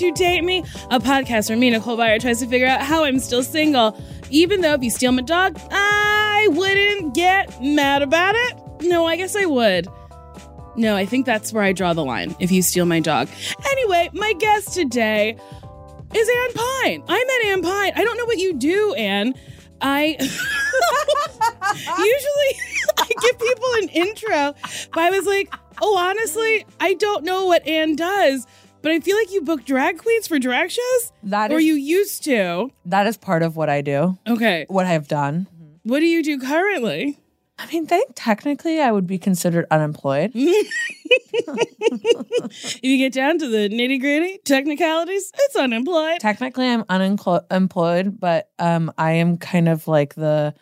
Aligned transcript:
Won't 0.00 0.18
You 0.18 0.26
Date 0.26 0.44
Me? 0.44 0.60
A 0.90 0.98
podcast 0.98 1.50
where 1.50 1.58
me, 1.58 1.68
Nicole 1.68 1.98
Byer, 1.98 2.18
tries 2.18 2.40
to 2.40 2.46
figure 2.46 2.66
out 2.66 2.80
how 2.80 3.04
I'm 3.04 3.18
still 3.18 3.42
single. 3.42 3.94
Even 4.30 4.62
though 4.62 4.72
if 4.72 4.82
you 4.82 4.88
steal 4.88 5.12
my 5.12 5.20
dog, 5.20 5.60
I 5.70 6.48
wouldn't 6.52 7.14
get 7.14 7.62
mad 7.62 8.00
about 8.00 8.34
it. 8.34 8.56
No, 8.80 9.04
I 9.04 9.16
guess 9.16 9.36
I 9.36 9.44
would. 9.44 9.88
No, 10.74 10.96
I 10.96 11.04
think 11.04 11.26
that's 11.26 11.52
where 11.52 11.62
I 11.62 11.72
draw 11.72 11.92
the 11.92 12.02
line 12.02 12.34
if 12.40 12.50
you 12.50 12.62
steal 12.62 12.86
my 12.86 13.00
dog. 13.00 13.28
Anyway, 13.70 14.08
my 14.14 14.32
guest 14.38 14.72
today 14.72 15.36
is 16.14 16.28
Anne 16.28 16.54
Pine. 16.54 17.04
I 17.06 17.22
met 17.22 17.52
Anne 17.52 17.62
Pine. 17.62 17.92
I 17.94 18.02
don't 18.02 18.16
know 18.16 18.24
what 18.24 18.38
you 18.38 18.54
do, 18.54 18.94
Anne. 18.94 19.34
I 19.82 20.16
usually 21.98 22.60
I 22.96 23.06
give 23.20 23.38
people 23.38 23.68
an 23.82 23.88
intro, 23.90 24.54
but 24.94 25.02
I 25.02 25.10
was 25.10 25.26
like, 25.26 25.54
oh, 25.82 25.98
honestly, 25.98 26.64
I 26.80 26.94
don't 26.94 27.22
know 27.22 27.44
what 27.44 27.66
Anne 27.66 27.96
does. 27.96 28.46
But 28.82 28.92
I 28.92 29.00
feel 29.00 29.16
like 29.16 29.32
you 29.32 29.42
book 29.42 29.64
drag 29.64 29.98
queens 29.98 30.26
for 30.26 30.38
drag 30.38 30.70
shows, 30.70 31.12
That 31.24 31.52
or 31.52 31.58
is 31.58 31.64
you 31.64 31.74
used 31.74 32.24
to. 32.24 32.70
that 32.86 33.06
is 33.06 33.16
part 33.18 33.42
of 33.42 33.56
what 33.56 33.68
I 33.68 33.82
do, 33.82 34.18
Okay, 34.26 34.64
what 34.68 34.86
I 34.86 34.90
have 34.92 35.06
done. 35.08 35.46
what 35.82 36.00
do 36.00 36.06
you 36.06 36.22
do 36.22 36.38
currently? 36.38 37.18
I 37.58 37.66
mean, 37.66 37.86
think 37.86 38.12
technically 38.14 38.80
I 38.80 38.90
would 38.90 39.06
be 39.06 39.18
considered 39.18 39.66
unemployed. 39.70 40.30
If 40.34 40.66
you 42.82 42.96
get 42.96 43.12
down 43.12 43.38
to 43.38 43.48
the 43.48 43.68
nitty 43.68 44.00
gritty 44.00 44.38
technicalities, 44.44 45.30
it's 45.38 45.56
unemployed. 45.56 46.20
technically, 46.20 46.66
I'm 46.68 46.84
unemployed, 46.88 48.18
but 48.18 48.48
um, 48.58 48.90
I 48.96 49.12
am 49.12 49.36
kind 49.36 49.68
of 49.68 49.86
like 49.88 50.14
the, 50.14 50.54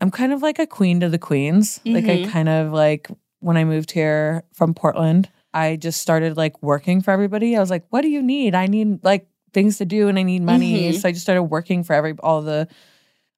I'm 0.00 0.12
kind 0.12 0.32
of 0.32 0.40
like 0.42 0.60
a 0.60 0.66
queen 0.68 1.00
to 1.00 1.08
the 1.08 1.18
queens. 1.18 1.80
Like 1.84 2.04
I 2.04 2.18
Mhm. 2.18 2.28
kind 2.30 2.48
of 2.48 2.72
like 2.72 3.08
when 3.40 3.56
I 3.56 3.64
moved 3.64 3.90
here 3.90 4.44
from 4.52 4.72
Portland, 4.74 5.28
I 5.54 5.76
just 5.76 6.00
started 6.00 6.36
like 6.36 6.60
working 6.62 7.00
for 7.00 7.10
everybody. 7.12 7.56
I 7.56 7.60
was 7.60 7.70
like, 7.70 7.86
what 7.90 8.02
do 8.02 8.08
you 8.08 8.22
need? 8.22 8.54
I 8.54 8.66
need 8.66 9.04
like 9.04 9.28
things 9.52 9.78
to 9.78 9.84
do 9.84 10.08
and 10.08 10.18
I 10.18 10.22
need 10.24 10.42
money. 10.42 10.90
Mhm. 10.92 11.00
So 11.00 11.08
I 11.08 11.12
just 11.12 11.22
started 11.24 11.44
working 11.44 11.84
for 11.84 11.92
every 11.94 12.14
all 12.22 12.42
the, 12.42 12.66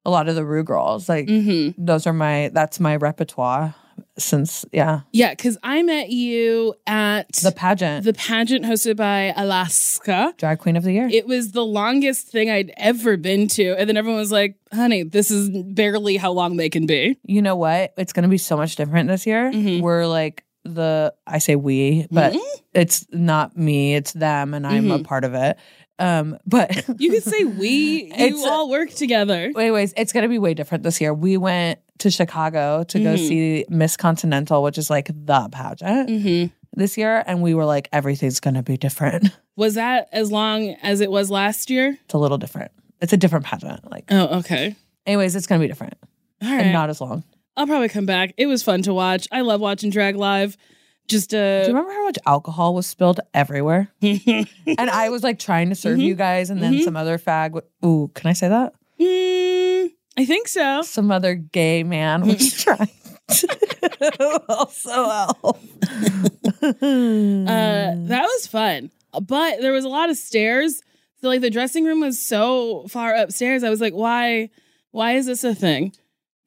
a 0.03 0.09
lot 0.09 0.27
of 0.27 0.35
the 0.35 0.43
Ru 0.43 0.63
girls. 0.63 1.07
Like 1.07 1.27
Mm-hmm. 1.27 1.83
those 1.85 2.07
are 2.07 2.13
my 2.13 2.49
that's 2.53 2.79
my 2.79 2.95
repertoire 2.95 3.75
since 4.17 4.63
yeah 4.71 5.01
Yeah, 5.11 5.31
because 5.31 5.57
I 5.63 5.81
met 5.83 6.09
you 6.11 6.75
at 6.85 7.31
the 7.33 7.51
pageant 7.51 8.03
the 8.05 8.13
pageant 8.13 8.65
hosted 8.65 8.95
by 8.95 9.33
Alaska. 9.35 10.33
drag 10.37 10.59
queen 10.59 10.75
of 10.75 10.83
the 10.83 10.93
year. 10.93 11.07
It 11.11 11.27
was 11.27 11.51
the 11.51 11.65
longest 11.65 12.27
thing 12.29 12.49
I'd 12.49 12.71
ever 12.77 13.17
been 13.17 13.47
to. 13.49 13.75
And 13.77 13.87
then 13.89 13.97
everyone 13.97 14.19
was 14.19 14.31
like, 14.31 14.55
honey, 14.73 15.03
this 15.03 15.29
is 15.31 15.49
barely 15.49 16.17
how 16.17 16.31
long 16.31 16.57
they 16.57 16.69
can 16.69 16.85
be. 16.85 17.17
you 17.23 17.41
know 17.41 17.55
what? 17.55 17.93
It's 17.97 18.13
going 18.13 18.23
to 18.23 18.29
be 18.29 18.37
so 18.37 18.55
much 18.57 18.75
different 18.75 19.07
this 19.09 19.25
year. 19.27 19.51
Mhm. 19.51 19.81
We're 19.81 20.05
like 20.07 20.43
the 20.73 21.13
I 21.25 21.39
say 21.39 21.55
we, 21.55 22.07
but 22.11 22.33
Mhm. 22.33 22.39
it's 22.73 23.05
not 23.11 23.55
me, 23.57 23.95
it's 23.95 24.11
them 24.13 24.53
and 24.53 24.65
I'm 24.67 24.91
a 24.91 24.99
Mhm. 24.99 25.03
part 25.03 25.23
of 25.23 25.33
it. 25.33 25.57
Um 25.99 26.37
but 26.45 26.75
You 26.99 27.11
could 27.11 27.23
say 27.23 27.43
we, 27.43 28.11
you 28.17 28.45
all 28.45 28.69
work 28.69 28.91
together. 28.91 29.51
anyways, 29.55 29.93
it's 29.97 30.11
to 30.23 30.29
be 30.29 30.37
way 30.39 30.53
different 30.53 30.83
this 30.83 31.01
year. 31.01 31.13
We 31.13 31.37
went 31.37 31.79
to 31.99 32.11
Chicago 32.11 32.83
to 32.83 32.99
go 32.99 33.15
Mhm. 33.15 33.27
see 33.27 33.65
Miss 33.69 33.97
Continental, 33.97 34.61
which 34.61 34.77
is 34.77 34.89
like 34.89 35.07
the 35.07 35.49
pageant 35.51 36.09
hmm 36.09 36.45
this 36.75 36.95
year 36.97 37.23
and 37.25 37.41
we 37.41 37.55
were 37.55 37.65
like 37.65 37.89
everything's 37.91 38.39
to 38.53 38.61
be 38.61 38.77
different. 38.77 39.31
Was 39.55 39.73
that 39.75 40.09
as 40.11 40.31
long 40.31 40.75
as 40.83 41.01
it 41.01 41.09
was 41.09 41.31
last 41.31 41.71
year? 41.71 41.97
It's 42.05 42.13
a 42.13 42.19
little 42.19 42.37
different. 42.37 42.71
It's 43.01 43.13
a 43.13 43.17
different 43.17 43.45
pageant. 43.45 43.89
Like 43.89 44.05
Oh, 44.11 44.39
okay. 44.39 44.75
anyways, 45.07 45.35
it's 45.35 45.47
to 45.59 45.63
be 45.63 45.67
different 45.67 45.95
All 46.43 46.49
and 46.49 46.73
not 46.73 46.91
as 46.91 47.01
long. 47.01 47.23
I'll 47.57 47.65
probably 47.67 47.89
come 47.89 48.05
back. 48.05 48.33
It 48.37 48.45
was 48.45 48.61
fun 48.63 48.83
to 48.83 48.93
watch. 48.93 49.27
I 49.31 49.41
love 49.41 49.59
watching 49.59 49.89
drag 49.89 50.15
live. 50.15 50.55
Just 51.07 51.31
Do 51.31 51.37
you 51.37 51.41
uh 51.43 51.67
remember 51.67 51.91
how 51.91 52.03
much 52.05 52.17
alcohol 52.25 52.75
was 52.75 52.85
spilled 52.85 53.19
everywhere? 53.33 53.89
and 54.01 54.47
I 54.77 55.09
was 55.09 55.23
like 55.23 55.39
trying 55.39 55.69
to 55.69 55.75
serve 55.75 55.97
Mhm. 55.97 56.03
you 56.03 56.15
guys, 56.15 56.49
and 56.49 56.61
then 56.61 56.73
Mhm. 56.75 56.83
some 56.83 56.95
other 56.95 57.17
fag. 57.17 57.53
w- 57.53 57.65
Ooh, 57.85 58.11
can 58.13 58.29
I 58.29 58.33
say 58.33 58.47
that? 58.49 58.73
Mm, 58.99 59.91
I 60.17 60.25
think 60.25 60.47
so. 60.49 60.81
Some 60.83 61.11
other 61.11 61.33
gay 61.35 61.83
man 61.83 62.27
was 62.27 62.53
trying 62.63 62.89
to 63.29 64.41
also 64.49 65.09
help. 65.09 65.57
Uh, 66.61 67.93
that 68.07 68.23
was 68.23 68.47
fun, 68.47 68.91
but 69.21 69.61
there 69.61 69.71
was 69.71 69.85
a 69.85 69.89
lot 69.89 70.09
of 70.09 70.17
stairs. 70.17 70.81
So 71.21 71.27
like 71.29 71.41
the 71.41 71.49
dressing 71.49 71.85
room 71.85 72.01
was 72.01 72.19
so 72.19 72.85
far 72.89 73.15
upstairs. 73.15 73.63
I 73.63 73.69
was 73.69 73.81
like, 73.81 73.93
why? 73.93 74.49
Why 74.91 75.13
is 75.13 75.25
this 75.25 75.43
a 75.43 75.55
thing? 75.55 75.93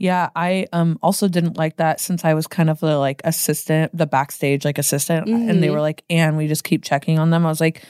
Yeah, 0.00 0.30
I 0.34 0.66
um 0.72 0.98
also 1.02 1.28
didn't 1.28 1.58
like 1.58 1.76
that 1.76 2.00
since 2.00 2.24
I 2.24 2.32
was 2.32 2.46
kind 2.46 2.70
of 2.70 2.80
the 2.80 2.96
like 2.96 3.20
assistant, 3.22 3.94
the 3.96 4.06
backstage 4.06 4.64
like 4.64 4.78
assistant, 4.78 5.28
and 5.28 5.62
they 5.62 5.68
Mhm. 5.68 5.72
were 5.72 5.80
like, 5.82 6.02
"And 6.08 6.36
we 6.38 6.48
just 6.48 6.64
keep 6.64 6.82
checking 6.82 7.18
on 7.18 7.28
them." 7.30 7.44
I 7.44 7.50
was 7.50 7.60
like, 7.60 7.82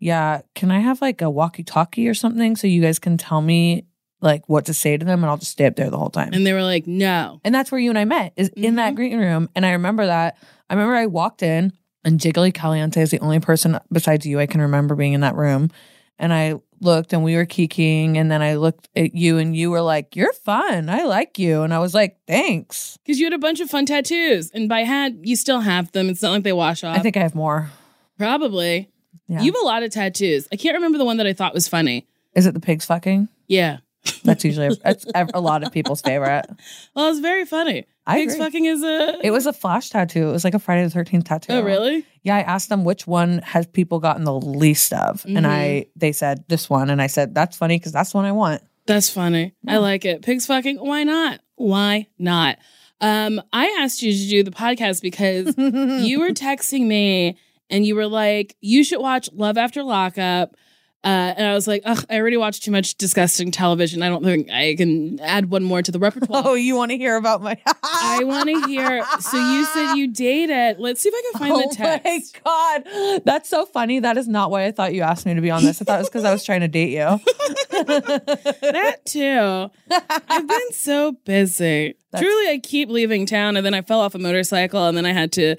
"Yeah, 0.00 0.40
can 0.54 0.70
I 0.70 0.80
have 0.80 1.02
like 1.02 1.20
a 1.20 1.28
walkie-talkie 1.28 2.08
or 2.08 2.14
something 2.14 2.56
so 2.56 2.66
you 2.66 2.80
guys 2.80 2.98
can 2.98 3.18
tell 3.18 3.42
me 3.42 3.84
like 4.22 4.48
what 4.48 4.64
to 4.64 4.74
say 4.74 4.96
to 4.96 5.04
them, 5.04 5.22
and 5.22 5.30
I'll 5.30 5.36
just 5.36 5.52
stay 5.52 5.66
up 5.66 5.76
there 5.76 5.90
the 5.90 5.98
whole 5.98 6.08
time." 6.10 6.30
And 6.32 6.46
they 6.46 6.54
were 6.54 6.62
like, 6.64 6.86
no. 6.86 7.38
And 7.44 7.54
that's 7.54 7.70
where 7.70 7.80
you 7.80 7.90
and 7.90 7.98
I 7.98 8.06
met, 8.06 8.32
is 8.36 8.48
in 8.56 8.76
that 8.76 8.94
Mhm. 8.94 8.96
green 8.96 9.18
room. 9.18 9.48
And 9.54 9.64
I 9.66 9.72
remember 9.72 10.06
that. 10.06 10.38
I 10.70 10.74
remember 10.74 10.94
I 10.96 11.04
walked 11.06 11.42
in 11.42 11.72
and 12.04 12.18
Jiggly 12.18 12.52
Caliente 12.54 13.00
is 13.02 13.10
the 13.10 13.20
only 13.20 13.40
person 13.40 13.78
besides 13.92 14.24
you 14.26 14.40
I 14.40 14.46
can 14.46 14.62
remember 14.62 14.94
being 14.94 15.12
in 15.12 15.20
that 15.20 15.36
room. 15.36 15.70
And 16.18 16.32
I 16.32 16.54
looked 16.80 17.12
and 17.12 17.24
we 17.24 17.34
were 17.34 17.46
kikiing 17.46 18.16
and 18.16 18.30
then 18.30 18.40
I 18.40 18.54
looked 18.54 18.88
at 18.94 19.14
you 19.14 19.38
and 19.38 19.54
you 19.56 19.70
were 19.70 19.80
like, 19.80 20.14
You're 20.16 20.32
fun. 20.32 20.88
I 20.88 21.04
like 21.04 21.38
you. 21.38 21.62
And 21.62 21.72
I 21.74 21.78
was 21.78 21.94
like, 21.94 22.18
Thanks. 22.26 22.98
Because 23.04 23.18
you 23.18 23.26
had 23.26 23.32
a 23.32 23.38
bunch 23.38 23.60
of 23.60 23.68
fun 23.70 23.86
tattoos, 23.86 24.50
and 24.52 24.68
by 24.68 24.80
had 24.80 25.20
you 25.22 25.36
still 25.36 25.60
have 25.60 25.90
them. 25.92 26.08
It's 26.08 26.22
not 26.22 26.32
like 26.32 26.42
they 26.44 26.52
wash 26.52 26.84
off. 26.84 26.96
I 26.96 27.00
think 27.00 27.16
I 27.16 27.20
have 27.20 27.34
more. 27.34 27.70
probably. 28.16 28.90
Yeah. 29.26 29.40
You 29.42 29.52
have 29.52 29.60
a 29.62 29.66
lot 29.66 29.82
of 29.82 29.90
tattoos. 29.90 30.48
I 30.52 30.56
can't 30.56 30.74
remember 30.74 30.96
the 30.98 31.04
one 31.04 31.18
that 31.18 31.26
I 31.26 31.32
thought 31.34 31.52
was 31.54 31.68
funny. 31.68 32.06
Is 32.34 32.46
it 32.46 32.54
the 32.54 32.60
pigs 32.60 32.86
fucking? 32.86 33.28
Yeah. 33.46 33.78
That's 34.24 34.42
usually 34.44 34.74
that's 34.82 35.04
a 35.34 35.40
lot 35.40 35.62
of 35.62 35.72
people's 35.72 36.00
favorite. 36.00 36.46
Well, 36.94 37.10
it's 37.10 37.20
very 37.20 37.44
funny. 37.44 37.84
I 38.08 38.16
Pigs 38.16 38.34
agree. 38.34 38.44
fucking 38.46 38.64
is 38.64 38.82
a. 38.82 39.18
It 39.22 39.30
was 39.30 39.46
a 39.46 39.52
flash 39.52 39.90
tattoo. 39.90 40.28
It 40.28 40.32
was 40.32 40.42
like 40.42 40.54
a 40.54 40.58
Friday 40.58 40.82
the 40.84 40.90
Thirteenth 40.90 41.24
tattoo. 41.26 41.52
Oh, 41.52 41.62
really? 41.62 42.04
Yeah, 42.22 42.36
I 42.36 42.40
asked 42.40 42.68
them 42.70 42.84
which 42.84 43.06
one 43.06 43.38
has 43.40 43.66
people 43.66 44.00
gotten 44.00 44.24
the 44.24 44.32
least 44.34 44.92
of, 44.92 45.24
and 45.26 45.46
I 45.46 45.58
Mm-hmm. 45.86 45.88
they 45.98 46.12
said 46.12 46.44
this 46.48 46.68
one, 46.70 46.90
and 46.90 47.00
I 47.02 47.06
said 47.06 47.34
that's 47.34 47.56
funny 47.56 47.78
because 47.78 47.92
that's 47.92 48.12
the 48.12 48.16
one 48.18 48.24
I 48.24 48.32
want. 48.32 48.62
That's 48.86 49.10
funny. 49.10 49.52
I 49.66 49.76
like 49.76 50.04
it. 50.06 50.22
Pigs 50.22 50.46
fucking. 50.46 50.78
Why 50.78 51.04
not? 51.04 51.40
Why 51.56 52.06
not? 52.18 52.56
Um, 53.00 53.40
I 53.52 53.66
asked 53.80 54.02
you 54.02 54.12
to 54.12 54.28
do 54.28 54.42
the 54.42 54.50
podcast 54.50 55.02
because 55.02 55.54
you 56.08 56.18
were 56.20 56.30
texting 56.30 56.86
me 56.86 57.36
and 57.70 57.84
you 57.86 57.94
were 57.94 58.06
like, 58.08 58.56
you 58.60 58.82
should 58.82 59.00
watch 59.00 59.28
Love 59.32 59.58
After 59.58 59.82
Lockup. 59.82 60.56
Uh, 61.04 61.32
and 61.36 61.46
I 61.46 61.54
was 61.54 61.68
like, 61.68 61.82
ugh, 61.84 62.04
I 62.10 62.16
already 62.18 62.36
watched 62.36 62.64
too 62.64 62.72
much 62.72 62.96
disgusting 62.96 63.52
television. 63.52 64.02
I 64.02 64.08
don't 64.08 64.24
think 64.24 64.50
I 64.50 64.74
can 64.74 65.20
add 65.20 65.48
one 65.48 65.62
more 65.62 65.80
to 65.80 65.92
the 65.92 65.98
repertoire. 66.00 66.42
Oh, 66.44 66.54
you 66.54 66.74
want 66.74 66.90
to 66.90 66.98
hear 66.98 67.14
about 67.16 67.40
my? 67.40 67.56
I 67.84 68.24
want 68.24 68.48
to 68.48 68.66
hear. 68.66 69.04
So 69.20 69.36
you 69.38 69.64
said 69.66 69.94
you 69.94 70.08
dated. 70.12 70.78
Let's 70.80 71.00
see 71.00 71.08
if 71.10 71.14
I 71.14 71.22
can 71.32 71.48
find 71.48 71.70
the 71.70 71.74
text. 71.76 72.40
Oh 72.44 72.80
my 72.84 73.14
god, 73.14 73.22
that's 73.24 73.48
so 73.48 73.64
funny. 73.64 74.00
That 74.00 74.16
is 74.16 74.26
not 74.26 74.50
why 74.50 74.64
I 74.66 74.72
thought 74.72 74.92
you 74.92 75.02
asked 75.02 75.24
me 75.24 75.34
to 75.34 75.40
be 75.40 75.50
on 75.50 75.62
this. 75.64 75.80
I 75.80 75.84
thought 75.84 75.96
it 75.96 75.98
was 76.00 76.08
because 76.08 76.24
I 76.24 76.32
was 76.32 76.44
trying 76.44 76.60
to 76.60 76.68
date 76.68 76.90
you. 76.90 77.20
That 77.78 79.04
too. 79.04 79.70
I've 80.28 80.48
been 80.48 80.72
so 80.72 81.12
busy. 81.24 81.94
That's- 82.10 82.22
Truly, 82.22 82.50
I 82.52 82.58
keep 82.62 82.88
leaving 82.88 83.26
town, 83.26 83.56
and 83.56 83.64
then 83.64 83.74
I 83.74 83.82
fell 83.82 84.00
off 84.00 84.14
a 84.14 84.18
motorcycle, 84.18 84.86
and 84.86 84.96
then 84.96 85.06
I 85.06 85.12
had 85.12 85.32
to 85.32 85.56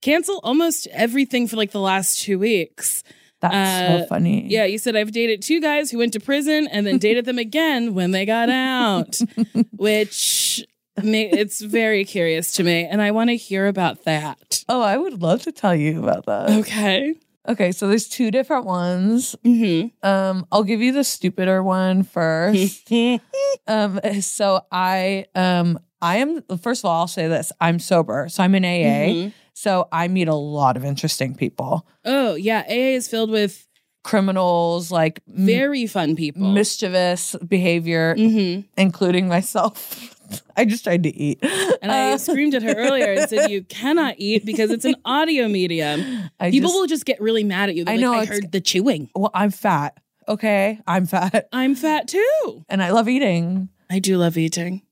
cancel 0.00 0.40
almost 0.42 0.86
everything 0.88 1.46
for 1.46 1.56
like 1.56 1.70
the 1.72 1.80
last 1.80 2.20
two 2.20 2.38
weeks. 2.38 3.02
That's 3.40 3.54
Uh, 3.54 4.00
so 4.00 4.06
funny. 4.08 4.46
Yeah, 4.48 4.64
you 4.64 4.78
said 4.78 4.96
I've 4.96 5.12
dated 5.12 5.42
two 5.42 5.60
guys 5.60 5.90
who 5.90 5.98
went 5.98 6.12
to 6.12 6.20
prison 6.20 6.66
and 6.68 6.86
then 6.86 6.98
dated 6.98 7.24
them 7.24 7.38
again 7.38 7.94
when 7.94 8.10
they 8.10 8.26
got 8.26 8.50
out, 8.50 9.18
which 9.76 10.64
it's 10.96 11.60
very 11.60 12.04
curious 12.04 12.52
to 12.54 12.62
me, 12.64 12.84
and 12.84 13.00
I 13.00 13.10
want 13.12 13.30
to 13.30 13.36
hear 13.36 13.66
about 13.66 14.04
that. 14.04 14.64
Oh, 14.68 14.82
I 14.82 14.96
would 14.96 15.22
love 15.22 15.42
to 15.42 15.52
tell 15.52 15.74
you 15.74 16.02
about 16.02 16.26
that. 16.26 16.50
Okay. 16.60 17.14
Okay, 17.48 17.72
so 17.72 17.88
there's 17.88 18.06
two 18.06 18.30
different 18.30 18.66
ones. 18.66 19.34
hmm 19.42 19.86
Um, 20.02 20.46
I'll 20.52 20.62
give 20.64 20.80
you 20.82 20.92
the 20.92 21.02
stupider 21.04 21.62
one 21.62 22.02
first. 22.02 22.90
um, 23.66 23.98
so 24.20 24.60
I 24.70 25.24
um 25.34 25.78
I 26.02 26.16
am 26.18 26.42
first 26.62 26.82
of 26.84 26.88
all, 26.90 27.00
I'll 27.00 27.08
say 27.08 27.28
this: 27.28 27.52
I'm 27.60 27.78
sober, 27.78 28.28
so 28.28 28.42
I'm 28.42 28.54
in 28.54 28.64
AA. 28.64 29.14
Mhm. 29.14 29.32
So 29.60 29.88
I 29.92 30.08
meet 30.08 30.26
a 30.26 30.34
lot 30.34 30.78
of 30.78 30.86
interesting 30.86 31.34
people, 31.34 31.86
Oh 32.06 32.34
yeah, 32.34 32.62
AA 32.66 32.96
is 32.96 33.08
filled 33.08 33.30
with 33.30 33.68
criminals, 34.02 34.90
like 34.90 35.20
very 35.26 35.86
fun 35.86 36.16
people. 36.16 36.50
mischievous 36.50 37.36
behavior, 37.46 38.14
hmm 38.16 38.60
including 38.78 39.28
myself. 39.28 40.16
I 40.56 40.64
just 40.64 40.84
tried 40.84 41.02
to 41.02 41.14
eat, 41.14 41.40
And 41.82 41.92
I 41.92 42.12
Uh, 42.12 42.18
screamed 42.26 42.54
at 42.54 42.62
her 42.62 42.72
earlier 42.74 43.12
and 43.12 43.28
said, 43.28 43.50
"You 43.50 43.62
cannot 43.64 44.14
eat 44.16 44.46
because 44.46 44.70
it's 44.70 44.86
an 44.86 44.94
audio 45.04 45.46
medium. 45.48 46.30
I 46.40 46.50
People 46.50 46.70
just- 46.70 46.80
will 46.80 46.86
just 46.86 47.04
get 47.04 47.20
really 47.20 47.44
mad 47.44 47.68
at 47.68 47.74
you. 47.74 47.84
They're 47.84 47.92
I 47.92 47.96
like, 47.96 48.00
know, 48.02 48.14
I 48.14 48.24
heard 48.24 48.52
the 48.52 48.60
chewing. 48.62 49.10
Well, 49.14 49.30
I'm 49.34 49.50
fat. 49.50 49.98
Okay, 50.26 50.78
I'm 50.86 51.04
fat, 51.06 51.48
I'm 51.52 51.74
fat 51.74 52.08
too. 52.08 52.64
and 52.70 52.82
I 52.82 52.90
love 52.92 53.08
eating. 53.10 53.68
I 53.90 53.98
do 53.98 54.16
love 54.16 54.38
eating. 54.38 54.82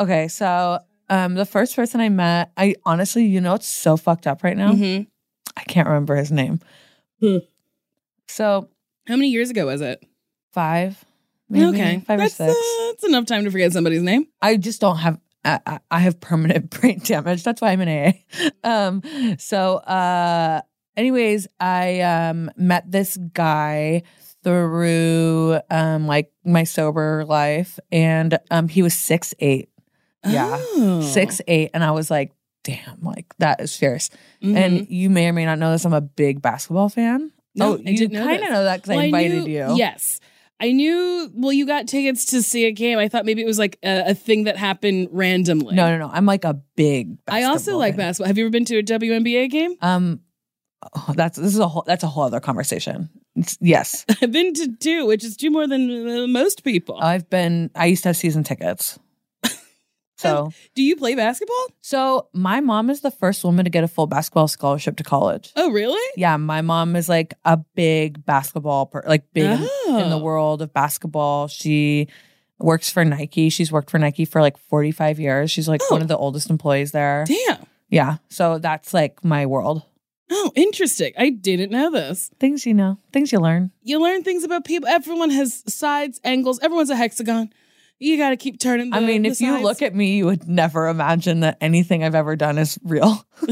Okay, 0.00 0.28
so 0.28 0.80
um, 1.10 1.34
the 1.34 1.46
first 1.46 1.74
person 1.76 2.00
I 2.00 2.08
met, 2.08 2.52
I 2.56 2.74
honestly, 2.84 3.24
you 3.26 3.40
know, 3.40 3.54
it's 3.54 3.66
so 3.66 3.96
fucked 3.96 4.26
up 4.26 4.42
right 4.42 4.56
now. 4.56 4.72
Mhm. 4.72 5.06
I 5.56 5.62
can't 5.64 5.88
remember 5.88 6.14
his 6.16 6.30
name. 6.30 6.60
Hmm. 7.20 7.38
So 8.28 8.68
How 9.06 9.16
many 9.16 9.28
years 9.28 9.50
ago 9.50 9.66
was 9.66 9.80
it? 9.80 10.04
five, 10.52 11.04
maybe 11.48 11.66
okay, 11.66 12.02
five 12.06 12.18
that's, 12.18 12.34
or 12.40 12.46
six. 12.48 12.58
Uh, 12.58 12.86
that's 12.90 13.04
enough 13.04 13.26
time 13.26 13.44
to 13.44 13.50
forget 13.50 13.72
somebody's 13.72 14.02
name. 14.02 14.26
I 14.42 14.56
just 14.56 14.80
don't 14.80 14.96
have. 14.98 15.18
I, 15.44 15.60
I- 15.66 15.80
I 15.90 15.98
have 16.00 16.20
permanent 16.20 16.70
brain 16.80 17.00
damage. 17.04 17.42
That's 17.44 17.60
why 17.60 17.70
I'm 17.72 17.80
in 17.80 17.88
AA. 17.88 18.12
Um, 18.64 19.02
so, 19.38 19.76
uh, 19.76 20.60
anyways, 20.96 21.46
I 21.60 22.00
um 22.00 22.50
met 22.56 22.90
this 22.90 23.16
guy 23.32 24.02
through 24.44 25.60
um 25.70 26.06
like 26.06 26.30
my 26.44 26.64
sober 26.64 27.24
life, 27.24 27.78
and 27.92 28.38
um 28.50 28.68
he 28.68 28.82
was 28.82 28.94
six 28.94 29.34
eight. 29.38 29.68
Yeah, 30.32 30.56
Oh. 30.60 31.00
six 31.02 31.40
eight, 31.48 31.70
and 31.74 31.82
I 31.84 31.90
was 31.92 32.10
like, 32.10 32.32
damn, 32.64 33.00
like 33.02 33.26
that 33.38 33.60
is 33.60 33.76
fierce. 33.76 34.10
Mhm. 34.42 34.56
And 34.56 34.88
you 34.90 35.10
may 35.10 35.28
or 35.28 35.32
may 35.32 35.44
not 35.44 35.58
know 35.58 35.72
this. 35.72 35.84
I'm 35.84 35.92
a 35.92 36.00
big 36.00 36.42
basketball 36.42 36.88
fan. 36.88 37.32
No, 37.54 37.74
oh, 37.74 37.82
I 37.84 37.90
you 37.90 38.08
kind 38.08 38.42
of 38.42 38.50
know 38.50 38.64
that 38.64 38.76
because 38.82 38.90
Well, 38.90 38.98
I 39.00 39.04
invited 39.04 39.44
knew- 39.44 39.52
you. 39.70 39.76
Yes. 39.76 40.20
I 40.60 40.72
knew, 40.72 41.30
well, 41.34 41.52
you 41.52 41.66
got 41.66 41.86
tickets 41.86 42.24
to 42.26 42.42
see 42.42 42.64
a 42.64 42.72
game. 42.72 42.98
I 42.98 43.06
thought 43.08 43.24
maybe 43.24 43.42
it 43.42 43.46
was 43.46 43.60
like 43.60 43.78
a, 43.84 44.10
a 44.10 44.14
thing 44.14 44.44
that 44.44 44.56
happened 44.56 45.06
randomly. 45.12 45.76
No, 45.76 45.88
no, 45.88 45.98
no. 45.98 46.10
I'm 46.12 46.26
like 46.26 46.44
a 46.44 46.54
big. 46.74 47.16
I 47.28 47.44
also 47.44 47.76
like 47.76 47.92
fan. 47.92 47.98
basketball. 48.08 48.26
Have 48.26 48.38
you 48.38 48.44
ever 48.44 48.50
been 48.50 48.64
to 48.64 48.78
a 48.78 48.82
WNBA 48.82 49.50
game? 49.50 49.76
Um, 49.82 50.20
oh, 50.96 51.12
that's 51.14 51.38
this 51.38 51.54
is 51.54 51.60
a 51.60 51.68
whole 51.68 51.84
that's 51.86 52.02
a 52.02 52.08
whole 52.08 52.24
other 52.24 52.40
conversation. 52.40 53.08
It's- 53.36 53.56
yes, 53.60 54.04
I've 54.20 54.32
been 54.32 54.52
to 54.54 54.72
two, 54.80 55.06
which 55.06 55.22
is 55.22 55.36
two 55.36 55.50
more 55.52 55.68
than 55.68 56.08
uh, 56.08 56.26
most 56.26 56.64
people. 56.64 56.98
I've 57.00 57.30
been. 57.30 57.70
I 57.76 57.86
used 57.86 58.02
to 58.02 58.08
have 58.08 58.16
season 58.16 58.42
tickets. 58.42 58.98
So, 60.18 60.50
Do 60.74 60.82
you 60.82 60.96
play 60.96 61.14
basketball? 61.14 61.66
so 61.80 62.28
my 62.32 62.60
mom 62.60 62.90
is 62.90 63.00
the 63.02 63.10
first 63.10 63.44
woman 63.44 63.64
to 63.64 63.70
get 63.70 63.84
a 63.84 63.88
full 63.88 64.06
basketball 64.06 64.48
scholarship 64.48 64.96
to 64.96 65.04
college. 65.04 65.52
Oh, 65.56 65.70
really? 65.70 66.00
Yeah, 66.16 66.36
my 66.36 66.60
mom 66.60 66.96
is 66.96 67.08
like 67.08 67.34
a 67.44 67.56
big 67.74 68.24
basketball, 68.26 68.86
per, 68.86 69.02
like 69.06 69.32
big 69.32 69.44
in- 69.44 69.68
in 69.88 70.10
the 70.10 70.18
Oh. 70.18 70.22
world 70.22 70.60
of 70.62 70.72
basketball. 70.72 71.46
She 71.48 72.08
works 72.58 72.90
for 72.90 73.04
Nike. 73.04 73.48
She's 73.50 73.70
worked 73.70 73.90
for 73.90 73.98
Nike 73.98 74.24
for 74.24 74.40
like 74.40 74.58
45 74.58 75.20
years. 75.20 75.50
She's 75.50 75.68
like 75.68 75.80
one 75.90 76.00
Oh. 76.00 76.02
of 76.02 76.08
the 76.08 76.16
oldest 76.16 76.50
employees 76.50 76.90
there. 76.90 77.24
Damn. 77.26 77.64
Yeah. 77.88 78.16
So 78.28 78.58
that's 78.58 78.92
like 78.92 79.24
my 79.24 79.46
world. 79.46 79.82
Oh, 80.30 80.52
interesting. 80.56 81.12
I 81.16 81.30
didn't 81.30 81.70
know 81.70 81.90
this. 81.90 82.30
Things 82.38 82.66
you 82.66 82.74
know, 82.74 82.98
things 83.12 83.32
you 83.32 83.38
learn. 83.38 83.70
You 83.82 84.02
learn 84.02 84.24
things 84.24 84.44
about 84.44 84.64
people. 84.64 84.86
Everyone 84.88 85.30
has 85.30 85.62
sides, 85.72 86.20
angles. 86.24 86.58
Everyone's 86.60 86.90
a 86.90 86.96
hexagon. 86.96 87.50
You 88.00 88.16
got 88.16 88.30
to 88.30 88.36
keep 88.36 88.60
turning. 88.60 88.90
The, 88.90 88.96
I 88.96 89.00
mean, 89.00 89.24
if 89.26 89.40
you 89.40 89.60
look 89.60 89.82
at 89.82 89.94
me, 89.94 90.16
you 90.18 90.26
would 90.26 90.48
never 90.48 90.86
imagine 90.88 91.40
that 91.40 91.58
anything 91.60 92.04
I've 92.04 92.14
ever 92.14 92.36
done 92.36 92.56
is 92.58 92.78
real. 92.84 93.24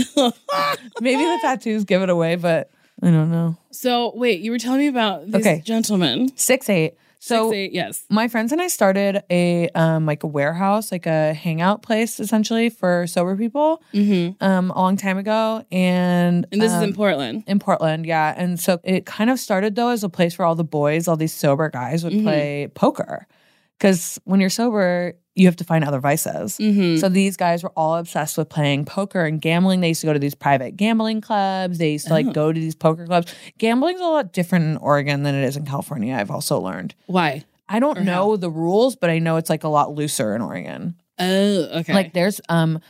Maybe 1.00 1.22
the 1.22 1.38
tattoos 1.42 1.84
give 1.84 2.02
it 2.02 2.10
away, 2.10 2.36
but 2.36 2.70
I 3.02 3.10
don't 3.10 3.30
know. 3.30 3.56
so 3.70 4.12
wait, 4.14 4.40
you 4.40 4.50
were 4.50 4.58
telling 4.58 4.80
me 4.80 4.86
about 4.88 5.26
these 5.26 5.34
Okay. 5.36 5.62
gentlemen. 5.64 6.30
Six 6.36 6.68
eight. 6.70 6.94
So 7.18 7.48
Six, 7.50 7.56
eight, 7.56 7.72
yes. 7.72 8.04
my 8.08 8.28
friends 8.28 8.52
and 8.52 8.60
I 8.62 8.68
started 8.68 9.22
a 9.30 9.68
um 9.70 10.06
like 10.06 10.22
a 10.22 10.26
warehouse, 10.28 10.92
like 10.92 11.06
a 11.06 11.34
hangout 11.34 11.82
place 11.82 12.20
essentially 12.20 12.68
for 12.70 13.06
sober 13.08 13.36
people 13.36 13.82
Mm-hmm. 13.92 14.42
um 14.44 14.70
a 14.70 14.78
long 14.78 14.96
time 14.96 15.18
ago. 15.18 15.64
And 15.72 16.46
And 16.52 16.62
this 16.62 16.70
is 16.72 16.78
um, 16.78 16.84
in 16.84 16.94
Portland. 16.94 17.44
in 17.46 17.58
Portland, 17.58 18.06
yeah. 18.06 18.32
And 18.36 18.60
so 18.60 18.80
it 18.84 19.06
kind 19.06 19.28
of 19.30 19.40
started 19.40 19.74
though 19.74 19.88
as 19.88 20.04
a 20.04 20.08
place 20.08 20.38
where 20.38 20.46
all 20.46 20.54
the 20.54 20.62
boys, 20.64 21.08
all 21.08 21.16
these 21.16 21.34
sober 21.34 21.68
guys 21.68 22.04
would 22.04 22.12
Mhm. 22.12 22.22
play 22.22 22.68
poker. 22.74 23.26
Cause 23.78 24.18
when 24.24 24.40
you're 24.40 24.48
sober, 24.50 25.12
you 25.34 25.46
have 25.46 25.56
to 25.56 25.64
find 25.64 25.84
other 25.84 26.00
vices. 26.00 26.56
Mm-hmm. 26.56 26.96
So 26.96 27.10
these 27.10 27.36
guys 27.36 27.62
were 27.62 27.72
all 27.76 27.96
obsessed 27.96 28.38
with 28.38 28.48
playing 28.48 28.86
poker 28.86 29.24
and 29.26 29.38
gambling. 29.40 29.80
They 29.82 29.88
used 29.88 30.00
to 30.00 30.06
go 30.06 30.14
to 30.14 30.18
these 30.18 30.34
private 30.34 30.76
gambling 30.78 31.20
clubs. 31.20 31.76
They 31.76 31.92
used 31.92 32.06
to 32.06 32.12
like 32.14 32.26
Oh. 32.28 32.32
go 32.32 32.52
to 32.52 32.58
these 32.58 32.74
poker 32.74 33.04
clubs. 33.06 33.34
Gambling's 33.58 34.00
a 34.00 34.04
lot 34.04 34.32
different 34.32 34.64
in 34.64 34.76
Oregon 34.78 35.24
than 35.24 35.34
it 35.34 35.44
is 35.44 35.56
in 35.58 35.66
California, 35.66 36.14
I've 36.14 36.30
also 36.30 36.58
learned. 36.58 36.94
Why? 37.06 37.44
I 37.68 37.80
don't 37.80 37.98
Or 37.98 38.02
know 38.04 38.36
the 38.36 38.48
rules, 38.50 38.96
but 38.96 39.10
I 39.10 39.18
know 39.18 39.36
it's 39.36 39.50
like 39.50 39.64
a 39.64 39.68
lot 39.68 39.92
looser 39.92 40.34
in 40.34 40.40
Oregon. 40.40 40.94
Oh, 41.18 41.24
okay. 41.80 41.92
Like 41.92 42.14
there's 42.14 42.40
um 42.48 42.80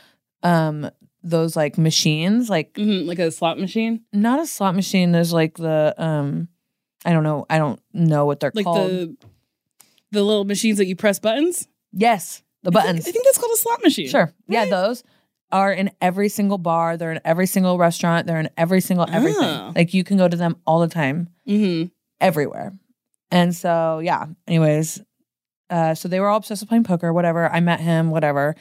um 0.43 0.89
those 1.23 1.57
like 1.57 1.77
machines, 1.77 2.49
like 2.49 2.73
Mhm, 2.75 3.07
like 3.07 3.19
a 3.19 3.29
slot 3.31 3.59
machine, 3.59 4.03
not 4.13 4.39
a 4.39 4.45
slot 4.47 4.73
machine, 4.75 5.11
there's 5.11 5.33
like 5.33 5.57
the 5.57 5.93
um 5.97 6.47
I 7.03 7.11
don't 7.11 7.23
know, 7.23 7.45
I 7.49 7.57
don't 7.57 7.81
know 7.93 8.25
what 8.25 8.39
they're 8.39 8.51
like 8.55 8.63
called. 8.65 8.89
the 8.89 9.17
the 10.11 10.23
little 10.23 10.45
machines 10.45 10.77
that 10.77 10.85
you 10.87 10.95
press 10.95 11.19
buttons. 11.19 11.67
yes, 11.91 12.43
the 12.63 12.69
I 12.69 12.71
think- 12.71 12.85
buttons. 12.85 13.07
I 13.07 13.11
think 13.11 13.25
that's 13.25 13.37
called 13.37 13.51
a 13.53 13.57
slot 13.57 13.83
machine. 13.83 14.07
Sure. 14.09 14.33
Yeah, 14.47 14.65
those 14.65 15.03
are 15.51 15.71
in 15.71 15.91
every 16.01 16.27
single 16.29 16.57
bar. 16.57 16.97
They're 16.97 17.11
in 17.11 17.21
every 17.23 17.47
single 17.47 17.77
restaurant. 17.77 18.27
They're 18.27 18.39
in 18.39 18.49
every 18.57 18.81
single 18.81 19.05
everything. 19.09 19.43
Oh. 19.43 19.71
Like 19.75 19.93
you 19.93 20.03
can 20.03 20.17
go 20.17 20.27
to 20.27 20.35
them 20.37 20.57
all 20.65 20.79
the 20.81 20.87
time, 20.89 21.29
Mm-hmm. 21.47 21.87
everywhere. 22.19 22.73
And 23.31 23.55
so, 23.55 23.99
yeah. 23.99 24.25
Anyways, 24.47 25.01
uh, 25.69 25.93
so 25.95 26.07
they 26.07 26.19
were 26.19 26.27
all 26.27 26.37
obsessed 26.37 26.61
with 26.61 26.69
playing 26.69 26.83
poker. 26.85 27.13
Whatever. 27.13 27.49
I 27.49 27.59
met 27.61 27.79
him. 27.79 28.09
Whatever. 28.09 28.55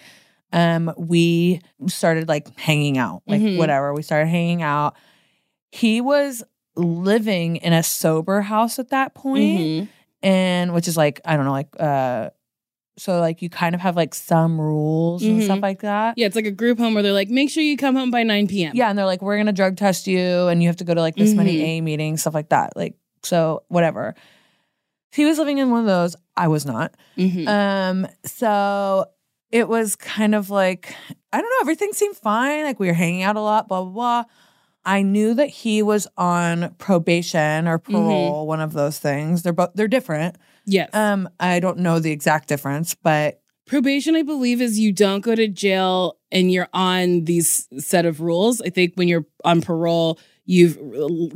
Um, 0.52 0.92
we 0.96 1.60
started 1.88 2.28
like 2.28 2.56
hanging 2.58 2.98
out, 2.98 3.22
like 3.26 3.40
Mhm. 3.40 3.58
whatever. 3.58 3.92
We 3.94 4.02
started 4.02 4.28
hanging 4.28 4.62
out. 4.62 4.94
He 5.72 6.00
was 6.00 6.44
living 6.76 7.56
in 7.56 7.72
a 7.72 7.82
sober 7.82 8.42
house 8.42 8.78
at 8.78 8.90
that 8.90 9.14
point, 9.14 9.60
Mhm. 9.60 9.88
And 10.22 10.72
which 10.74 10.88
is 10.88 10.96
like 10.96 11.20
I 11.24 11.36
don't 11.36 11.44
know, 11.44 11.52
like 11.52 11.68
uh, 11.78 12.30
so 12.98 13.20
like 13.20 13.42
you 13.42 13.50
kind 13.50 13.74
of 13.74 13.80
have 13.82 13.94
like 13.96 14.14
some 14.14 14.60
rules 14.60 15.22
and 15.22 15.40
Mhm. 15.40 15.44
stuff 15.44 15.60
like 15.60 15.80
that. 15.80 16.16
Yeah, 16.16 16.26
it's 16.26 16.36
like 16.36 16.46
a 16.46 16.50
group 16.50 16.78
home 16.78 16.94
where 16.94 17.02
they're 17.02 17.12
like, 17.12 17.28
make 17.28 17.50
sure 17.50 17.62
you 17.62 17.76
come 17.76 17.94
home 17.94 18.10
by 18.10 18.22
9 18.22 18.46
p.m. 18.48 18.72
Yeah, 18.74 18.88
and 18.88 18.98
they're 18.98 19.04
like, 19.06 19.20
we're 19.22 19.36
gonna 19.36 19.52
drug 19.52 19.76
test 19.76 20.06
you, 20.06 20.46
and 20.48 20.62
you 20.62 20.68
have 20.68 20.76
to 20.78 20.84
go 20.84 20.94
to 20.94 21.00
like 21.00 21.16
this 21.16 21.34
many 21.34 21.56
Mhm. 21.58 21.62
A 21.64 21.80
meetings, 21.82 22.20
stuff 22.22 22.34
like 22.34 22.48
that. 22.50 22.74
Like, 22.76 22.94
so 23.22 23.62
whatever. 23.68 24.14
He 25.12 25.24
was 25.24 25.38
living 25.38 25.58
in 25.58 25.70
one 25.70 25.80
of 25.80 25.86
those. 25.86 26.16
I 26.36 26.48
was 26.48 26.66
not. 26.66 26.94
Mhm. 27.16 27.46
Um, 27.48 28.06
so 28.24 29.06
it 29.50 29.68
was 29.68 29.96
kind 29.96 30.34
of 30.34 30.50
like 30.50 30.94
I 31.32 31.40
don't 31.40 31.50
know. 31.50 31.60
Everything 31.62 31.92
seemed 31.92 32.16
fine. 32.16 32.64
Like 32.64 32.80
we 32.80 32.86
were 32.88 32.94
hanging 32.94 33.22
out 33.22 33.36
a 33.36 33.40
lot. 33.40 33.68
Blah 33.68 33.82
blah 33.82 33.92
blah. 33.92 34.24
I 34.86 35.02
knew 35.02 35.34
that 35.34 35.48
he 35.48 35.82
was 35.82 36.06
on 36.16 36.74
probation 36.78 37.68
or 37.68 37.78
parole, 37.78 38.46
one 38.46 38.60
of 38.60 38.72
those 38.72 38.98
things. 38.98 39.42
They're 39.42 39.52
both 39.52 39.70
they're 39.74 39.88
different. 39.88 40.36
yes. 40.64 40.88
Um, 40.94 41.28
I 41.40 41.60
don't 41.60 41.78
know 41.78 41.98
the 41.98 42.12
exact 42.12 42.48
difference, 42.48 42.94
but 42.94 43.40
Probation, 43.66 44.14
I 44.14 44.22
believe, 44.22 44.60
is 44.60 44.78
you 44.78 44.92
don't 44.92 45.22
go 45.22 45.34
to 45.34 45.48
jail 45.48 46.18
and 46.30 46.52
you're 46.52 46.68
on 46.72 47.24
these 47.24 47.66
set 47.78 48.06
of 48.06 48.20
rules. 48.20 48.60
I 48.60 48.70
think 48.70 48.94
when 48.94 49.08
you're 49.08 49.26
on 49.44 49.60
parole, 49.60 50.20
you've 50.44 50.78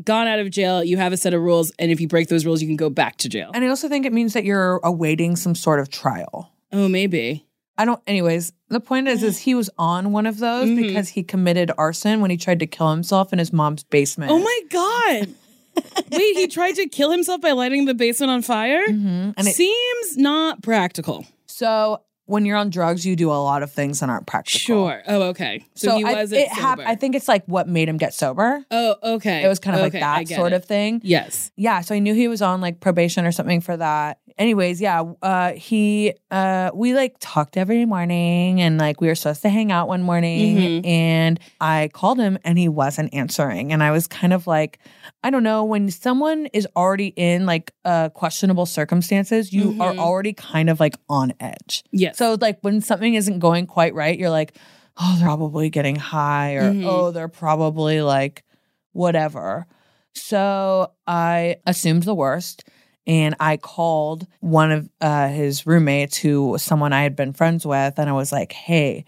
gone 0.04 0.28
out 0.28 0.38
of 0.38 0.49
jail, 0.50 0.85
you 0.85 0.97
have 0.97 1.12
a 1.12 1.16
set 1.16 1.35
of 1.35 1.42
rules, 1.42 1.73
and 1.80 1.90
if 1.90 2.00
you 2.00 2.07
break 2.07 2.28
those 2.28 2.47
rules, 2.47 2.62
you 2.62 2.69
can 2.69 2.76
go 2.76 2.88
back 2.88 3.16
to 3.16 3.28
jail. 3.28 3.50
and 3.52 3.64
I 3.64 3.69
also 3.69 3.88
think 3.88 4.07
it 4.07 4.12
means 4.12 4.35
that 4.35 4.45
you're 4.45 4.78
awaiting 4.85 5.35
some 5.35 5.57
sort 5.57 5.80
of 5.80 5.90
trial. 5.90 6.52
oh, 6.73 6.88
maybe. 6.88 7.45
I 7.80 7.84
don't. 7.87 8.00
Anyways, 8.06 8.52
the 8.68 8.80
point 8.80 9.08
is, 9.08 9.22
is 9.22 9.38
he 9.38 9.54
was 9.54 9.70
on 9.78 10.12
one 10.12 10.26
of 10.26 10.38
those 10.38 10.68
Mhm. 10.68 10.76
because 10.76 11.08
he 11.08 11.22
committed 11.22 11.70
arson 11.78 12.20
when 12.20 12.30
he 12.30 12.37
tried 12.37 12.58
to 12.60 12.66
kill 12.66 12.90
himself 12.90 13.32
in 13.32 13.38
his 13.38 13.52
mom's 13.52 13.82
basement. 13.84 14.30
Oh 14.32 14.38
my 14.38 14.60
God. 14.70 15.34
Wait, 16.12 16.37
he 16.37 16.46
tried 16.46 16.75
to 16.75 16.87
kill 16.88 17.10
himself 17.10 17.40
by 17.40 17.52
lighting 17.52 17.87
the 17.87 17.94
basement 17.94 18.30
on 18.30 18.42
fire? 18.42 18.82
Mhm. 18.88 19.34
And 19.37 19.49
it, 19.49 19.54
Seems 19.54 20.16
not 20.16 20.62
practical. 20.62 21.26
so 21.46 22.00
when 22.30 22.46
you're 22.46 22.56
on 22.56 22.70
drugs, 22.70 23.04
you 23.04 23.16
do 23.16 23.30
a 23.30 23.34
lot 23.42 23.62
of 23.62 23.70
things 23.72 24.00
that 24.00 24.08
aren't 24.08 24.26
practical. 24.26 24.58
Sure. 24.60 25.02
Oh, 25.06 25.22
okay. 25.30 25.64
So, 25.75 25.96
he 25.96 26.04
I, 26.04 26.12
wasn't 26.14 26.42
it 26.42 26.49
hap- 26.49 26.78
sober. 26.78 26.88
I 26.88 26.94
think 26.94 27.14
it's 27.14 27.28
like 27.28 27.44
what 27.46 27.68
made 27.68 27.88
him 27.88 27.96
get 27.96 28.14
sober. 28.14 28.64
Oh, 28.70 28.96
okay. 29.16 29.44
It 29.44 29.49
was 29.49 29.58
kind 29.58 29.76
of 29.76 29.82
Okay, 29.87 30.00
like 30.00 30.28
that 30.28 30.37
sort 30.37 30.52
it. 30.52 30.56
of 30.56 30.64
thing. 30.64 31.00
Yes. 31.04 31.50
Yeah, 31.56 31.80
so 31.80 31.94
I 31.94 31.99
knew 31.99 32.14
he 32.14 32.28
was 32.28 32.40
on 32.42 32.60
like 32.60 32.80
probation 32.80 33.26
or 33.26 33.32
something 33.32 33.60
for 33.60 33.76
that. 33.76 34.18
Anyways, 34.38 34.80
yeah, 34.80 35.02
uh 35.20 35.52
he 35.52 36.14
uh 36.30 36.70
we 36.72 36.94
like 36.94 37.16
talked 37.20 37.58
every 37.58 37.84
morning 37.84 38.60
and 38.62 38.78
like 38.78 39.00
we 39.00 39.08
were 39.08 39.14
supposed 39.14 39.42
to 39.42 39.50
hang 39.50 39.70
out 39.70 39.87
one 39.88 40.02
morning 40.02 40.56
Mhm. 40.56 40.87
and 40.87 41.40
I 41.60 41.90
called 41.92 42.18
him 42.18 42.38
and 42.44 42.56
he 42.58 42.66
wasn't 42.68 43.12
answering 43.12 43.70
and 43.72 43.82
I 43.82 43.90
was 43.90 44.06
kind 44.06 44.32
of 44.32 44.46
like 44.46 44.78
I 45.22 45.28
don't 45.28 45.42
know 45.42 45.64
when 45.64 45.90
someone 45.90 46.46
is 46.54 46.66
already 46.75 47.08
in 47.16 47.44
like 47.44 47.75
uh 47.84 48.08
questionable 48.10 48.64
circumstances, 48.64 49.52
you 49.52 49.76
are 49.80 49.92
Mhm. 49.92 49.99
already 49.99 50.32
kind 50.32 50.70
of 50.70 50.80
like 50.80 50.96
on 51.10 51.34
edge. 51.40 51.84
Yes. 51.90 52.16
So 52.21 52.37
like 52.39 52.59
when 52.61 52.83
something 52.83 53.15
isn't 53.15 53.39
going 53.39 53.67
quite 53.67 53.95
right, 53.95 54.19
you're 54.19 54.29
like, 54.29 54.55
oh, 55.00 55.17
they're 55.19 55.27
probably 55.27 55.71
getting 55.71 55.97
high, 55.97 56.53
or 56.57 56.75
Mhm. 56.75 56.85
oh, 56.87 57.11
they're 57.12 57.29
probably 57.29 58.03
like 58.03 58.45
whatever. 58.93 59.67
So 60.15 60.93
I 61.07 61.57
assumed 61.67 62.03
the 62.03 62.15
worst. 62.15 62.65
And 63.07 63.35
I 63.41 63.57
called 63.57 64.27
one 64.41 64.71
of 64.71 64.91
uh, 65.00 65.29
his 65.29 65.67
roommates, 65.67 66.19
who 66.19 66.50
was 66.50 66.62
someone 66.62 66.93
I 66.93 67.03
had 67.05 67.17
been 67.17 67.33
friends 67.33 67.65
with, 67.65 67.99
and 67.99 68.11
I 68.11 68.12
was 68.12 68.31
like, 68.33 68.53
"Hey, 68.53 69.07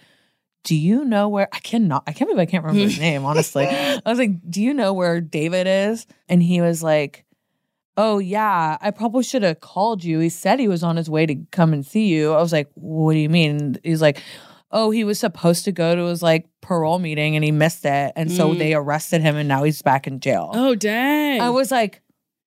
do 0.64 0.75
you 0.75 1.04
know 1.04 1.28
where 1.28 1.49
I 1.52 1.59
cannot? 1.61 2.04
I 2.07 2.12
can't 2.12 2.31
believe 2.31 2.40
I 2.49 2.50
can't 2.50 2.64
remember 2.64 2.88
his 2.88 2.99
name. 3.09 3.26
Honestly, 3.26 3.66
I 3.66 4.00
was 4.07 4.19
like, 4.19 4.31
"Do 4.49 4.62
you 4.62 4.73
know 4.73 4.95
where 4.95 5.21
David 5.21 5.66
is?" 5.66 6.07
And 6.31 6.42
he 6.42 6.62
was 6.62 6.83
like, 6.83 7.26
"Oh 7.96 8.18
yeah, 8.18 8.78
I 8.80 8.90
probably 8.90 9.22
should 9.22 9.42
have 9.42 9.61
called 9.61 10.02
you. 10.04 10.18
He 10.18 10.28
said 10.28 10.58
he 10.61 10.68
was 10.68 10.82
on 10.82 10.96
his 10.96 11.11
way 11.11 11.26
to 11.26 11.34
come 11.50 11.72
and 11.72 11.84
see 11.84 12.06
you." 12.08 12.32
I 12.32 12.40
was 12.40 12.52
like, 12.52 12.70
"What 12.75 13.12
do 13.14 13.18
you 13.18 13.28
mean?" 13.28 13.76
He's 13.84 14.00
like, 14.02 14.22
"Oh, 14.70 14.90
he 14.90 15.04
was 15.04 15.18
supposed 15.18 15.64
to 15.66 15.72
go 15.72 15.94
to 15.94 16.04
his 16.06 16.22
like 16.22 16.46
parole 16.61 16.99
meeting 16.99 17.37
and 17.37 17.44
he 17.44 17.50
missed 17.52 17.84
it, 17.84 18.12
and 18.16 18.30
so 18.32 18.50
Mm. 18.50 18.58
they 18.58 18.75
arrested 18.75 19.20
him, 19.20 19.37
and 19.37 19.49
now 19.49 19.62
he's 19.64 19.82
back 19.82 20.06
in 20.06 20.20
jail." 20.20 20.50
oh, 20.54 20.75
dang. 20.75 21.40
I 21.40 21.50
was 21.50 21.70
like, 21.70 22.00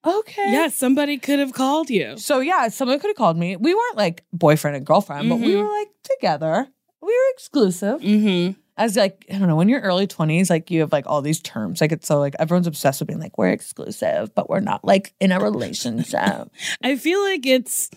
"Okay, 0.06 0.52
yeah, 0.52 0.68
somebody 0.70 1.18
could 1.18 1.40
have 1.40 1.54
called 1.54 1.90
you. 1.90 2.18
So 2.18 2.40
yeah, 2.40 2.68
someone 2.70 3.00
could 3.00 3.10
have 3.10 3.18
called 3.18 3.38
me. 3.38 3.56
We 3.56 3.74
weren't 3.74 3.98
like 3.98 4.24
boyfriend 4.34 4.78
and 4.78 4.86
girlfriend, 4.86 5.30
but 5.30 5.40
we 5.40 5.54
Mhm. 5.54 5.62
were 5.64 5.80
like 5.80 5.90
together. 6.04 6.68
We 7.02 7.08
were 7.14 7.32
exclusive. 7.34 8.02
Mm-hmm. 8.02 8.60
As 8.78 8.96
like 8.98 9.26
I 9.34 9.38
don't 9.38 9.48
know, 9.48 9.56
when 9.56 9.70
you're 9.70 9.82
early 9.82 10.06
twenties, 10.08 10.50
like 10.50 10.70
you 10.70 10.82
have 10.82 10.92
like 10.92 11.06
all 11.08 11.22
these 11.22 11.40
terms. 11.40 11.80
Like 11.80 11.92
it's 11.92 12.08
so 12.08 12.20
like 12.20 12.36
everyone's 12.40 12.68
obsessed 12.68 13.00
with 13.00 13.08
being 13.08 13.20
like 13.22 13.38
we're 13.38 13.50
exclusive, 13.50 14.36
but 14.36 14.50
we're 14.50 14.60
not 14.60 14.84
like 14.84 15.14
in 15.22 15.32
a 15.32 15.40
relationship. 15.40 16.50
I 16.84 16.98
feel 16.98 17.22
like 17.24 17.46
it's 17.46 17.90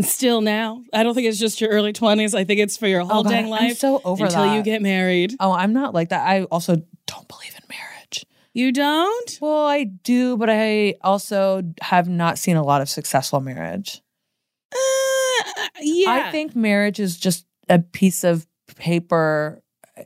still 0.00 0.40
now. 0.40 0.82
I 0.92 1.04
don't 1.04 1.14
think 1.14 1.28
it's 1.28 1.38
just 1.38 1.60
your 1.60 1.70
early 1.70 1.92
20s. 1.92 2.34
I 2.34 2.42
think 2.42 2.58
it's 2.58 2.76
for 2.76 2.88
your 2.88 3.02
whole 3.02 3.20
Oh, 3.20 3.22
God, 3.22 3.30
dang 3.30 3.44
I'm 3.44 3.50
life 3.50 3.78
so 3.78 4.00
over 4.04 4.24
until 4.24 4.54
you 4.54 4.62
get 4.62 4.82
married. 4.82 5.36
oh, 5.38 5.52
I'm 5.52 5.72
not 5.72 5.94
like 5.94 6.08
that. 6.08 6.26
I 6.26 6.42
also 6.44 6.82
don't 7.06 7.28
believe 7.28 7.54
in 7.54 7.62
marriage. 7.68 8.26
You 8.54 8.72
don't? 8.72 9.38
Well, 9.40 9.66
I 9.66 9.84
do, 9.84 10.36
but 10.36 10.48
I 10.50 10.94
also 11.00 11.62
have 11.80 12.08
not 12.08 12.38
seen 12.38 12.56
a 12.56 12.62
lot 12.64 12.80
of 12.80 12.88
successful 12.88 13.40
marriage. 13.40 14.02
Uh, 14.72 14.76
yeah. 15.80 16.10
I 16.10 16.28
think 16.32 16.56
marriage 16.56 16.98
is 17.00 17.16
just 17.16 17.46
a 17.68 17.78
piece 17.78 18.24
of 18.24 18.46
paper. 18.76 19.60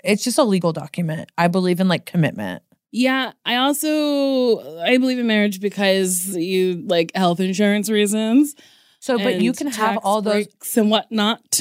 It's 0.04 0.22
just 0.24 0.38
a 0.38 0.44
legal 0.44 0.72
document. 0.72 1.30
I 1.38 1.48
believe 1.48 1.80
in 1.80 1.88
like 1.88 2.04
commitment. 2.06 2.62
Yeah, 2.90 3.32
I 3.44 3.56
also 3.56 4.80
I 4.80 4.96
believe 4.98 5.18
in 5.18 5.26
marriage 5.26 5.60
because 5.60 6.34
you 6.36 6.82
like 6.86 7.12
health 7.14 7.40
insurance 7.40 7.90
reasons. 7.90 8.54
So, 9.00 9.18
but 9.18 9.40
you 9.40 9.52
can 9.52 9.68
have 9.68 9.98
all 9.98 10.22
those. 10.22 10.46
breaks 10.46 10.76
and 10.76 10.90
whatnot. 10.90 11.60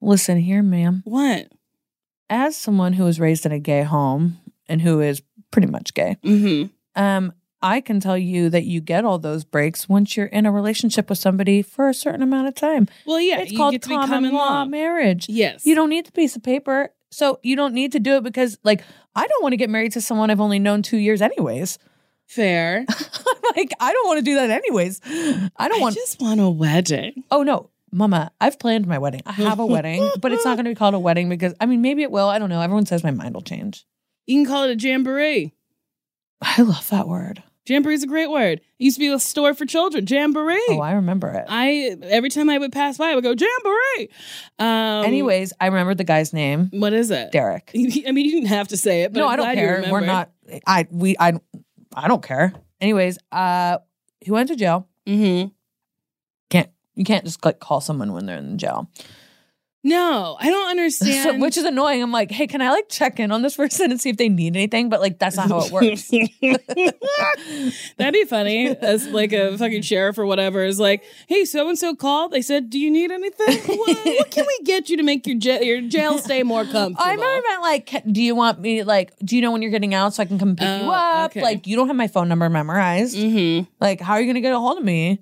Listen 0.00 0.38
here, 0.38 0.62
ma'am. 0.62 1.02
What? 1.04 1.48
As 2.30 2.56
someone 2.56 2.94
who 2.94 3.04
was 3.04 3.20
raised 3.20 3.46
in 3.46 3.52
a 3.52 3.58
gay 3.58 3.82
home 3.82 4.38
and 4.68 4.80
who 4.82 5.00
is 5.00 5.22
pretty 5.50 5.68
much 5.68 5.94
gay, 5.94 6.16
Mm-hmm. 6.24 7.00
um, 7.00 7.32
I 7.62 7.80
can 7.80 8.00
tell 8.00 8.18
you 8.18 8.50
that 8.50 8.64
you 8.64 8.80
get 8.82 9.04
all 9.06 9.18
those 9.18 9.44
breaks 9.44 9.88
once 9.88 10.16
you're 10.16 10.26
in 10.26 10.44
a 10.44 10.52
relationship 10.52 11.08
with 11.08 11.18
somebody 11.18 11.62
for 11.62 11.88
a 11.88 11.94
certain 11.94 12.20
amount 12.22 12.48
of 12.48 12.54
time. 12.54 12.88
Well, 13.06 13.20
yeah, 13.20 13.40
it's 13.40 13.56
called 13.56 13.72
get 13.72 13.82
to 13.82 13.88
be 13.88 13.94
common 13.94 14.08
common 14.10 14.32
law 14.34 14.48
law. 14.60 14.64
marriage. 14.66 15.26
Yes, 15.30 15.64
You 15.64 15.74
don't 15.74 15.88
need 15.90 16.04
the 16.06 16.12
piece 16.12 16.36
of 16.36 16.42
paper. 16.42 16.90
So 17.14 17.38
you 17.42 17.54
don't 17.54 17.74
need 17.74 17.92
to 17.92 18.00
do 18.00 18.16
it 18.16 18.24
because, 18.24 18.58
like, 18.64 18.82
I 19.14 19.26
don't 19.26 19.42
want 19.42 19.52
to 19.52 19.56
get 19.56 19.70
married 19.70 19.92
to 19.92 20.00
someone 20.00 20.30
I've 20.30 20.40
only 20.40 20.58
known 20.58 20.82
two 20.82 20.96
years, 20.96 21.22
anyways. 21.22 21.78
fair. 22.26 22.84
like, 23.56 23.70
I 23.78 23.92
don't 23.92 24.06
want 24.08 24.18
to 24.18 24.24
do 24.24 24.34
that, 24.34 24.50
anyways. 24.50 25.00
I 25.04 25.08
don't 25.10 25.50
want 25.58 25.72
I 25.72 25.78
want. 25.78 25.94
just 25.94 26.20
want 26.20 26.40
a 26.40 26.50
wedding. 26.50 27.22
Oh 27.30 27.42
no, 27.42 27.70
Mama, 27.92 28.32
I've 28.40 28.58
planned 28.58 28.88
my 28.88 28.98
wedding. 28.98 29.22
I 29.24 29.32
have 29.32 29.60
a 29.60 29.66
wedding, 29.66 30.10
but 30.20 30.32
it's 30.32 30.44
not 30.44 30.56
going 30.56 30.64
to 30.64 30.70
be 30.72 30.74
called 30.74 30.94
a 30.94 30.98
wedding 30.98 31.28
because 31.28 31.54
I 31.60 31.66
mean, 31.66 31.80
maybe 31.80 32.02
it 32.02 32.10
will. 32.10 32.28
I 32.28 32.40
don't 32.40 32.48
know. 32.48 32.60
Everyone 32.60 32.86
says 32.86 33.04
my 33.04 33.12
mind 33.12 33.34
will 33.34 33.42
change. 33.42 33.86
You 34.26 34.42
can 34.42 34.52
call 34.52 34.64
it 34.64 34.72
a 34.72 34.88
jamboree. 34.88 35.52
I 36.42 36.62
love 36.62 36.88
that 36.90 37.06
word. 37.06 37.42
Jamboree 37.66 37.94
is 37.94 38.02
a 38.02 38.06
great 38.06 38.30
word. 38.30 38.58
It 38.60 38.84
used 38.84 38.96
to 38.96 39.00
be 39.00 39.08
a 39.08 39.18
store 39.18 39.54
for 39.54 39.64
children. 39.64 40.06
Jamboree. 40.06 40.62
Oh, 40.68 40.80
I 40.80 40.92
remember 40.92 41.28
it. 41.30 41.46
I 41.48 41.96
every 42.02 42.28
time 42.28 42.50
I 42.50 42.58
would 42.58 42.72
pass 42.72 42.98
by, 42.98 43.10
I 43.10 43.14
would 43.14 43.24
go 43.24 43.30
jamboree. 43.30 44.08
Um, 44.58 45.04
Anyways, 45.06 45.52
I 45.60 45.66
remember 45.66 45.94
the 45.94 46.04
guy's 46.04 46.32
name, 46.32 46.68
what 46.72 46.92
is 46.92 47.10
it? 47.10 47.32
Derek. 47.32 47.70
I 47.74 48.12
mean, 48.12 48.26
you 48.26 48.32
didn't 48.32 48.48
have 48.48 48.68
to 48.68 48.76
say 48.76 49.02
it, 49.02 49.12
but 49.12 49.20
no, 49.20 49.26
I'm 49.26 49.32
I 49.32 49.36
don't 49.36 49.44
glad 49.46 49.54
care. 49.54 49.84
We're 49.90 50.00
not. 50.00 50.30
I 50.66 50.86
we 50.90 51.16
I 51.18 51.34
I 51.94 52.08
don't 52.08 52.22
care. 52.22 52.52
Anyways, 52.80 53.18
uh, 53.32 53.78
he 54.20 54.30
went 54.30 54.48
to 54.48 54.56
jail. 54.56 54.88
Mm-hmm. 55.06 55.48
Can't 56.50 56.70
you 56.94 57.04
can't 57.04 57.24
just 57.24 57.42
like 57.44 57.60
call 57.60 57.80
someone 57.80 58.12
when 58.12 58.26
they're 58.26 58.38
in 58.38 58.58
jail, 58.58 58.90
No, 59.86 60.36
I 60.40 60.48
don't 60.48 60.70
understand. 60.70 61.22
so, 61.22 61.38
which 61.38 61.56
is 61.58 61.64
annoying. 61.64 62.02
I'm 62.02 62.10
like, 62.10 62.30
hey, 62.30 62.46
can 62.46 62.62
I 62.62 62.70
like 62.70 62.88
check 62.88 63.20
in 63.20 63.30
on 63.30 63.42
this 63.42 63.54
person 63.62 63.90
and 63.90 64.00
see 64.00 64.08
if 64.10 64.16
they 64.16 64.28
need 64.30 64.56
anything? 64.56 64.88
But 64.88 65.00
like, 65.00 65.18
that's 65.18 65.36
not 65.36 65.48
how 65.48 65.60
it 65.66 65.70
works. 65.70 66.10
That'd 67.96 68.14
be 68.14 68.24
funny. 68.24 68.68
As 68.68 69.06
like 69.08 69.32
a 69.32 69.56
fucking 69.58 69.82
sheriff 69.82 70.18
or 70.18 70.26
whatever 70.26 70.64
is 70.64 70.80
like, 70.80 71.02
hey, 71.28 71.44
so 71.44 71.68
and 71.68 71.78
so 71.78 71.94
called. 71.94 72.32
They 72.32 72.42
said, 72.42 72.70
do 72.70 72.78
you 72.78 72.90
need 72.90 73.10
anything? 73.10 73.76
what, 73.78 73.96
what 74.04 74.30
can 74.30 74.46
we 74.46 74.64
get 74.64 74.88
you 74.88 74.96
to 74.96 75.02
make 75.02 75.26
your 75.26 75.38
jail 75.38 75.62
your 75.62 75.80
jail 75.82 76.18
stay 76.18 76.42
more 76.42 76.64
comfortable? 76.64 76.96
I 76.98 77.12
remember 77.14 77.48
meant 77.48 77.62
like, 77.62 78.02
do 78.10 78.22
you 78.22 78.34
want 78.34 78.60
me 78.60 78.82
like, 78.82 79.12
do 79.20 79.36
you 79.36 79.42
know 79.42 79.52
when 79.52 79.62
you're 79.62 79.70
getting 79.70 79.94
out 79.94 80.14
so 80.14 80.22
I 80.22 80.26
can 80.26 80.38
come 80.38 80.56
pick 80.56 80.66
you 80.66 80.86
Oh, 80.86 80.90
up? 80.90 81.30
okay. 81.32 81.42
Like, 81.42 81.66
you 81.66 81.76
don't 81.76 81.88
have 81.88 81.96
my 81.96 82.08
phone 82.08 82.28
number 82.28 82.48
memorized. 82.48 83.16
Mm-hmm. 83.16 83.64
Like, 83.80 84.00
how 84.00 84.14
are 84.14 84.20
you 84.20 84.26
gonna 84.26 84.40
get 84.40 84.52
a 84.54 84.58
hold 84.58 84.78
of 84.78 84.84
me? 84.84 85.20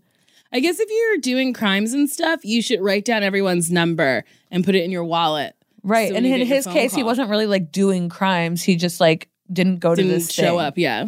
I 0.53 0.61
guess 0.61 0.79
if 0.79 0.89
you're 0.91 1.19
doing 1.19 1.53
crimes 1.53 1.93
and 1.95 2.09
stuff, 2.11 2.45
you 2.45 2.61
should 2.63 2.81
write 2.81 3.05
down 3.05 3.23
everyone's 3.23 3.71
number 3.71 4.25
and 4.51 4.65
put 4.65 4.75
it 4.75 4.85
in 4.85 4.91
your 4.91 5.05
wallet. 5.05 5.55
Right. 5.83 6.11
So 6.11 6.15
and 6.17 6.27
in 6.27 6.47
his 6.47 6.67
case, 6.67 6.95
he 6.95 7.03
wasn't 7.03 7.31
really 7.31 7.47
like 7.47 7.73
doing 7.73 8.09
crimes. 8.09 8.63
He 8.63 8.77
just 8.77 9.01
like 9.01 9.29
didn't 9.53 9.79
go 9.79 9.91
to 9.95 10.03
Didn't 10.03 10.13
this 10.13 10.31
show 10.33 10.43
thing. 10.59 10.61
up. 10.61 10.79
Yeah. 10.79 11.07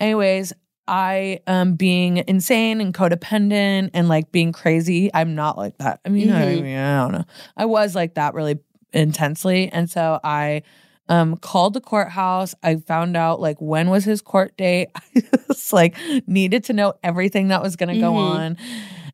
Anyways, 0.00 0.52
I 0.88 1.40
um 1.46 1.74
being 1.74 2.22
insane 2.28 2.80
and 2.80 2.92
codependent 2.94 3.90
and 3.94 4.08
like 4.08 4.30
being 4.32 4.52
crazy. 4.52 5.10
I'm 5.12 5.34
not 5.34 5.56
like 5.56 5.76
that. 5.78 6.00
I 6.04 6.08
mean, 6.08 6.30
I 6.30 6.46
Mhm. 6.46 6.62
mean, 6.62 6.76
I 6.78 6.98
don't 7.02 7.12
know. 7.12 7.24
I 7.56 7.64
was 7.64 7.94
like 7.94 8.14
that 8.14 8.34
really 8.34 8.58
intensely, 8.92 9.68
and 9.72 9.90
so 9.90 10.20
I 10.22 10.62
Um, 11.08 11.36
called 11.36 11.74
the 11.74 11.80
courthouse. 11.80 12.54
I 12.62 12.76
found 12.76 13.16
out 13.16 13.40
like 13.40 13.60
when 13.60 13.90
was 13.90 14.04
his 14.04 14.20
court 14.22 14.56
date. 14.56 14.88
I 15.14 15.22
just 15.48 15.72
like 15.72 15.94
needed 16.26 16.64
to 16.64 16.72
know 16.72 16.94
everything 17.04 17.48
that 17.48 17.62
was 17.62 17.76
gonna 17.76 18.00
go 18.00 18.12
Mhm. 18.12 18.16
on. 18.16 18.56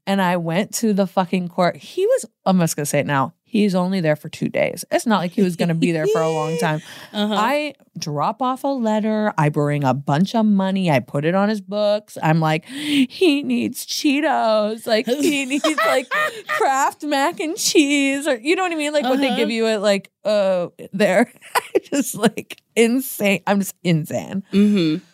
And 0.06 0.20
I 0.22 0.36
went 0.38 0.72
to 0.76 0.92
the 0.94 1.06
fucking 1.06 1.48
court. 1.48 1.76
He 1.76 2.06
was, 2.06 2.24
I'm 2.46 2.58
just 2.60 2.76
gonna 2.76 2.86
say 2.86 3.00
it 3.00 3.06
now. 3.06 3.34
He's 3.52 3.74
only 3.74 4.00
there 4.00 4.16
for 4.16 4.30
two 4.30 4.48
days. 4.48 4.82
It's 4.90 5.04
not 5.04 5.18
like 5.18 5.32
he 5.32 5.42
was 5.42 5.56
gonna 5.56 5.74
be 5.74 5.92
there 5.92 6.06
for 6.06 6.22
a 6.22 6.30
long 6.30 6.56
time. 6.58 6.80
Uh-huh. 7.12 7.34
I 7.36 7.74
drop 7.98 8.40
off 8.40 8.64
a 8.64 8.68
letter. 8.68 9.34
I 9.36 9.50
bring 9.50 9.84
a 9.84 9.92
bunch 9.92 10.34
of 10.34 10.46
money. 10.46 10.90
I 10.90 11.00
put 11.00 11.26
it 11.26 11.34
on 11.34 11.50
his 11.50 11.60
books. 11.60 12.16
I'm 12.22 12.40
like, 12.40 12.64
he 12.64 13.42
needs 13.42 13.84
Cheetos. 13.84 14.86
Like 14.86 15.04
he 15.20 15.44
needs 15.44 15.66
like 15.84 16.08
Kraft 16.48 17.04
mac 17.04 17.40
and 17.40 17.54
cheese, 17.54 18.26
or 18.26 18.36
you 18.36 18.56
know 18.56 18.62
what 18.62 18.72
I 18.72 18.76
mean? 18.76 18.94
Like 18.94 19.04
what 19.04 19.18
they 19.20 19.26
Uh-huh. 19.28 19.36
give 19.36 19.50
you 19.50 19.66
at 19.66 19.82
like 19.82 20.10
uh 20.24 20.68
there. 20.94 21.30
I 21.54 21.78
just 21.84 22.14
like 22.14 22.62
insane. 22.74 23.42
I'm 23.46 23.58
just 23.58 23.74
insane. 23.84 24.44
mm-hmm. 24.50 25.04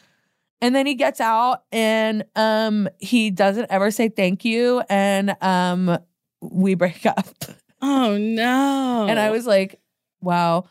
And 0.60 0.74
then 0.76 0.86
he 0.86 0.94
gets 0.94 1.20
out 1.20 1.64
and 1.72 2.24
um 2.36 2.88
he 2.98 3.32
doesn't 3.32 3.66
ever 3.68 3.90
say 3.90 4.08
thank 4.08 4.44
you. 4.44 4.80
And 4.88 5.36
um 5.40 5.98
we 6.40 6.76
break 6.76 7.04
up. 7.04 7.26
Oh 7.80 8.16
no. 8.18 9.06
And 9.08 9.18
I 9.18 9.30
was 9.30 9.46
like, 9.46 9.80
wow, 10.20 10.68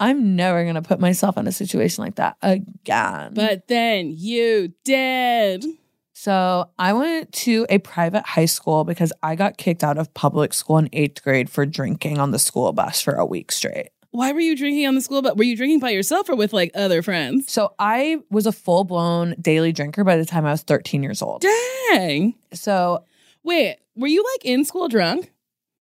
I'm 0.00 0.36
never 0.36 0.62
going 0.62 0.74
to 0.74 0.82
put 0.82 1.00
myself 1.00 1.36
in 1.36 1.46
a 1.46 1.52
situation 1.52 2.04
like 2.04 2.16
that 2.16 2.36
again. 2.42 3.34
But 3.34 3.68
then 3.68 4.12
you 4.16 4.72
did. 4.84 5.64
so 6.12 6.70
I 6.78 6.92
went 6.92 7.32
to 7.32 7.66
a 7.68 7.78
private 7.78 8.24
high 8.24 8.44
school 8.46 8.84
because 8.84 9.12
I 9.22 9.34
got 9.34 9.56
kicked 9.56 9.84
out 9.84 9.98
of 9.98 10.12
public 10.14 10.52
school 10.54 10.78
in 10.78 10.88
eighth 10.92 11.22
grade 11.22 11.50
for 11.50 11.66
drinking 11.66 12.18
on 12.18 12.30
the 12.30 12.38
school 12.38 12.72
bus 12.72 13.00
for 13.00 13.14
a 13.14 13.26
week 13.26 13.52
straight. 13.52 13.90
Why 14.10 14.30
were 14.30 14.40
you 14.40 14.56
drinking 14.56 14.86
on 14.86 14.94
the 14.94 15.00
school 15.00 15.22
bus? 15.22 15.34
Were 15.34 15.42
you 15.42 15.56
drinking 15.56 15.80
by 15.80 15.90
yourself 15.90 16.28
or 16.28 16.36
with 16.36 16.52
like 16.52 16.70
other 16.76 17.02
friends? 17.02 17.50
So 17.50 17.74
I 17.80 18.18
was 18.30 18.46
a 18.46 18.52
full 18.52 18.84
blown 18.84 19.34
daily 19.40 19.72
drinker 19.72 20.04
by 20.04 20.16
the 20.16 20.24
time 20.24 20.46
I 20.46 20.52
was 20.52 20.62
13 20.62 21.02
years 21.02 21.20
old. 21.20 21.42
Dang. 21.90 22.34
So 22.52 23.04
Wait, 23.44 23.76
were 23.94 24.08
you 24.08 24.24
like 24.34 24.44
in 24.46 24.64
school 24.64 24.88
drunk? 24.88 25.30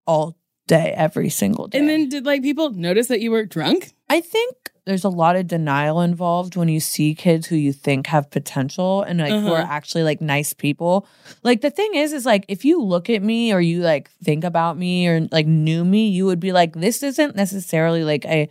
all 0.06 0.36
day, 0.68 0.94
every 0.96 1.30
single 1.30 1.68
day. 1.68 1.80
And 1.80 1.90
then 1.90 2.10
did 2.10 2.26
like 2.26 2.42
people 2.42 2.70
notice 2.72 3.08
that 3.08 3.22
you 3.22 3.32
were 3.32 3.46
drunk? 3.46 3.92
I 4.10 4.22
think 4.22 4.56
there's 4.86 5.04
a 5.06 5.10
lot 5.10 5.36
of 5.36 5.48
denial 5.48 6.02
involved 6.02 6.56
when 6.56 6.68
you 6.68 6.80
see 6.80 7.16
kids 7.16 7.48
who 7.48 7.56
you 7.56 7.72
think 7.72 8.08
have 8.08 8.30
potential 8.30 9.02
and 9.02 9.20
like 9.20 9.32
who 9.32 9.52
are 9.54 9.60
Uh-huh. 9.62 9.72
actually 9.72 10.04
like 10.04 10.20
nice 10.22 10.54
people. 10.54 11.08
Like 11.42 11.62
the 11.62 11.70
thing 11.72 11.96
is, 11.96 12.12
is 12.14 12.26
like 12.26 12.46
if 12.50 12.66
you 12.66 12.82
look 12.82 13.10
at 13.10 13.24
me 13.24 13.54
or 13.54 13.62
you 13.62 13.82
like 13.82 14.10
think 14.24 14.44
about 14.44 14.78
me 14.78 15.08
or 15.08 15.28
like 15.32 15.48
knew 15.48 15.86
me, 15.86 16.10
you 16.10 16.26
would 16.26 16.40
be 16.40 16.52
like, 16.52 16.74
this 16.74 17.02
isn't 17.02 17.36
necessarily 17.36 18.04
like 18.04 18.26
a 18.26 18.50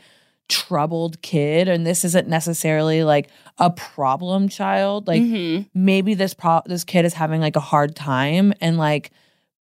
troubled 0.48 1.20
kid 1.22 1.68
and 1.68 1.86
this 1.86 2.04
isn't 2.04 2.28
necessarily 2.28 3.04
like 3.04 3.28
a 3.58 3.70
problem 3.70 4.48
child. 4.48 5.06
Like 5.06 5.22
Mhm. 5.22 5.66
maybe 5.74 6.14
this 6.14 6.34
pro 6.34 6.60
this 6.66 6.84
kid 6.84 7.04
is 7.04 7.14
having 7.14 7.40
like 7.40 7.56
a 7.56 7.60
hard 7.60 7.94
time 7.94 8.52
and 8.60 8.76
like 8.76 9.10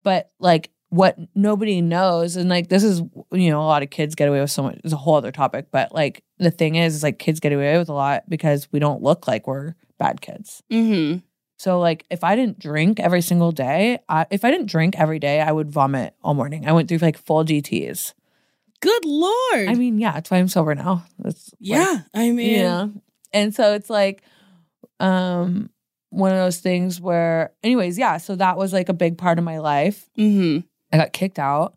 but 0.02 0.30
like 0.38 0.70
what 0.90 1.16
nobody 1.34 1.80
knows 1.80 2.34
and 2.36 2.48
like 2.50 2.68
this 2.68 2.82
is 2.82 3.00
you 3.32 3.48
know 3.50 3.60
a 3.60 3.64
lot 3.64 3.82
of 3.82 3.90
kids 3.90 4.14
get 4.16 4.28
away 4.28 4.40
with 4.40 4.50
so 4.50 4.62
much 4.62 4.76
it's 4.84 4.92
a 4.92 4.96
whole 4.96 5.14
other 5.14 5.30
topic 5.32 5.66
but 5.70 5.94
like 5.94 6.22
the 6.38 6.50
thing 6.50 6.74
is 6.74 6.96
is 6.96 7.02
like 7.04 7.18
kids 7.18 7.38
get 7.40 7.52
away 7.52 7.78
with 7.78 7.88
a 7.88 7.92
lot 7.92 8.24
because 8.28 8.66
we 8.72 8.78
don't 8.80 9.00
look 9.02 9.28
like 9.28 9.46
we're 9.46 9.74
bad 9.98 10.20
kids 10.20 10.62
Mhm. 10.70 11.22
so 11.58 11.78
like 11.78 12.04
if 12.10 12.24
i 12.24 12.34
didn't 12.34 12.58
drink 12.58 12.98
every 12.98 13.22
single 13.22 13.52
day 13.52 14.00
I, 14.08 14.26
if 14.32 14.44
i 14.44 14.50
didn't 14.50 14.66
drink 14.66 14.98
every 14.98 15.20
day 15.20 15.40
i 15.40 15.52
would 15.52 15.70
vomit 15.70 16.14
all 16.24 16.34
morning 16.34 16.66
i 16.66 16.72
went 16.72 16.88
through 16.88 16.98
like 16.98 17.16
full 17.18 17.44
DTs 17.44 18.12
Good 18.80 19.04
lord. 19.04 19.68
i 19.68 19.74
mean 19.74 19.98
yeah 20.00 20.12
that's 20.12 20.28
why 20.30 20.38
i'm 20.38 20.48
sober 20.48 20.74
now 20.74 21.04
that's 21.20 21.50
like, 21.52 21.58
yeah. 21.60 21.98
I 22.14 22.32
mean, 22.32 22.60
yeah. 22.60 22.86
And 23.32 23.54
so 23.54 23.74
it's 23.74 23.90
like 23.90 24.22
um 24.98 25.70
one 26.10 26.32
of 26.32 26.38
those 26.38 26.58
things 26.58 27.00
where 27.00 27.52
anyways, 27.62 27.96
yeah, 27.96 28.16
so 28.16 28.34
that 28.34 28.56
was 28.56 28.72
like 28.72 28.88
a 28.88 28.92
big 28.92 29.16
part 29.16 29.38
of 29.38 29.44
my 29.44 29.58
life. 29.58 30.10
Mm-hmm. 30.18 30.66
I 30.92 30.96
got 30.98 31.12
kicked 31.12 31.38
out. 31.38 31.76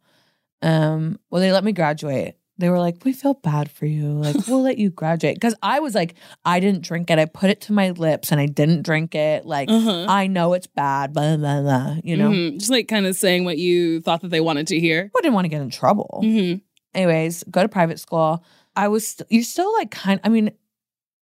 Um 0.62 1.20
well 1.29 1.41
they 1.41 1.51
let 1.51 1.63
me 1.63 1.72
graduate. 1.72 2.36
They 2.60 2.69
were 2.69 2.78
like, 2.80 3.04
"We 3.04 3.13
feel 3.13 3.34
bad 3.34 3.69
for 3.71 3.88
you. 3.88 4.10
Like, 4.13 4.36
we'll 4.47 4.62
let 4.62 4.78
you 4.78 4.91
graduate." 4.91 5.41
Cuz 5.41 5.56
I 5.63 5.80
was 5.80 5.95
like, 5.95 6.13
I 6.45 6.60
didn't 6.60 6.84
drink 6.84 7.10
it. 7.10 7.17
I 7.17 7.26
put 7.26 7.49
it 7.49 7.62
to 7.62 7.73
my 7.73 7.89
lips 7.89 8.32
and 8.32 8.39
I 8.39 8.45
didn't 8.45 8.84
drink 8.84 9.15
it. 9.15 9.45
Like, 9.45 9.69
Uh-huh. 9.71 10.06
I 10.08 10.28
know 10.28 10.54
it's 10.54 10.67
bad, 10.67 11.13
blah 11.13 11.36
blah 11.36 11.62
blah, 11.62 11.95
you 12.04 12.15
know. 12.15 12.30
Mhm. 12.30 12.60
Just 12.60 12.69
like 12.71 12.88
kind 12.88 13.06
of 13.08 13.15
saying 13.15 13.43
what 13.43 13.58
you 13.58 14.02
thought 14.02 14.21
that 14.21 14.30
they 14.30 14.39
wanted 14.39 14.67
to 14.67 14.80
hear. 14.80 15.10
I 15.17 15.21
didn't 15.21 15.34
want 15.34 15.45
to 15.45 15.49
get 15.49 15.62
in 15.62 15.69
trouble. 15.71 16.21
Mm-hmm. 16.23 16.60
anyways, 16.95 17.43
go 17.49 17.63
to 17.63 17.67
private 17.69 17.99
school. 17.99 18.43
I 18.76 18.88
was 18.88 19.08
st- 19.08 19.28
you're 19.32 19.43
still 19.43 19.71
like 19.73 19.89
kind. 19.91 20.19
I 20.23 20.30
mean, 20.30 20.52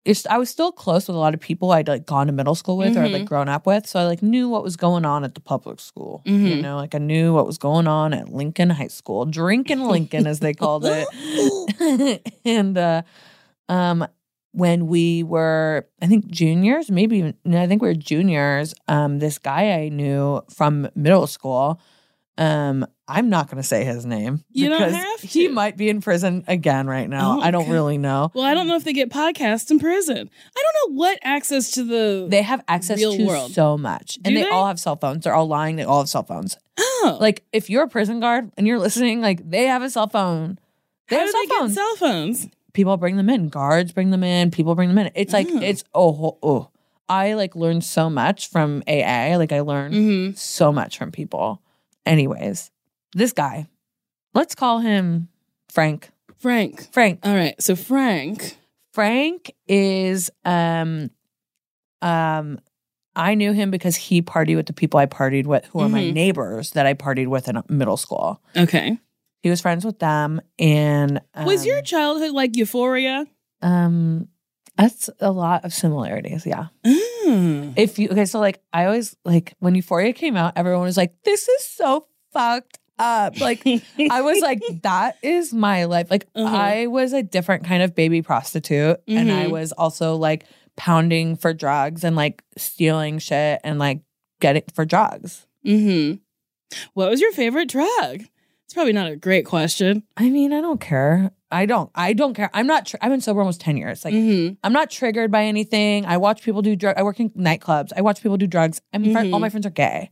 it's 0.04 0.26
I 0.26 0.36
was 0.38 0.50
still 0.50 0.70
close 0.72 1.08
with 1.08 1.16
a 1.16 1.18
lot 1.18 1.34
of 1.34 1.40
people 1.40 1.72
I'd 1.72 1.88
like 1.88 2.04
gone 2.06 2.26
to 2.26 2.32
middle 2.32 2.54
school 2.54 2.76
with 2.76 2.96
or 2.96 3.02
I'd, 3.04 3.12
like 3.12 3.24
grown 3.24 3.48
up 3.48 3.66
with, 3.66 3.86
so 3.86 4.00
I 4.00 4.04
like 4.04 4.22
knew 4.22 4.48
what 4.48 4.62
was 4.62 4.76
going 4.76 5.04
on 5.04 5.24
at 5.24 5.34
the 5.34 5.40
public 5.40 5.80
school. 5.80 6.22
You 6.26 6.32
Mhm. 6.32 6.60
know, 6.62 6.76
like 6.76 6.94
I 6.94 6.98
knew 6.98 7.32
what 7.32 7.46
was 7.46 7.58
going 7.58 7.86
on 7.86 8.12
at 8.12 8.28
Lincoln 8.32 8.70
High 8.70 8.88
School, 8.88 9.24
drinking 9.24 9.86
Lincoln 9.86 10.26
as 10.26 10.40
they 10.40 10.52
called 10.54 10.84
it, 10.86 12.22
and 12.44 12.76
uh, 12.78 13.02
um. 13.68 14.06
When 14.56 14.86
we 14.86 15.24
were, 15.24 15.84
I 16.00 16.06
think 16.06 16.28
juniors, 16.28 16.88
maybe 16.88 17.16
even, 17.18 17.34
I 17.56 17.66
think 17.66 17.82
we 17.82 17.88
were 17.88 17.94
juniors. 17.94 18.72
Um, 18.86 19.18
this 19.18 19.36
guy 19.36 19.72
I 19.72 19.88
knew 19.88 20.42
from 20.48 20.88
middle 20.94 21.26
school, 21.26 21.80
um, 22.36 22.86
I'm 23.06 23.28
not 23.28 23.46
going 23.48 23.58
to 23.58 23.66
say 23.66 23.84
his 23.84 24.04
name 24.06 24.42
You 24.50 24.68
don't 24.70 24.90
because 24.92 25.20
he 25.20 25.46
might 25.48 25.76
be 25.76 25.88
in 25.88 26.00
prison 26.00 26.42
again 26.48 26.86
right 26.86 27.08
now. 27.08 27.38
Oh, 27.38 27.40
I 27.40 27.50
don't 27.50 27.62
okay. 27.64 27.72
really 27.72 27.98
know. 27.98 28.30
Well, 28.34 28.44
I 28.44 28.54
don't 28.54 28.66
know 28.66 28.76
if 28.76 28.84
they 28.84 28.92
get 28.92 29.10
podcasts 29.10 29.70
in 29.70 29.78
prison. 29.78 30.30
I 30.56 30.62
don't 30.62 30.90
know 30.92 30.96
what 30.98 31.18
access 31.22 31.70
to 31.72 31.84
the. 31.84 32.26
They 32.28 32.42
have 32.42 32.62
access 32.66 32.98
to 33.00 33.24
world. 33.26 33.52
so 33.52 33.76
much, 33.78 34.18
and 34.24 34.36
they, 34.36 34.42
they? 34.42 34.48
all 34.48 34.66
have 34.66 34.80
cell 34.80 34.96
phones. 34.96 35.24
They're 35.24 35.34
all 35.34 35.46
lying. 35.46 35.76
They 35.76 35.84
all 35.84 36.00
have 36.00 36.08
cell 36.08 36.24
phones. 36.24 36.56
oh, 36.78 37.18
Like 37.20 37.44
if 37.52 37.70
you're 37.70 37.84
a 37.84 37.88
prison 37.88 38.20
guard 38.20 38.50
and 38.56 38.66
you're 38.66 38.78
listening, 38.80 39.20
like 39.20 39.48
they 39.48 39.66
have 39.66 39.82
a 39.82 39.90
cell 39.90 40.08
phone. 40.08 40.58
They 41.08 41.16
how 41.16 41.20
have 41.20 41.28
do 41.28 41.32
cell 41.32 41.42
they 41.42 41.46
get 41.46 41.58
phones. 41.58 41.74
cell 41.74 41.96
phones? 41.96 42.46
people 42.72 42.96
bring 42.96 43.16
them 43.16 43.30
in. 43.30 43.48
Guards 43.50 43.92
bring 43.92 44.10
them 44.10 44.24
in. 44.24 44.50
People 44.50 44.74
bring 44.74 44.88
them 44.88 44.98
in. 44.98 45.10
It's 45.14 45.32
like 45.32 45.46
Oh. 45.50 45.60
it's 45.60 45.84
oh 45.94 46.38
oh. 46.42 46.70
I 47.08 47.34
like 47.34 47.54
learned 47.54 47.84
so 47.84 48.08
much 48.10 48.48
from 48.50 48.82
AA. 48.88 49.36
Like 49.36 49.52
I 49.52 49.60
learned 49.60 49.94
Mm-hmm. 49.94 50.34
so 50.36 50.72
much 50.72 50.96
from 50.98 51.12
people. 51.12 51.60
Anyways, 52.06 52.70
this 53.14 53.32
guy, 53.32 53.66
let's 54.34 54.54
call 54.54 54.80
him 54.80 55.28
Frank. 55.70 56.10
Frank. 56.38 56.92
Frank. 56.92 57.20
All 57.22 57.34
right. 57.34 57.60
So 57.60 57.74
Frank. 57.76 58.56
Frank 58.92 59.52
is 59.66 60.30
um 60.44 61.10
um 62.02 62.58
I 63.16 63.34
knew 63.34 63.52
him 63.52 63.70
because 63.70 63.94
he 63.96 64.22
partied 64.22 64.56
with 64.56 64.66
the 64.66 64.72
people 64.72 64.98
I 64.98 65.06
partied 65.06 65.46
with 65.46 65.64
who 65.66 65.80
are 65.80 65.88
my 65.88 66.02
Mhm. 66.02 66.12
neighbors 66.14 66.72
that 66.72 66.84
I 66.86 66.94
partied 66.94 67.28
with 67.28 67.48
in 67.48 67.62
middle 67.68 67.96
school. 67.96 68.42
Okay. 68.56 68.98
He 69.42 69.50
was 69.50 69.60
friends 69.60 69.84
with 69.84 69.98
them 70.00 70.40
and 70.58 71.20
um, 71.34 71.44
Was 71.46 71.64
your 71.64 71.80
childhood 71.82 72.32
like 72.32 72.56
Euphoria? 72.56 73.26
um 73.62 74.28
that's 74.76 75.08
a 75.20 75.30
lot 75.30 75.64
of 75.64 75.72
similarities, 75.72 76.44
yeah. 76.46 76.66
Mm. 76.84 77.74
If 77.76 77.98
you 77.98 78.08
okay, 78.10 78.24
so 78.26 78.38
like 78.40 78.60
I 78.72 78.84
always 78.86 79.16
like 79.24 79.54
when 79.60 79.74
Euphoria 79.74 80.12
came 80.12 80.36
out, 80.36 80.52
everyone 80.56 80.82
was 80.82 80.96
like, 80.96 81.14
This 81.24 81.48
is 81.48 81.64
so 81.64 82.06
fucked 82.32 82.78
up. 82.98 83.40
Like 83.40 83.62
I 84.10 84.20
was 84.20 84.40
like, 84.40 84.62
that 84.82 85.16
is 85.22 85.52
my 85.54 85.84
life. 85.84 86.10
Like 86.10 86.26
Uh-huh. 86.34 86.54
I 86.56 86.86
was 86.86 87.12
a 87.12 87.22
different 87.22 87.64
kind 87.64 87.82
of 87.82 87.94
baby 87.94 88.22
prostitute. 88.22 88.98
And 89.08 89.30
I 89.32 89.46
Mhm. 89.46 89.50
was 89.52 89.72
also 89.72 90.16
like 90.16 90.44
pounding 90.76 91.36
for 91.36 91.52
drugs 91.54 92.04
and 92.04 92.16
like 92.16 92.42
stealing 92.56 93.18
shit 93.18 93.60
and 93.64 93.78
like 93.78 94.00
getting 94.40 94.64
for 94.74 94.84
drugs. 94.84 95.46
hmm 95.64 96.14
What 96.94 97.10
was 97.10 97.20
your 97.20 97.32
favorite 97.32 97.68
drug? 97.68 98.22
It's 98.64 98.74
probably 98.74 98.92
not 98.92 99.10
a 99.10 99.16
great 99.16 99.44
question. 99.46 100.02
I 100.16 100.30
mean, 100.30 100.52
I 100.52 100.60
don't 100.60 100.80
care. 100.80 101.30
I 101.54 101.66
don't. 101.66 101.90
I 101.94 102.12
don't 102.12 102.34
care. 102.34 102.50
I'm 102.52 102.66
not. 102.66 102.86
Tr- 102.86 102.96
I've 103.00 103.10
been 103.10 103.20
sober 103.20 103.40
almost 103.40 103.60
ten 103.60 103.76
years. 103.76 104.04
Like 104.04 104.14
hmm 104.14 104.48
I'm 104.64 104.72
not 104.72 104.90
triggered 104.90 105.30
by 105.30 105.44
anything. 105.44 106.04
I 106.06 106.16
watch 106.16 106.42
people 106.42 106.62
do 106.62 106.74
drug. 106.76 106.96
I 106.98 107.02
work 107.02 107.20
in 107.20 107.30
nightclubs. 107.30 107.92
I 107.96 108.00
watch 108.00 108.22
people 108.22 108.36
do 108.36 108.46
drugs. 108.46 108.80
I 108.92 108.98
mean, 108.98 109.12
friend- 109.12 109.32
all 109.32 109.40
my 109.40 109.48
friends 109.50 109.66
are 109.66 109.70
gay. 109.70 110.10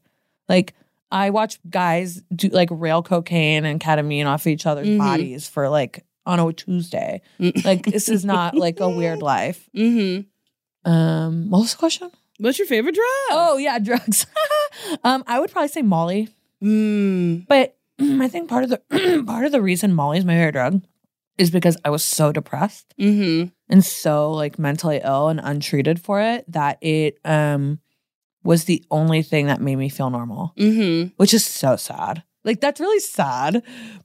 Like 0.49 0.75
I 1.11 1.31
watch 1.31 1.59
guys 1.69 2.23
do 2.35 2.49
like 2.49 2.69
rail 2.71 3.03
cocaine 3.03 3.65
and 3.65 3.81
ketamine 3.81 4.27
off 4.27 4.47
each 4.47 4.65
other's 4.67 4.89
Mhm. 4.89 4.99
bodies 4.99 5.49
for 5.49 5.69
like 5.69 6.05
on 6.25 6.39
a 6.39 6.53
Tuesday. 6.53 7.21
Like 7.65 7.85
this 7.87 8.09
is 8.09 8.25
not 8.25 8.55
like 8.55 8.79
a 8.81 8.89
weird 8.89 9.21
life. 9.35 9.69
hmm 9.75 10.21
Um, 10.85 11.51
what 11.51 11.61
was 11.61 11.73
the 11.73 11.79
question? 11.79 12.11
What's 12.39 12.59
your 12.59 12.67
favorite 12.67 12.95
drug? 12.95 13.05
Oh 13.31 13.57
yeah, 13.59 13.79
drugs. 13.79 14.27
um, 15.05 15.23
I 15.27 15.39
would 15.41 15.51
probably 15.51 15.69
say 15.69 15.83
Molly, 15.83 16.29
Mm. 16.63 17.47
but 17.49 17.77
I 18.01 18.29
think 18.29 18.49
part 18.49 18.65
of 18.65 18.71
the 18.71 19.23
part 19.27 19.45
of 19.47 19.53
the 19.53 19.61
reason 19.61 19.93
Molly 19.93 20.19
is 20.19 20.25
my 20.25 20.35
favorite 20.35 20.53
drug 20.53 20.83
is 21.39 21.51
because 21.51 21.77
I 21.85 21.91
was 21.91 22.05
so 22.05 22.33
depressed 22.33 22.95
hmm 22.99 23.45
and 23.69 23.85
so 23.85 24.31
like 24.33 24.59
mentally 24.59 25.01
ill 25.03 25.29
and 25.29 25.41
untreated 25.43 26.01
for 26.01 26.21
it 26.21 26.45
that 26.49 26.79
it 26.83 27.19
um 27.25 27.79
was 28.45 28.65
the 28.65 28.85
only 28.91 29.23
thing 29.23 29.47
that 29.47 29.61
made 29.61 29.77
me 29.77 29.89
feel 29.89 30.11
normal, 30.11 30.53
hmm 30.57 31.05
which 31.17 31.33
is 31.33 31.45
so 31.45 31.77
sad. 31.77 32.23
Like 32.45 32.61
that's 32.61 32.81
really 32.81 33.01
sad, 33.01 33.63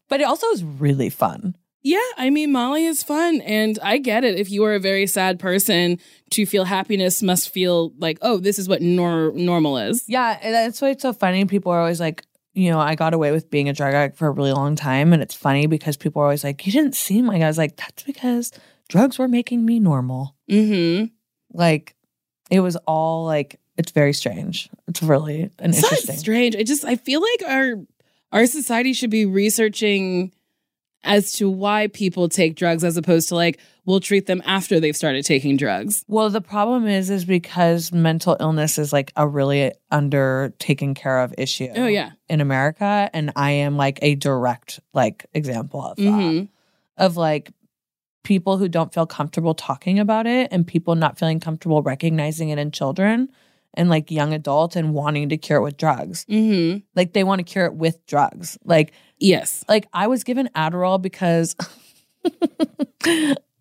but 0.09 0.21
it 0.21 0.25
also 0.25 0.47
is 0.47 0.63
really 0.63 1.09
fun. 1.09 1.55
Yeah, 1.81 1.99
I 2.17 2.29
mean, 2.31 2.51
Molly 2.51 2.85
is 2.85 3.01
fun, 3.01 3.39
and 3.41 3.79
I 3.81 3.97
get 3.97 4.23
it. 4.23 4.37
If 4.37 4.51
you 4.51 4.63
are 4.65 4.73
a 4.75 4.79
very 4.79 5.07
sad 5.07 5.39
person, 5.39 5.99
to 6.31 6.45
feel 6.45 6.65
happiness 6.65 7.23
must 7.23 7.49
feel 7.49 7.93
like, 7.97 8.17
oh, 8.21 8.37
this 8.39 8.59
is 8.59 8.67
what 8.67 8.81
nor- 8.81 9.31
normal 9.31 9.77
is. 9.77 10.03
Yeah, 10.07 10.37
and 10.41 10.53
that's 10.53 10.81
why 10.81 10.89
it's 10.89 11.01
so 11.03 11.13
funny. 11.13 11.45
People 11.45 11.71
are 11.71 11.79
always 11.79 11.99
like, 11.99 12.25
you 12.57 12.71
know, 12.71 12.79
I 12.79 12.95
got 12.95 13.13
away 13.13 13.31
with 13.31 13.51
being 13.51 13.69
a 13.69 13.73
drug 13.73 13.93
addict 13.93 14.17
for 14.17 14.27
a 14.27 14.31
really 14.31 14.51
long 14.51 14.75
time. 14.75 15.13
And 15.13 15.21
it's 15.21 15.35
funny 15.35 15.67
because 15.67 15.95
people 15.95 16.21
are 16.21 16.25
always 16.25 16.43
like, 16.43 16.65
you 16.65 16.71
didn't 16.71 16.95
seem 16.95 17.27
like 17.27 17.41
I 17.43 17.47
was 17.47 17.57
like, 17.57 17.77
that's 17.77 18.01
because 18.01 18.51
drugs 18.89 19.19
were 19.19 19.27
making 19.27 19.63
me 19.63 19.79
normal. 19.79 20.35
Mm-hmm. 20.49 21.05
Like 21.53 21.95
it 22.49 22.61
was 22.61 22.75
all 22.87 23.25
like 23.25 23.59
it's 23.77 23.91
very 23.91 24.11
strange. 24.13 24.69
It's 24.87 25.03
really 25.03 25.43
an 25.59 25.69
It's 25.69 25.83
not 25.83 25.91
interesting. 25.91 26.17
strange. 26.17 26.55
I 26.55 26.63
just 26.63 26.83
I 26.83 26.95
feel 26.95 27.21
like 27.21 27.51
our 27.51 27.73
our 28.31 28.45
society 28.47 28.93
should 28.93 29.11
be 29.11 29.25
researching 29.25 30.33
as 31.03 31.31
to 31.33 31.49
why 31.49 31.87
people 31.87 32.27
take 32.27 32.55
drugs 32.55 32.83
as 32.83 32.97
opposed 32.97 33.29
to 33.29 33.35
like 33.35 33.59
we'll 33.85 33.99
treat 34.01 34.25
them 34.25 34.41
after 34.45 34.79
they've 34.81 34.97
started 34.97 35.23
taking 35.23 35.55
drugs. 35.55 36.03
Well, 36.09 36.29
the 36.29 36.41
problem 36.41 36.87
is, 36.87 37.09
is 37.09 37.23
because 37.23 37.93
mental 37.93 38.35
illness 38.41 38.77
is 38.77 38.91
like 38.91 39.13
a 39.15 39.25
really 39.25 39.71
under 39.91 40.53
taken 40.59 40.93
care 40.93 41.19
of 41.19 41.33
issue. 41.37 41.69
Oh 41.75 41.87
yeah. 41.87 42.11
in 42.29 42.41
America, 42.41 43.09
and 43.13 43.31
I 43.35 43.51
am 43.51 43.77
like 43.77 43.99
a 44.01 44.15
direct 44.15 44.81
like 44.93 45.25
example 45.33 45.81
of 45.83 45.95
that. 45.97 46.03
Mhm. 46.03 46.49
Of 46.97 47.15
like 47.15 47.51
people 48.23 48.57
who 48.57 48.67
don't 48.67 48.93
feel 48.93 49.05
comfortable 49.05 49.53
talking 49.53 49.99
about 49.99 50.27
it, 50.27 50.49
and 50.51 50.67
people 50.67 50.95
not 50.95 51.17
feeling 51.17 51.39
comfortable 51.39 51.81
recognizing 51.81 52.49
it 52.49 52.59
in 52.59 52.71
children 52.71 53.29
and 53.77 53.87
like 53.89 54.11
young 54.11 54.33
adult 54.33 54.75
and 54.75 54.93
wanting 54.93 55.29
to 55.29 55.37
cure 55.37 55.59
it 55.59 55.63
with 55.63 55.77
drugs. 55.77 56.25
Mhm. 56.29 56.83
Like 56.95 57.13
they 57.13 57.23
want 57.23 57.39
to 57.39 57.43
cure 57.43 57.65
it 57.65 57.75
with 57.75 58.05
drugs. 58.07 58.57
Like 58.65 58.91
Yes. 59.19 59.63
like 59.69 59.87
I 59.93 60.07
was 60.07 60.25
given 60.25 60.49
Adderall 60.55 61.01
because 61.01 61.55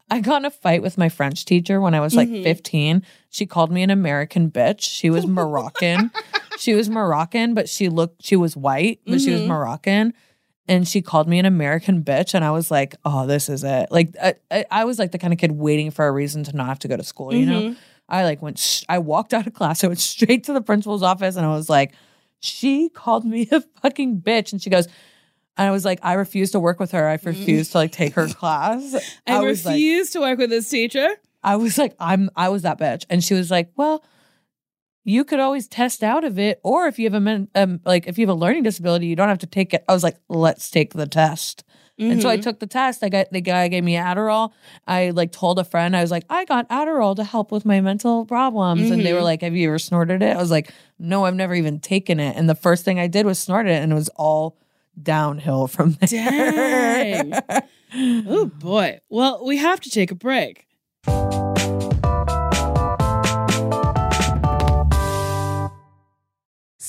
I 0.08 0.20
got 0.20 0.38
in 0.42 0.44
a 0.44 0.50
fight 0.50 0.82
with 0.82 0.96
my 0.98 1.08
French 1.08 1.44
teacher 1.44 1.80
when 1.80 1.94
I 1.94 2.00
was 2.00 2.14
like 2.14 2.28
Mhm. 2.28 2.42
15. 2.44 3.02
She 3.30 3.44
called 3.46 3.72
me 3.72 3.82
an 3.82 3.90
American 3.90 4.50
bitch. 4.50 4.82
She 4.82 5.10
was 5.10 5.26
Moroccan. 5.26 6.10
she 6.58 6.74
was 6.74 6.88
Moroccan, 6.88 7.54
but 7.54 7.68
she 7.68 7.88
looked 7.88 8.24
she 8.24 8.36
was 8.36 8.56
white, 8.56 9.00
but 9.06 9.20
she 9.20 9.32
was 9.32 9.42
Mhm. 9.42 9.48
Moroccan. 9.48 10.14
And 10.68 10.86
she 10.88 11.00
called 11.02 11.28
me 11.28 11.38
an 11.38 11.46
American 11.46 12.02
bitch, 12.02 12.34
and 12.34 12.44
I 12.44 12.50
was 12.50 12.72
like, 12.72 12.96
"Oh, 13.04 13.24
this 13.24 13.48
is 13.48 13.62
it." 13.62 13.86
Like, 13.92 14.16
I, 14.20 14.34
I, 14.50 14.64
I 14.72 14.84
was 14.84 14.98
like 14.98 15.12
the 15.12 15.18
kind 15.18 15.32
of 15.32 15.38
kid 15.38 15.52
waiting 15.52 15.92
for 15.92 16.08
a 16.08 16.10
reason 16.10 16.42
to 16.42 16.56
not 16.56 16.66
have 16.66 16.80
to 16.80 16.88
go 16.88 16.96
to 16.96 17.04
school. 17.04 17.32
You 17.32 17.46
know, 17.46 17.60
Mhm. 17.60 17.76
I 18.08 18.24
like 18.24 18.42
went. 18.42 18.58
Sh- 18.58 18.84
I 18.88 18.98
walked 18.98 19.34
out 19.34 19.46
of 19.46 19.54
class. 19.54 19.82
I 19.82 19.88
went 19.88 20.00
straight 20.00 20.44
to 20.44 20.52
the 20.52 20.60
principal's 20.60 21.02
office, 21.02 21.36
and 21.36 21.44
I 21.44 21.50
was 21.50 21.68
like, 21.68 21.92
"She 22.40 22.88
called 22.88 23.24
me 23.24 23.48
a 23.50 23.60
fucking 23.82 24.20
bitch," 24.20 24.52
and 24.52 24.62
she 24.62 24.70
goes, 24.70 24.86
and 25.56 25.68
I 25.68 25.70
was 25.70 25.84
like, 25.84 25.98
"I 26.02 26.14
refuse 26.14 26.52
to 26.52 26.60
work 26.60 26.78
with 26.78 26.92
her. 26.92 27.08
I 27.08 27.18
refuse 27.22 27.70
to 27.70 27.78
like 27.78 27.92
take 27.92 28.14
her 28.14 28.28
class." 28.40 28.94
I, 29.26 29.38
like, 29.38 29.46
refuse 29.46 30.10
to 30.10 30.20
work 30.20 30.38
with 30.38 30.50
this 30.50 30.68
teacher. 30.68 31.08
I 31.42 31.56
was 31.56 31.78
like, 31.78 31.94
"I'm, 31.98 32.30
I 32.36 32.48
was 32.48 32.62
that 32.62 32.78
bitch," 32.78 33.04
and 33.10 33.22
she 33.22 33.34
was 33.34 33.50
like, 33.50 33.70
"Well." 33.76 34.04
You 35.08 35.22
could 35.22 35.38
always 35.38 35.68
test 35.68 36.02
out 36.02 36.24
of 36.24 36.36
it, 36.36 36.58
or 36.64 36.88
if 36.88 36.98
you 36.98 37.06
have 37.06 37.14
a 37.14 37.20
men, 37.20 37.46
um, 37.54 37.78
like 37.84 38.08
if 38.08 38.18
you 38.18 38.26
have 38.26 38.36
a 38.36 38.38
learning 38.40 38.64
disability, 38.64 39.06
you 39.06 39.14
don't 39.14 39.28
have 39.28 39.38
to 39.38 39.46
take 39.46 39.72
it. 39.72 39.84
I 39.88 39.92
was 39.92 40.02
like, 40.02 40.16
let's 40.28 40.68
take 40.68 40.94
the 40.94 41.06
test. 41.06 41.62
And 41.98 42.20
so 42.20 42.28
I 42.28 42.36
Mhm. 42.36 42.42
took 42.42 42.58
the 42.60 42.66
test. 42.66 43.02
I 43.02 43.08
got 43.08 43.32
the 43.32 43.40
guy 43.40 43.68
gave 43.68 43.82
me 43.82 43.94
Adderall. 43.94 44.52
I 44.86 45.10
like 45.10 45.32
told 45.32 45.58
a 45.58 45.64
friend, 45.64 45.96
I 45.96 46.02
was 46.02 46.10
like, 46.10 46.24
I 46.28 46.44
got 46.44 46.68
Adderall 46.68 47.16
to 47.16 47.24
help 47.24 47.50
with 47.50 47.64
my 47.64 47.80
mental 47.80 48.26
problems. 48.26 48.90
And 48.90 49.04
they 49.04 49.12
were 49.14 49.20
Mhm. 49.20 49.24
like, 49.24 49.40
Have 49.42 49.56
you 49.56 49.68
ever 49.68 49.78
snorted 49.78 50.22
it? 50.22 50.36
I 50.36 50.40
was 50.40 50.50
like, 50.50 50.70
No, 50.98 51.24
I've 51.24 51.34
never 51.34 51.54
even 51.54 51.80
taken 51.80 52.20
it. 52.20 52.36
And 52.36 52.48
the 52.48 52.54
first 52.54 52.84
thing 52.84 52.98
I 53.00 53.06
did 53.06 53.24
was 53.26 53.38
snort 53.38 53.66
it, 53.66 53.82
and 53.82 53.92
it 53.92 53.94
was 53.94 54.08
all 54.16 54.56
downhill 55.02 55.66
from 55.74 55.96
there. 56.00 56.08
Dang. 56.08 57.32
Oh 58.28 58.46
boy. 58.46 58.98
Well, 59.08 59.44
we 59.46 59.56
have 59.58 59.80
to 59.80 59.88
take 59.90 60.10
a 60.10 60.14
break. 60.16 60.66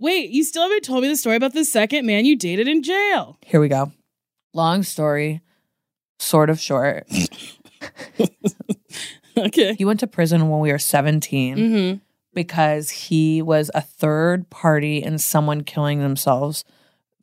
Wait, 0.00 0.30
you 0.30 0.44
still 0.44 0.62
haven't 0.62 0.82
told 0.84 1.02
me 1.02 1.08
the 1.08 1.16
story 1.16 1.36
about 1.36 1.54
the 1.54 1.64
second 1.64 2.06
man 2.06 2.24
you 2.24 2.36
dated 2.36 2.68
in 2.68 2.82
jail. 2.82 3.36
Here 3.44 3.60
we 3.60 3.68
go. 3.68 3.90
Long 4.54 4.82
story, 4.82 5.40
sort 6.18 6.50
of 6.50 6.60
short. 6.60 7.06
Okay. 9.36 9.74
He 9.74 9.84
went 9.84 10.00
to 10.00 10.08
prison 10.08 10.48
when 10.48 10.58
we 10.58 10.72
were 10.72 10.80
17 10.80 11.56
Mm-hmm. 11.56 11.98
because 12.34 12.90
he 12.90 13.40
was 13.40 13.70
a 13.72 13.80
third 13.80 14.50
party 14.50 15.00
in 15.00 15.16
someone 15.18 15.62
killing 15.62 16.00
themselves 16.00 16.64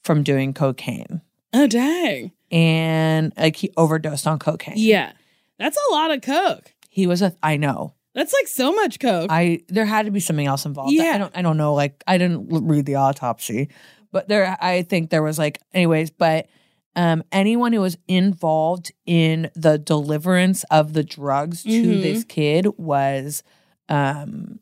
from 0.01 0.23
doing 0.23 0.53
cocaine. 0.53 1.19
Oh, 1.51 1.67
dang. 1.67 2.31
And 2.51 3.33
like 3.37 3.57
he 3.57 3.71
overdosed 3.75 4.27
on 4.27 4.39
cocaine. 4.39 4.75
Yeah. 4.77 5.11
That's 5.59 5.77
a 5.89 5.91
lot 5.91 6.11
of 6.11 6.21
coke. 6.21 6.71
He 6.89 7.05
was 7.05 7.21
a 7.21 7.35
I 7.43 7.57
know. 7.57 7.94
That's 8.15 8.33
like 8.33 8.47
so 8.47 8.73
much 8.73 8.99
coke. 8.99 9.27
I 9.29 9.59
there 9.67 9.85
had 9.85 10.05
to 10.07 10.11
be 10.11 10.19
something 10.19 10.47
else 10.47 10.65
involved. 10.65 10.93
Yeah. 10.93 11.11
I 11.13 11.17
don't 11.19 11.37
I 11.37 11.41
don't 11.43 11.57
know. 11.57 11.73
Like 11.75 12.03
I 12.07 12.17
didn't 12.17 12.47
read 12.49 12.85
the 12.87 12.95
autopsy, 12.95 13.69
but 14.11 14.27
there 14.27 14.57
I 14.59 14.81
think 14.81 15.09
there 15.11 15.21
was 15.21 15.37
like 15.37 15.59
anyways. 15.73 16.09
But 16.09 16.47
um, 16.95 17.23
anyone 17.33 17.73
who 17.73 17.81
was 17.81 17.97
involved 18.07 18.93
in 19.05 19.51
the 19.53 19.77
deliverance 19.77 20.63
of 20.71 20.93
the 20.93 21.03
drugs 21.03 21.63
to 21.63 21.69
Mhm. 21.69 22.01
this 22.01 22.23
kid 22.23 22.67
was 22.77 23.43
um 23.89 24.59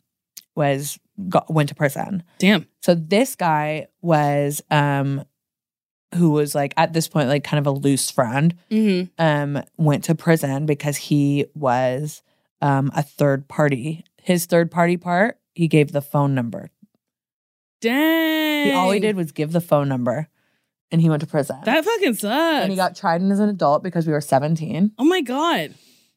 was 0.56 1.00
got, 1.30 1.52
went 1.54 1.70
to 1.70 1.76
prison. 1.76 2.24
Damn. 2.40 2.66
So 2.82 2.96
this 2.96 3.36
guy 3.36 3.86
was 4.02 4.62
um 4.72 5.24
who 6.16 6.32
was 6.32 6.54
like 6.56 6.74
at 6.78 6.94
this 6.94 7.08
point 7.08 7.28
like 7.30 7.44
kind 7.44 7.60
of 7.60 7.68
a 7.68 7.72
loose 7.78 8.10
friend 8.12 8.56
Mm-hmm. 8.70 9.12
um, 9.24 9.64
went 9.78 10.04
to 10.06 10.16
prison 10.16 10.66
because 10.66 10.98
he 10.98 11.46
was 11.56 12.22
um, 12.64 12.92
a 12.96 13.04
third 13.04 13.48
party. 13.48 14.04
His 14.22 14.46
third 14.48 14.72
party 14.72 14.98
part, 14.98 15.38
he 15.54 15.68
gave 15.68 15.92
the 15.92 16.02
phone 16.02 16.34
number. 16.34 16.70
Dang. 17.82 18.66
He 18.66 18.72
all 18.72 18.92
he 18.92 19.00
did 19.00 19.16
was 19.16 19.32
give 19.32 19.52
the 19.52 19.62
phone 19.62 19.90
number, 19.90 20.28
and 20.92 21.02
he 21.02 21.10
went 21.10 21.22
to 21.22 21.28
prison. 21.28 21.58
That 21.66 21.84
fucking 21.84 22.14
sucks. 22.16 22.64
and 22.64 22.72
he 22.72 22.76
got 22.78 22.96
tried 22.96 23.22
in 23.22 23.32
as 23.32 23.40
an 23.40 23.50
adult 23.50 23.84
because 23.84 24.08
we 24.08 24.14
were 24.14 24.22
seventeen. 24.22 24.92
oh 24.98 25.04
my 25.04 25.22
God. 25.22 25.74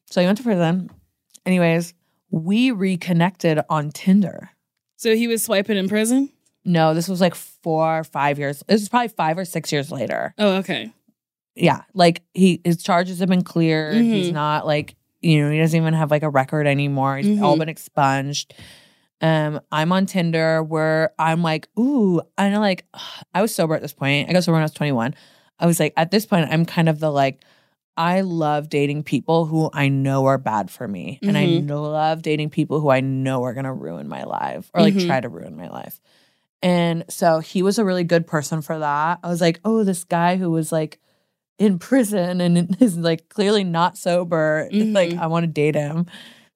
So 0.09 0.21
he 0.21 0.25
went 0.27 0.37
to 0.37 0.43
prison. 0.43 0.89
Anyways, 1.45 1.93
we 2.31 2.71
reconnected 2.71 3.59
on 3.69 3.91
Tinder. 3.91 4.49
So 4.95 5.15
he 5.15 5.27
was 5.27 5.43
swiping 5.43 5.77
in 5.77 5.89
prison? 5.89 6.31
No, 6.63 6.93
this 6.93 7.07
was 7.07 7.21
like 7.21 7.35
four 7.35 7.99
or 7.99 8.03
five 8.03 8.39
years. 8.39 8.63
This 8.67 8.81
was 8.81 8.89
probably 8.89 9.09
five 9.09 9.37
or 9.37 9.45
six 9.45 9.71
years 9.71 9.91
later. 9.91 10.33
Oh, 10.37 10.55
okay. 10.57 10.91
Yeah, 11.55 11.81
like 11.93 12.21
he 12.33 12.61
his 12.63 12.81
charges 12.81 13.19
have 13.19 13.29
been 13.29 13.43
cleared. 13.43 13.95
He's 13.95 14.29
Mhm. 14.29 14.33
not 14.33 14.65
like 14.65 14.95
you 15.21 15.43
know 15.43 15.51
he 15.51 15.59
doesn't 15.59 15.79
even 15.79 15.93
have 15.93 16.11
like 16.11 16.23
a 16.23 16.29
record 16.29 16.67
anymore. 16.67 17.17
He's 17.17 17.41
all 17.41 17.55
Mhm. 17.55 17.59
been 17.59 17.69
expunged. 17.69 18.53
Um, 19.19 19.59
I'm 19.71 19.91
on 19.91 20.05
Tinder 20.05 20.61
where 20.61 21.11
I'm 21.17 21.41
like, 21.41 21.67
ooh, 21.77 22.21
I 22.37 22.49
know 22.49 22.59
like 22.59 22.85
I 23.33 23.41
was 23.41 23.53
sober 23.53 23.75
at 23.75 23.81
this 23.81 23.93
point. 23.93 24.29
I 24.29 24.33
got 24.33 24.43
sober 24.43 24.53
when 24.53 24.61
I 24.61 24.65
was 24.65 24.73
21. 24.73 25.15
I 25.59 25.65
was 25.65 25.79
like, 25.79 25.93
at 25.97 26.11
this 26.11 26.25
point, 26.27 26.47
I'm 26.51 26.65
kind 26.65 26.87
of 26.87 26.99
the 26.99 27.09
like, 27.11 27.43
I 27.97 28.21
love 28.21 28.69
dating 28.69 29.01
people 29.03 29.45
who 29.47 29.71
I 29.73 29.89
know 29.89 30.25
are 30.25 30.37
bad 30.37 30.69
for 30.69 30.87
me, 30.87 31.19
and 31.23 31.35
I 31.35 31.45
Mhm. 31.47 31.63
know, 31.65 31.81
love 31.81 32.21
dating 32.21 32.51
people 32.51 32.79
who 32.79 32.89
I 32.91 32.99
know 32.99 33.43
are 33.43 33.55
gonna 33.55 33.73
ruin 33.73 34.07
my 34.07 34.23
life 34.23 34.69
or 34.75 34.81
like 34.81 34.93
Mhm. 34.93 35.07
try 35.07 35.19
to 35.19 35.29
ruin 35.29 35.57
my 35.57 35.67
life. 35.69 35.99
And 36.61 37.05
so 37.09 37.39
he 37.39 37.63
was 37.63 37.79
a 37.79 37.85
really 37.85 38.03
good 38.03 38.27
person 38.27 38.61
for 38.61 38.77
that. 38.77 39.19
I 39.23 39.27
was 39.29 39.41
like, 39.41 39.59
oh, 39.65 39.83
this 39.83 40.03
guy 40.03 40.35
who 40.37 40.51
was 40.51 40.71
like 40.71 40.99
in 41.59 41.79
prison 41.79 42.39
and 42.41 42.75
is 42.81 42.97
like 42.97 43.29
clearly 43.29 43.63
not 43.63 43.97
sober. 43.97 44.69
Like, 44.71 45.09
Mhm. 45.11 45.19
I 45.19 45.27
want 45.27 45.43
to 45.43 45.47
date 45.47 45.75
him. 45.75 46.05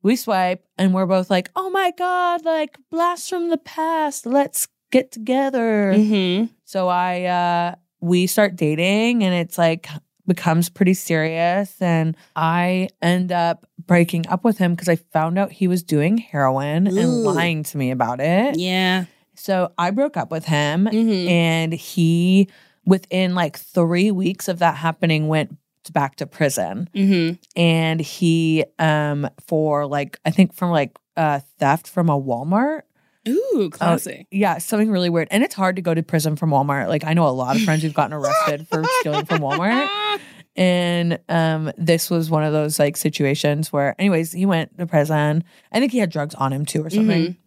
We 0.03 0.15
swipe 0.15 0.63
and 0.77 0.93
we're 0.93 1.05
both 1.05 1.29
like, 1.29 1.49
oh 1.55 1.69
my 1.69 1.91
God, 1.97 2.43
like 2.45 2.77
blast 2.89 3.29
from 3.29 3.49
the 3.49 3.57
past. 3.57 4.25
Let's 4.25 4.67
get 4.91 5.11
together. 5.11 5.93
Mm-hmm. 5.95 6.45
So 6.65 6.87
I 6.87 7.23
uh 7.25 7.75
we 7.99 8.25
start 8.27 8.55
dating 8.55 9.23
and 9.23 9.33
it's 9.35 9.57
like 9.57 9.87
becomes 10.27 10.69
pretty 10.69 10.93
serious 10.93 11.79
and 11.81 12.15
I 12.35 12.89
end 13.01 13.31
up 13.31 13.67
breaking 13.85 14.27
up 14.27 14.43
with 14.43 14.57
him 14.57 14.73
because 14.73 14.89
I 14.89 14.95
found 14.95 15.37
out 15.37 15.51
he 15.51 15.67
was 15.67 15.83
doing 15.83 16.17
heroin 16.17 16.87
and 16.87 17.23
lying 17.23 17.63
to 17.63 17.77
me 17.77 17.91
about 17.91 18.19
it. 18.19 18.57
Yeah. 18.57 19.05
So 19.35 19.71
I 19.77 19.91
broke 19.91 20.17
up 20.17 20.31
with 20.31 20.45
him 20.45 20.85
Mm-hmm. 20.85 21.27
and 21.29 21.73
he 21.73 22.49
within 22.85 23.35
like 23.35 23.57
3 23.57 24.11
weeks 24.11 24.47
of 24.47 24.59
that 24.59 24.75
happening 24.75 25.27
went 25.27 25.55
back 25.91 26.15
to 26.17 26.27
prison 26.27 26.89
Mm-hmm. 26.93 27.35
and 27.59 27.99
he 27.99 28.63
um 28.79 29.27
for 29.47 29.87
like 29.87 30.19
I 30.25 30.31
think 30.31 30.53
from 30.53 30.69
like 30.71 30.95
uh 31.17 31.39
theft 31.59 31.87
from 31.87 32.09
a 32.09 32.19
Walmart 32.21 32.81
Ooh, 33.27 33.69
classy. 33.71 34.25
yeah, 34.31 34.57
something 34.57 34.89
really 34.89 35.09
weird. 35.09 35.27
And 35.31 35.43
it's 35.43 35.53
hard 35.53 35.75
to 35.75 35.81
go 35.83 35.93
to 35.93 36.01
prison 36.01 36.35
from 36.35 36.49
Walmart. 36.51 36.87
Like 36.87 37.03
I 37.03 37.13
know 37.13 37.27
a 37.27 37.29
lot 37.29 37.55
of 37.55 37.61
friends 37.63 37.83
who've 37.83 37.93
gotten 37.93 38.13
arrested 38.13 38.67
for 38.67 38.83
stealing 38.99 39.25
from 39.25 39.39
Walmart. 39.39 39.87
And 40.57 41.17
um 41.29 41.71
this 41.77 42.09
was 42.09 42.29
one 42.29 42.43
of 42.43 42.51
those 42.51 42.77
like 42.77 42.97
situations 42.97 43.71
where 43.71 43.95
anyways, 43.99 44.33
he 44.33 44.45
went 44.45 44.77
to 44.77 44.85
prison. 44.85 45.43
I 45.71 45.79
think 45.79 45.91
he 45.93 45.99
had 45.99 46.09
drugs 46.11 46.35
on 46.35 46.51
him 46.51 46.65
too 46.65 46.83
or 46.85 46.89
something. 46.89 47.23
Mhm. 47.27 47.37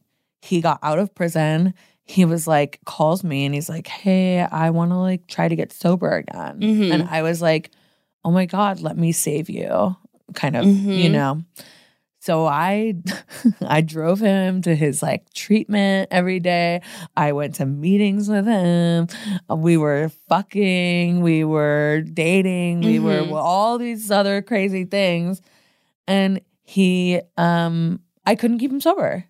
He 0.42 0.60
got 0.62 0.78
out 0.82 0.98
of 0.98 1.14
prison. 1.14 1.74
He 2.04 2.24
was 2.24 2.46
like 2.46 2.80
calls 2.84 3.24
me 3.24 3.44
and 3.46 3.54
he's 3.54 3.68
like, 3.68 3.86
"Hey, 3.86 4.40
I 4.40 4.70
want 4.70 4.90
to 4.90 4.96
like 4.96 5.26
try 5.26 5.48
to 5.48 5.56
get 5.56 5.72
sober 5.72 6.10
again." 6.16 6.60
Mhm. 6.60 6.92
And 6.92 7.02
I 7.08 7.22
was 7.22 7.40
like, 7.40 7.70
"Oh 8.24 8.30
my 8.30 8.46
god, 8.46 8.80
let 8.80 8.96
me 8.98 9.12
save 9.12 9.48
you." 9.48 9.96
Kind 10.34 10.56
of, 10.56 10.64
you 10.66 11.08
Mhm. 11.08 11.12
know. 11.12 11.42
So 12.20 12.46
I 12.46 12.94
I 13.62 13.80
drove 13.82 14.20
him 14.20 14.62
to 14.62 14.74
his 14.74 15.02
like 15.02 15.32
treatment 15.34 16.08
every 16.10 16.40
day. 16.40 16.82
I 17.16 17.32
went 17.32 17.54
to 17.56 17.66
meetings 17.66 18.28
with 18.28 18.46
him. 18.46 19.08
We 19.48 19.76
were 19.76 20.10
fucking, 20.28 21.20
we 21.22 21.44
were 21.44 22.02
dating, 22.02 22.80
we 22.82 22.98
were 22.98 23.22
Mhm. 23.24 23.34
all 23.36 23.78
these 23.78 24.10
other 24.10 24.42
crazy 24.42 24.84
things. 24.84 25.40
And 26.06 26.40
he 26.64 27.20
um 27.36 28.00
I 28.26 28.34
couldn't 28.36 28.58
keep 28.58 28.72
him 28.72 28.80
sober, 28.80 29.24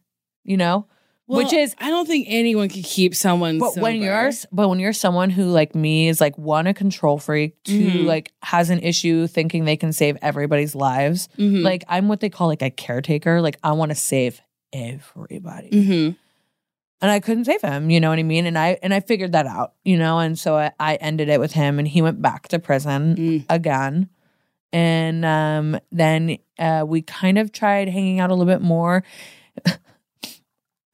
you 0.44 0.56
know? 0.56 0.86
Which 1.26 1.52
is 1.54 1.74
I 1.78 1.88
don't 1.88 2.06
think 2.06 2.26
anyone 2.28 2.68
could 2.68 2.84
keep 2.84 3.14
someone. 3.14 3.58
but 3.58 3.76
when 3.78 3.96
you're 4.02 4.30
but 4.52 4.68
when 4.68 4.78
you're 4.78 4.92
someone 4.92 5.30
who 5.30 5.44
like 5.44 5.74
me 5.74 6.08
is 6.08 6.20
like 6.20 6.36
one 6.36 6.66
a 6.66 6.74
control 6.74 7.18
freak, 7.18 7.54
2 7.64 7.86
Mhm. 7.90 8.04
like 8.04 8.32
has 8.42 8.68
an 8.70 8.80
issue 8.80 9.26
thinking 9.26 9.64
they 9.64 9.76
can 9.76 9.92
save 9.92 10.18
everybody's 10.20 10.74
lives. 10.74 11.28
Mhm. 11.38 11.62
Like 11.62 11.82
I'm 11.88 12.08
what 12.08 12.20
they 12.20 12.28
call 12.28 12.48
like 12.48 12.60
a 12.62 12.70
caretaker. 12.70 13.40
Like 13.40 13.58
I 13.64 13.72
want 13.72 13.90
to 13.90 13.94
save 13.94 14.42
everybody. 14.72 15.70
Mhm. 15.70 16.16
And 17.00 17.10
I 17.10 17.20
couldn't 17.20 17.44
save 17.46 17.60
him, 17.62 17.90
you 17.90 18.00
know 18.00 18.08
what 18.10 18.18
I 18.18 18.22
mean? 18.22 18.44
And 18.46 18.58
I 18.58 18.78
and 18.82 18.92
I 18.92 19.00
figured 19.00 19.32
that 19.32 19.46
out, 19.46 19.72
you 19.84 19.96
know, 19.96 20.18
and 20.18 20.38
so 20.38 20.56
I, 20.56 20.72
I 20.78 20.96
ended 20.96 21.28
it 21.30 21.40
with 21.40 21.52
him 21.52 21.78
and 21.78 21.88
he 21.88 22.02
went 22.02 22.20
back 22.20 22.48
to 22.48 22.58
prison 22.58 23.16
Mm. 23.16 23.44
again. 23.48 24.08
And 24.74 25.24
um 25.24 25.80
then 25.90 26.36
uh 26.58 26.84
we 26.86 27.00
kind 27.02 27.38
of 27.38 27.50
tried 27.52 27.88
hanging 27.88 28.20
out 28.20 28.30
a 28.30 28.34
little 28.34 28.52
bit 28.52 28.60
more. 28.62 29.04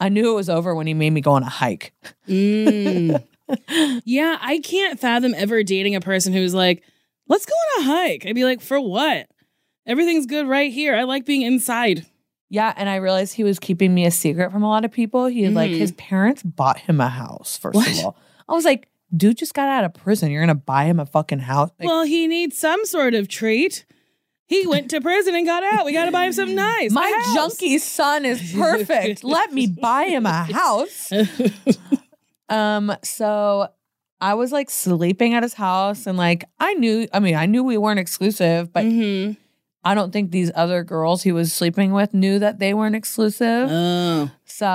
I 0.00 0.08
knew 0.08 0.30
it 0.32 0.34
was 0.34 0.48
over 0.48 0.74
when 0.74 0.86
he 0.86 0.94
made 0.94 1.10
me 1.10 1.20
go 1.20 1.32
on 1.32 1.42
a 1.42 1.48
hike. 1.48 1.92
Mm. 2.28 3.22
yeah, 4.04 4.38
I 4.40 4.60
can't 4.60 4.98
fathom 4.98 5.34
ever 5.36 5.62
dating 5.62 5.94
a 5.94 6.00
person 6.00 6.32
who's 6.32 6.54
like, 6.54 6.82
"Let's 7.28 7.46
go 7.46 7.52
on 7.52 7.82
a 7.82 7.84
hike." 7.86 8.26
I'd 8.26 8.34
be 8.34 8.44
like, 8.44 8.60
"For 8.60 8.80
what? 8.80 9.28
Everything's 9.86 10.26
good 10.26 10.46
right 10.46 10.72
here. 10.72 10.94
I 10.96 11.02
like 11.04 11.26
being 11.26 11.42
inside." 11.42 12.06
Yeah, 12.48 12.72
and 12.76 12.88
I 12.88 12.96
realized 12.96 13.34
he 13.34 13.44
was 13.44 13.58
keeping 13.60 13.94
me 13.94 14.06
a 14.06 14.10
secret 14.10 14.50
from 14.50 14.62
a 14.62 14.68
lot 14.68 14.84
of 14.84 14.90
people. 14.90 15.26
He 15.26 15.48
like 15.48 15.70
Mhm. 15.70 15.78
his 15.78 15.92
parents 15.92 16.42
bought 16.42 16.78
him 16.78 17.00
a 17.00 17.08
house. 17.08 17.56
First 17.56 17.76
What? 17.76 17.88
of 17.88 18.04
all, 18.04 18.16
I 18.48 18.54
was 18.54 18.64
like, 18.64 18.88
dude 19.16 19.36
just 19.38 19.54
got 19.54 19.68
out 19.68 19.84
of 19.84 19.94
prison. 19.94 20.30
You're 20.32 20.42
gonna 20.42 20.54
buy 20.56 20.84
him 20.84 20.98
a 20.98 21.06
fucking 21.06 21.38
house? 21.40 21.70
Like, 21.78 21.88
well, 21.88 22.02
he 22.04 22.26
needs 22.26 22.56
some 22.58 22.84
sort 22.86 23.14
of 23.14 23.28
treat. 23.28 23.84
He 24.50 24.66
went 24.66 24.90
to 24.90 25.00
prison 25.00 25.34
and 25.36 25.46
got 25.46 25.62
out. 25.62 25.84
We 25.86 25.92
got 25.92 26.06
to 26.06 26.10
buy 26.10 26.24
him 26.24 26.32
something 26.32 26.56
nice. 26.56 26.90
my 26.90 27.08
junkie 27.34 27.78
son 27.78 28.24
is 28.24 28.52
perfect. 28.56 29.22
Let 29.22 29.52
me 29.52 29.68
buy 29.68 30.04
him 30.06 30.26
a 30.26 30.42
house. 30.52 31.10
Um, 32.48 32.92
so 33.04 33.68
I 34.20 34.34
was 34.34 34.50
like 34.50 34.70
sleeping 34.70 35.34
at 35.34 35.44
his 35.44 35.54
house, 35.54 36.06
and 36.08 36.18
like 36.18 36.44
I 36.58 36.74
knew. 36.74 37.06
I 37.12 37.20
mean, 37.20 37.36
I 37.36 37.46
knew 37.46 37.62
we 37.62 37.78
weren't 37.78 38.00
exclusive, 38.00 38.72
but 38.72 38.84
Mhm. 38.84 39.36
I 39.84 39.94
don't 39.94 40.12
think 40.12 40.32
these 40.32 40.50
other 40.56 40.82
girls 40.82 41.22
he 41.22 41.30
was 41.30 41.52
sleeping 41.52 41.92
with 41.92 42.12
knew 42.12 42.40
that 42.40 42.58
they 42.58 42.74
weren't 42.74 42.96
exclusive. 42.96 43.68
Oh. 43.70 44.30
So 44.44 44.66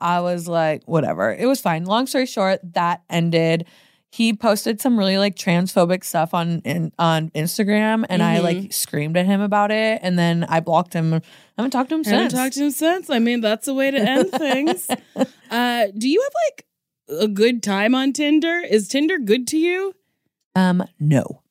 I 0.00 0.20
was 0.20 0.48
like, 0.48 0.82
whatever. 0.86 1.32
It 1.32 1.46
was 1.46 1.60
fine. 1.60 1.84
Long 1.84 2.08
story 2.08 2.26
short, 2.26 2.58
that 2.74 3.02
ended. 3.08 3.66
He 4.14 4.34
posted 4.34 4.78
some 4.78 4.98
really 4.98 5.16
like 5.16 5.36
transphobic 5.36 6.04
stuff 6.04 6.34
on 6.34 6.60
in, 6.66 6.92
on 6.98 7.30
Instagram, 7.30 8.04
and 8.10 8.22
I 8.22 8.38
Mhm. 8.38 8.42
like 8.42 8.72
screamed 8.72 9.16
at 9.16 9.24
him 9.24 9.40
about 9.40 9.70
it, 9.70 10.00
and 10.02 10.18
then 10.18 10.44
I 10.50 10.60
blocked 10.60 10.92
him. 10.92 11.14
I 11.14 11.20
haven't 11.56 11.70
talked 11.70 11.88
to 11.88 11.94
him 11.94 12.00
I 12.02 12.10
since. 12.10 12.14
Haven't 12.32 12.38
talked 12.38 12.54
to 12.56 12.64
him 12.64 12.70
since. 12.72 13.08
I 13.08 13.18
mean, 13.18 13.40
that's 13.40 13.66
a 13.68 13.74
way 13.74 13.90
to 13.90 13.98
end 13.98 14.30
things. 14.30 14.88
Uh, 15.50 15.88
do 15.98 16.08
you 16.08 16.18
have 16.22 16.32
like 16.48 16.66
a 17.22 17.28
good 17.28 17.62
time 17.62 17.94
on 17.94 18.14
Tinder? 18.14 18.60
Is 18.60 18.88
Tinder 18.88 19.18
good 19.18 19.46
to 19.48 19.58
you? 19.58 19.94
um, 20.54 20.82
no. 20.98 21.42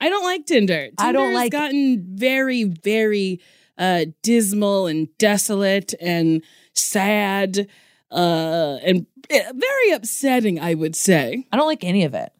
I 0.00 0.08
don't 0.08 0.22
like 0.24 0.46
Tinder. 0.46 0.82
Tinder 0.84 0.94
I 1.00 1.10
don't 1.12 1.34
like- 1.34 1.50
gotten 1.52 2.06
very, 2.16 2.62
very 2.64 3.40
uh, 3.76 4.04
dismal 4.22 4.86
and 4.86 5.08
desolate 5.18 5.94
and 6.00 6.42
sad 6.74 7.66
uh, 8.10 8.78
and 8.82 9.06
eh, 9.28 9.52
very 9.54 9.90
upsetting. 9.92 10.60
I 10.60 10.74
would 10.74 10.96
say. 10.96 11.46
I 11.52 11.56
don't 11.56 11.66
like 11.66 11.84
any 11.84 12.04
of 12.04 12.14
it 12.14 12.32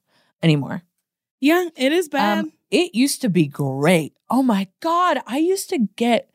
anymore. 0.42 0.83
Yeah, 1.40 1.68
it 1.76 1.92
is 1.92 2.09
bad. 2.09 2.38
Um, 2.40 2.52
it 2.70 2.94
used 2.94 3.22
to 3.22 3.28
be 3.30 3.46
great. 3.46 4.14
Oh 4.28 4.42
my 4.42 4.68
god, 4.80 5.18
I 5.26 5.38
used 5.38 5.70
to 5.70 5.88
get 5.96 6.30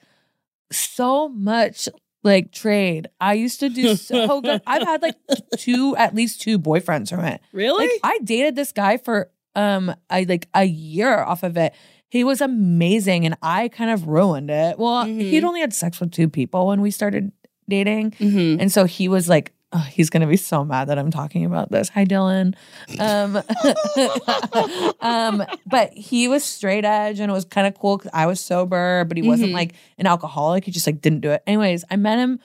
so 0.71 1.29
much 1.29 1.87
like 2.23 2.51
trade. 2.51 3.07
I 3.21 3.33
used 3.33 3.59
to 3.59 3.69
do 3.69 3.95
so 3.95 4.41
good. 4.41 4.61
I've 4.65 4.81
had 4.83 5.01
like 5.01 5.15
two, 5.57 5.95
at 5.95 6.15
least 6.15 6.41
two 6.41 6.57
boyfriends 6.57 7.09
from 7.09 7.23
it. 7.25 7.41
really? 7.53 7.85
Like 7.87 7.99
I 8.03 8.19
dated 8.23 8.55
this 8.55 8.71
guy 8.71 8.97
for 8.97 9.29
um 9.55 9.93
I 10.09 10.23
like 10.27 10.47
a 10.53 10.63
year 10.65 11.19
off 11.19 11.43
of 11.43 11.55
it. 11.57 11.73
He 12.09 12.23
was 12.23 12.41
amazing 12.41 13.25
and 13.25 13.35
I 13.41 13.67
kind 13.69 13.91
of 13.91 14.07
ruined 14.07 14.49
it. 14.49 14.77
Well, 14.79 15.05
Mhm. 15.05 15.19
he'd 15.21 15.43
only 15.43 15.61
had 15.61 15.73
sex 15.73 15.99
with 15.99 16.11
two 16.11 16.29
people 16.29 16.67
when 16.67 16.81
we 16.81 16.89
started 16.91 17.31
dating. 17.69 18.11
Mhm. 18.11 18.57
And 18.61 18.71
so 18.71 18.85
he 18.85 19.07
was 19.07 19.27
like, 19.29 19.51
oh, 19.73 19.79
he's 19.91 20.09
gonna 20.09 20.27
be 20.27 20.37
so 20.37 20.63
mad 20.63 20.87
that 20.89 20.97
I'm 20.97 21.11
talking 21.11 21.45
about 21.45 21.71
this. 21.71 21.89
Hi, 21.89 22.05
Dylan. 22.05 22.55
Um, 22.99 23.41
um, 25.01 25.43
but 25.65 25.91
he 25.93 26.27
was 26.27 26.43
straight 26.43 26.85
edge 26.85 27.19
and 27.19 27.29
it 27.29 27.33
was 27.33 27.45
kind 27.45 27.67
of 27.67 27.77
cool 27.79 27.97
because 27.97 28.11
I 28.13 28.25
was 28.25 28.39
sober, 28.39 29.05
but 29.05 29.17
he 29.17 29.23
wasn't 29.27 29.51
Mhm. 29.51 29.55
like 29.55 29.73
an 29.97 30.07
alcoholic. 30.07 30.65
He 30.65 30.71
just 30.71 30.87
like 30.87 31.01
didn't 31.01 31.21
do 31.21 31.31
it. 31.31 31.43
Anyways, 31.47 31.83
I 31.89 31.95
met 31.95 32.19
him. 32.19 32.39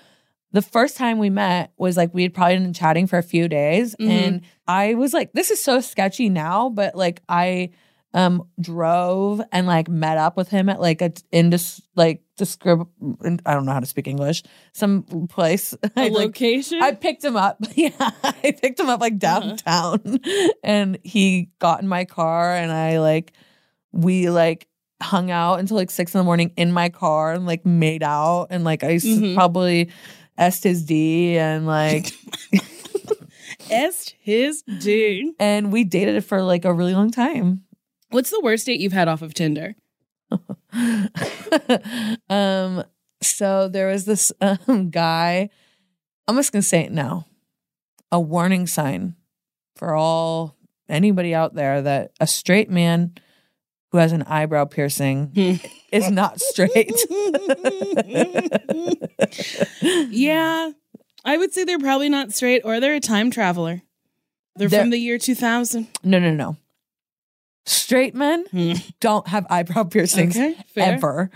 The 0.52 0.62
first 0.62 0.96
time 0.96 1.18
we 1.18 1.30
met 1.30 1.70
was 1.76 1.96
like 1.96 2.12
we 2.12 2.22
had 2.24 2.34
probably 2.34 2.58
been 2.58 2.72
chatting 2.72 3.06
for 3.06 3.18
a 3.18 3.22
few 3.22 3.46
days, 3.48 3.94
Mhm. 4.00 4.08
and 4.10 4.40
I 4.66 4.94
was 4.94 5.12
like, 5.14 5.32
"This 5.32 5.50
is 5.52 5.62
so 5.62 5.80
sketchy 5.80 6.28
now," 6.28 6.68
but 6.70 6.96
like 6.96 7.22
I 7.28 7.70
um 8.12 8.42
drove 8.60 9.40
and 9.52 9.66
like 9.68 9.88
met 9.88 10.18
up 10.18 10.36
with 10.36 10.48
him 10.48 10.68
at 10.68 10.80
like 10.80 11.00
a 11.00 11.12
indus 11.30 11.80
like 11.94 12.22
describ 12.36 12.88
I 13.46 13.54
don't 13.54 13.64
know 13.66 13.72
how 13.72 13.78
to 13.80 13.86
speak 13.86 14.08
English 14.08 14.42
some 14.72 15.04
place 15.28 15.72
a 15.82 15.90
I, 15.96 16.02
like, 16.08 16.12
location. 16.12 16.82
I 16.82 16.92
picked 16.92 17.22
him 17.24 17.36
up. 17.36 17.58
Yeah, 17.76 17.90
I 18.00 18.54
picked 18.60 18.80
him 18.80 18.88
up 18.88 19.00
like 19.00 19.22
Uh-huh. 19.22 19.56
downtown, 19.56 20.20
and 20.64 20.98
he 21.04 21.50
got 21.60 21.82
in 21.82 21.88
my 21.88 22.04
car, 22.04 22.54
and 22.56 22.72
I 22.72 22.98
like 23.00 23.32
we 23.92 24.28
like 24.30 24.66
hung 25.02 25.30
out 25.30 25.60
until 25.60 25.76
like 25.76 25.90
six 25.90 26.14
in 26.14 26.18
the 26.18 26.24
morning 26.24 26.52
in 26.56 26.72
my 26.72 26.88
car 26.88 27.32
and 27.32 27.46
like 27.46 27.64
made 27.64 28.02
out, 28.02 28.48
and 28.50 28.64
like 28.64 28.82
I 28.84 28.94
s- 28.94 29.04
Mhm. 29.04 29.34
probably 29.34 29.90
s 30.36 30.62
his 30.62 30.84
D, 30.84 31.38
and 31.38 31.66
like 31.66 32.12
Est 33.70 34.14
his 34.20 34.62
dude. 34.62 35.34
and 35.38 35.70
we 35.72 35.84
dated 35.84 36.24
for 36.24 36.42
like 36.42 36.64
a 36.64 36.72
really 36.72 36.94
long 36.94 37.10
time. 37.10 37.62
What's 38.10 38.30
the 38.30 38.40
worst 38.42 38.66
date 38.66 38.80
you've 38.80 38.92
had 38.92 39.08
off 39.08 39.22
of 39.22 39.34
Tinder? 39.34 39.74
um, 42.28 42.84
so 43.22 43.68
there 43.68 43.88
was 43.88 44.04
this 44.04 44.32
um, 44.40 44.90
guy. 44.90 45.50
I'm 46.28 46.36
just 46.36 46.52
gonna 46.52 46.62
say 46.62 46.80
it 46.82 46.92
now. 46.92 47.26
A 48.12 48.20
warning 48.20 48.66
sign 48.66 49.14
for 49.76 49.94
all 49.94 50.56
anybody 50.88 51.34
out 51.34 51.54
there 51.54 51.82
that 51.82 52.12
a 52.20 52.26
straight 52.26 52.68
man 52.70 53.14
who 53.92 53.98
has 53.98 54.12
an 54.12 54.22
eyebrow 54.24 54.64
piercing 54.64 55.32
is 55.92 56.10
not 56.10 56.40
straight. 56.40 56.92
Yeah, 60.10 60.70
I 61.24 61.36
would 61.36 61.52
say 61.52 61.64
they're 61.64 61.78
probably 61.78 62.08
not 62.08 62.32
straight 62.32 62.62
or 62.64 62.80
they're 62.80 62.94
a 62.94 63.00
time 63.00 63.30
traveler. 63.30 63.82
They're, 64.56 64.68
They're- 64.68 64.80
from 64.80 64.90
the 64.90 64.98
year 64.98 65.18
2000. 65.18 65.86
no, 66.02 66.18
no, 66.18 66.32
no. 66.32 66.56
Straight 67.66 68.14
men 68.14 68.44
Hmm. 68.50 68.72
don't 69.00 69.28
have 69.28 69.46
eyebrow 69.50 69.84
piercings 69.84 70.36
Okay, 70.36 70.56
fair. 70.74 70.94
ever, 70.94 71.30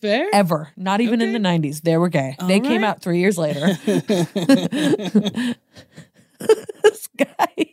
Fair. 0.00 0.26
ever. 0.32 0.70
Not 0.76 1.00
even 1.00 1.20
in 1.20 1.32
the 1.32 1.38
'90s. 1.38 1.82
They 1.82 1.96
were 1.96 2.08
gay. 2.08 2.36
they 2.46 2.60
came 2.60 2.82
right. 2.82 2.88
out 2.88 3.02
three 3.02 3.18
years 3.20 3.36
later. 3.38 3.66
this 6.82 7.08
guy, 7.16 7.66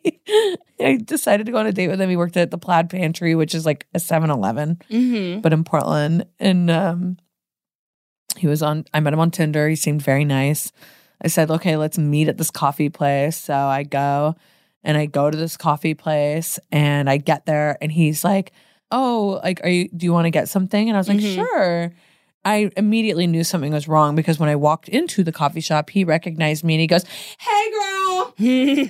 I 0.80 0.98
decided 1.04 1.46
to 1.46 1.52
go 1.52 1.58
on 1.60 1.66
a 1.68 1.72
date 1.72 1.88
with 1.90 2.00
him. 2.02 2.10
He 2.10 2.16
worked 2.18 2.38
at 2.38 2.52
the 2.52 2.58
Plaid 2.58 2.90
Pantry, 2.90 3.36
which 3.36 3.54
is 3.56 3.66
like 3.66 3.88
a 3.94 4.00
7 4.00 4.30
Eleven, 4.30 4.80
hmm 4.90 5.40
but 5.40 5.54
in 5.54 5.64
Portland. 5.64 6.26
And 6.40 6.70
um, 6.72 7.18
he 8.38 8.48
was 8.48 8.62
on, 8.64 8.86
I 8.94 9.00
met 9.00 9.14
him 9.14 9.20
on 9.20 9.32
Tinder. 9.32 9.68
He 9.70 9.76
seemed 9.76 10.02
very 10.02 10.26
nice. 10.26 10.72
I 11.22 11.28
said, 11.28 11.50
okay, 11.52 11.78
let's 11.78 11.98
meet 11.98 12.28
at 12.28 12.38
this 12.38 12.52
coffee 12.52 12.90
place. 12.90 13.38
So 13.38 13.54
I 13.56 13.84
go 13.84 14.36
and 14.84 14.98
I 14.98 15.06
go 15.06 15.30
to 15.32 15.38
this 15.38 15.56
coffee 15.58 15.94
place 15.94 16.60
and 16.72 17.10
I 17.10 17.18
get 17.18 17.46
there 17.46 17.78
and 17.82 17.92
he's 17.92 18.24
like, 18.24 18.52
oh, 18.92 19.40
like, 19.44 19.62
are 19.64 19.70
you, 19.70 19.90
do 19.90 20.06
you 20.06 20.14
want 20.14 20.26
to 20.26 20.32
get 20.32 20.50
something? 20.50 20.90
And 20.90 20.96
I 20.96 21.00
was 21.00 21.10
like, 21.10 21.20
Mhm. 21.20 21.36
sure. 21.36 21.94
I 22.46 22.70
immediately 22.76 23.26
knew 23.26 23.46
something 23.46 23.72
was 23.72 23.88
wrong 23.88 24.16
because 24.16 24.38
when 24.38 24.50
I 24.50 24.58
walked 24.58 24.90
into 24.90 25.24
the 25.24 25.32
coffee 25.32 25.62
shop, 25.62 25.90
he 25.90 26.04
recognized 26.04 26.66
me 26.66 26.74
and 26.74 26.82
he 26.82 26.88
goes, 26.88 27.06
Hey 27.40 27.72
girl. 27.72 28.34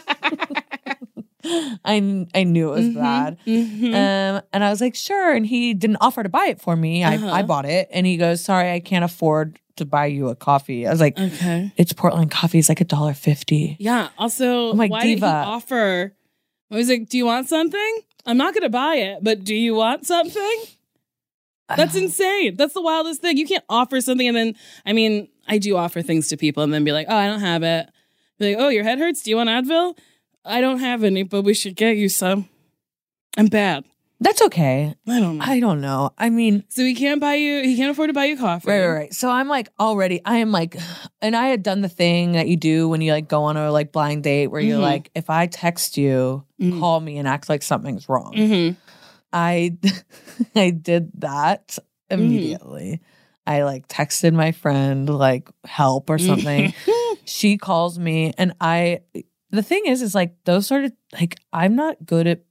I, 1.84 2.26
I 2.34 2.44
knew 2.44 2.68
it 2.72 2.76
was 2.76 2.86
Mhm, 2.86 2.94
bad. 2.94 3.38
mhm. 3.46 3.88
Um, 3.94 4.42
and 4.52 4.64
I 4.64 4.70
was 4.70 4.80
like, 4.80 4.94
sure. 4.94 5.32
And 5.34 5.46
he 5.46 5.74
didn't 5.74 5.98
offer 6.00 6.22
to 6.22 6.28
buy 6.28 6.46
it 6.46 6.60
for 6.60 6.74
me. 6.76 7.04
I, 7.04 7.16
Uh-huh. 7.16 7.30
I 7.30 7.42
bought 7.42 7.66
it. 7.66 7.88
And 7.92 8.06
he 8.06 8.16
goes, 8.16 8.40
sorry, 8.42 8.72
I 8.72 8.80
can't 8.80 9.04
afford 9.04 9.58
to 9.76 9.84
buy 9.84 10.06
you 10.06 10.28
a 10.28 10.34
coffee. 10.36 10.86
I 10.86 10.90
was 10.90 11.00
like, 11.00 11.18
okay. 11.18 11.72
it's 11.76 11.92
Portland 11.92 12.30
coffee. 12.30 12.58
It's 12.58 12.68
like 12.68 12.80
a 12.80 12.84
dollar 12.84 13.12
fifty. 13.14 13.76
Yeah. 13.80 14.08
Also, 14.18 14.70
I'm 14.70 14.76
like, 14.78 14.90
why 14.90 15.00
did 15.02 15.08
he 15.08 15.14
diva. 15.16 15.26
offer? 15.26 16.14
I 16.70 16.76
was 16.76 16.88
like, 16.88 17.08
"Do 17.08 17.16
you 17.18 17.26
want 17.26 17.48
something? 17.48 17.98
I'm 18.26 18.36
not 18.36 18.54
going 18.54 18.62
to 18.62 18.70
buy 18.70 18.94
it, 18.96 19.18
but 19.22 19.44
do 19.44 19.54
you 19.54 19.74
want 19.74 20.06
something?" 20.06 20.62
That's 21.76 21.94
insane. 21.96 22.56
That's 22.56 22.74
the 22.74 22.82
wildest 22.82 23.20
thing. 23.20 23.36
You 23.36 23.46
can't 23.46 23.64
offer 23.68 24.00
something 24.00 24.26
and 24.28 24.36
then, 24.36 24.54
I 24.84 24.92
mean, 24.92 25.28
I 25.48 25.58
do 25.58 25.76
offer 25.76 26.02
things 26.02 26.28
to 26.28 26.36
people 26.36 26.62
and 26.62 26.72
then 26.72 26.84
be 26.84 26.92
like, 26.92 27.06
oh, 27.08 27.16
I 27.16 27.26
don't 27.26 27.40
have 27.40 27.62
it. 27.62 27.88
Be 28.38 28.54
like, 28.54 28.62
oh, 28.64 28.68
your 28.68 28.84
head 28.84 28.98
hurts? 28.98 29.22
Do 29.22 29.30
you 29.30 29.36
want 29.36 29.48
Advil? 29.48 29.96
I 30.44 30.60
don't 30.60 30.78
have 30.80 31.04
any, 31.04 31.22
but 31.22 31.42
we 31.42 31.54
should 31.54 31.76
get 31.76 31.96
you 31.96 32.08
some. 32.08 32.48
I'm 33.36 33.46
bad. 33.46 33.84
That's 34.20 34.40
okay. 34.42 34.94
I 35.08 35.20
don't 35.20 35.38
know. 35.38 35.44
I 35.44 35.60
don't 35.60 35.80
know. 35.80 36.10
I 36.16 36.30
mean, 36.30 36.64
so 36.68 36.82
he 36.82 36.94
can't 36.94 37.20
buy 37.20 37.34
you, 37.34 37.62
he 37.62 37.76
can't 37.76 37.90
afford 37.90 38.08
to 38.10 38.14
buy 38.14 38.26
you 38.26 38.38
coffee. 38.38 38.68
Right, 38.70 38.80
right, 38.86 38.92
right. 38.94 39.14
So 39.14 39.28
I'm 39.28 39.48
like 39.48 39.68
already, 39.78 40.20
I 40.24 40.36
am 40.36 40.52
like, 40.52 40.76
and 41.20 41.34
I 41.36 41.48
had 41.48 41.62
done 41.62 41.80
the 41.82 41.88
thing 41.88 42.32
that 42.32 42.46
you 42.48 42.56
do 42.56 42.88
when 42.88 43.00
you 43.00 43.12
like 43.12 43.28
go 43.28 43.42
on 43.44 43.56
a 43.56 43.70
like 43.72 43.90
blind 43.92 44.22
date 44.22 44.46
where 44.46 44.60
you're 44.60 44.78
Mhm. 44.78 44.82
like, 44.82 45.10
if 45.14 45.28
I 45.30 45.46
text 45.46 45.96
you, 45.98 46.44
Mhm. 46.60 46.78
call 46.78 47.00
me 47.00 47.18
and 47.18 47.26
act 47.28 47.48
like 47.48 47.62
something's 47.62 48.08
wrong. 48.08 48.32
Mm-hmm. 48.34 48.78
I, 49.32 49.76
I 50.54 50.70
did 50.70 51.10
that 51.20 51.78
immediately. 52.08 53.00
I 53.46 53.64
like 53.64 53.88
texted 53.88 54.32
my 54.32 54.52
friend 54.52 55.08
like 55.10 55.50
help 55.64 56.08
or 56.08 56.18
something. 56.18 56.72
she 57.24 57.58
calls 57.58 57.98
me 57.98 58.32
and 58.38 58.54
I, 58.60 59.00
the 59.54 59.62
thing 59.62 59.86
is, 59.86 60.02
is 60.02 60.14
like 60.14 60.34
those 60.44 60.66
sort 60.66 60.84
of 60.84 60.92
like 61.18 61.36
I'm 61.52 61.74
not 61.76 62.04
good 62.04 62.26
at 62.26 62.42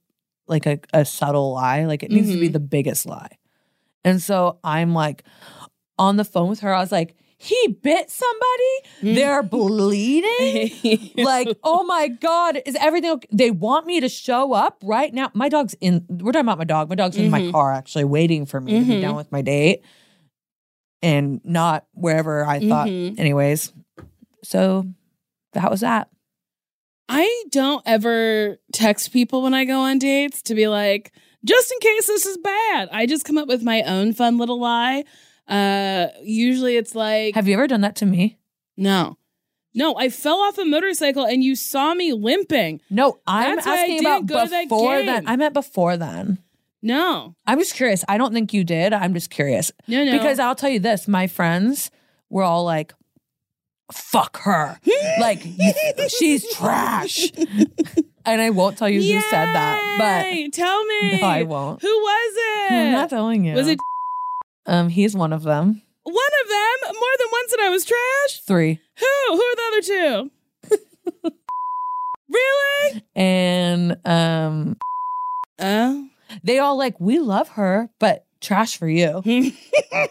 like 0.48 0.66
a, 0.66 0.78
a 0.92 1.04
subtle 1.04 1.52
lie. 1.54 1.84
Like 1.84 2.02
it 2.02 2.10
needs 2.10 2.30
to 2.32 2.38
be 2.38 2.48
Mhm. 2.48 2.52
the 2.54 2.60
biggest 2.60 3.06
lie. 3.06 3.38
And 4.04 4.20
so 4.20 4.58
I'm 4.64 4.92
like 4.94 5.24
on 5.98 6.16
the 6.16 6.24
phone 6.24 6.48
with 6.50 6.60
her. 6.60 6.74
I 6.74 6.80
was 6.80 6.92
like, 6.92 7.16
he 7.38 7.78
bit 7.82 8.10
somebody. 8.10 9.14
They're 9.14 9.42
bleeding. 9.42 11.10
like, 11.16 11.48
oh 11.62 11.84
my 11.84 12.08
God, 12.08 12.60
is 12.66 12.76
everything 12.80 13.10
okay? 13.12 13.28
They 13.32 13.50
want 13.50 13.86
me 13.86 14.00
to 14.00 14.08
show 14.08 14.52
up 14.52 14.78
right 14.82 15.12
now. 15.12 15.30
My 15.34 15.48
dog's 15.48 15.74
in, 15.80 16.04
we're 16.08 16.32
talking 16.32 16.46
about 16.46 16.58
my 16.58 16.64
dog. 16.64 16.88
My 16.88 16.94
dog's 16.94 17.16
in 17.16 17.30
my 17.30 17.40
Mhm. 17.42 17.52
car 17.52 17.72
actually 17.72 18.04
waiting 18.04 18.46
for 18.46 18.60
me 18.60 18.78
to 18.78 18.84
be 18.84 19.00
done 19.00 19.16
with 19.16 19.30
my 19.32 19.42
date 19.42 19.82
and 21.02 21.40
not 21.44 21.86
wherever 21.92 22.44
I 22.46 22.60
thought. 22.60 22.88
Anyways, 22.88 23.72
so 24.42 24.86
that 25.52 25.70
was 25.70 25.80
that. 25.80 26.08
I 27.08 27.44
don't 27.50 27.82
ever 27.86 28.58
text 28.72 29.12
people 29.12 29.42
when 29.42 29.54
I 29.54 29.64
go 29.64 29.80
on 29.80 29.98
dates 29.98 30.42
to 30.42 30.54
be 30.54 30.68
like, 30.68 31.12
just 31.44 31.70
in 31.72 31.78
case 31.80 32.06
this 32.06 32.26
is 32.26 32.38
bad. 32.38 32.88
I 32.92 33.06
just 33.06 33.24
come 33.24 33.36
up 33.38 33.48
with 33.48 33.62
my 33.62 33.82
own 33.82 34.12
fun 34.14 34.38
little 34.38 34.60
lie. 34.60 35.04
Uh 35.46 36.06
usually 36.22 36.76
it's 36.76 36.94
like 36.94 37.34
Have 37.34 37.46
you 37.48 37.54
ever 37.54 37.66
done 37.66 37.82
that 37.82 37.96
to 37.96 38.06
me? 38.06 38.38
no. 38.76 39.18
No, 39.76 39.96
I 39.96 40.08
fell 40.08 40.36
off 40.38 40.56
a 40.58 40.64
motorcycle 40.64 41.24
and 41.24 41.42
you 41.42 41.56
saw 41.56 41.94
me 41.94 42.12
limping. 42.12 42.80
No, 42.90 43.18
I'm 43.26 43.56
That's 43.56 43.66
why 43.66 43.72
I 43.72 43.76
asking 43.78 43.96
didn't 43.96 44.06
about 44.06 44.26
go 44.26 44.44
to 44.44 44.50
that 44.50 44.68
before 44.68 44.96
game. 44.98 45.06
then. 45.06 45.26
I 45.26 45.34
meant 45.34 45.52
before 45.52 45.96
then. 45.96 46.38
No. 46.80 47.34
I'm 47.44 47.58
just 47.58 47.74
curious. 47.74 48.04
I 48.06 48.16
don't 48.16 48.32
think 48.32 48.52
you 48.52 48.62
did. 48.62 48.92
I'm 48.92 49.14
just 49.14 49.30
curious. 49.30 49.72
No, 49.88 50.04
no. 50.04 50.12
Because 50.12 50.38
I'll 50.38 50.54
tell 50.54 50.70
you 50.70 50.78
this, 50.78 51.08
my 51.08 51.26
friends 51.26 51.90
were 52.30 52.44
all 52.44 52.64
like, 52.64 52.94
fuck 53.92 54.38
her. 54.42 54.78
like, 55.20 55.42
she's 56.08 56.52
trash. 56.54 57.30
and 58.26 58.40
I 58.40 58.50
won't 58.50 58.78
tell 58.78 58.88
you 58.88 59.00
who 59.00 59.20
said 59.22 59.46
that, 59.46 59.96
but 59.98 60.52
tell 60.52 60.84
me. 60.84 61.20
no, 61.20 61.26
I 61.26 61.42
won't. 61.42 61.82
Who 61.82 61.88
was 61.88 62.34
it? 62.36 62.72
I'm 62.72 62.92
not 62.92 63.10
telling 63.10 63.44
you. 63.44 63.54
Was 63.54 63.68
it 63.68 63.78
Um, 64.66 64.88
he's 64.88 65.14
one 65.14 65.32
of 65.32 65.42
them. 65.42 65.82
one 66.02 66.14
of 66.42 66.48
them? 66.48 66.94
More 66.94 67.14
than 67.18 67.28
once 67.32 67.50
that 67.50 67.60
I 67.60 67.68
was 67.70 67.84
trash? 67.84 68.40
Three. 68.46 68.80
Who? 68.98 69.06
Who 69.36 69.42
are 69.42 69.56
the 69.56 69.62
other 69.68 69.82
two? 69.82 71.30
really? 72.28 73.02
And 73.14 73.96
um 74.04 74.76
Oh. 75.60 76.08
they 76.42 76.58
all 76.58 76.76
like, 76.76 76.98
we 77.00 77.18
love 77.20 77.48
her, 77.50 77.88
but 78.00 78.24
trash 78.44 78.76
for 78.76 78.88
you. 78.88 79.22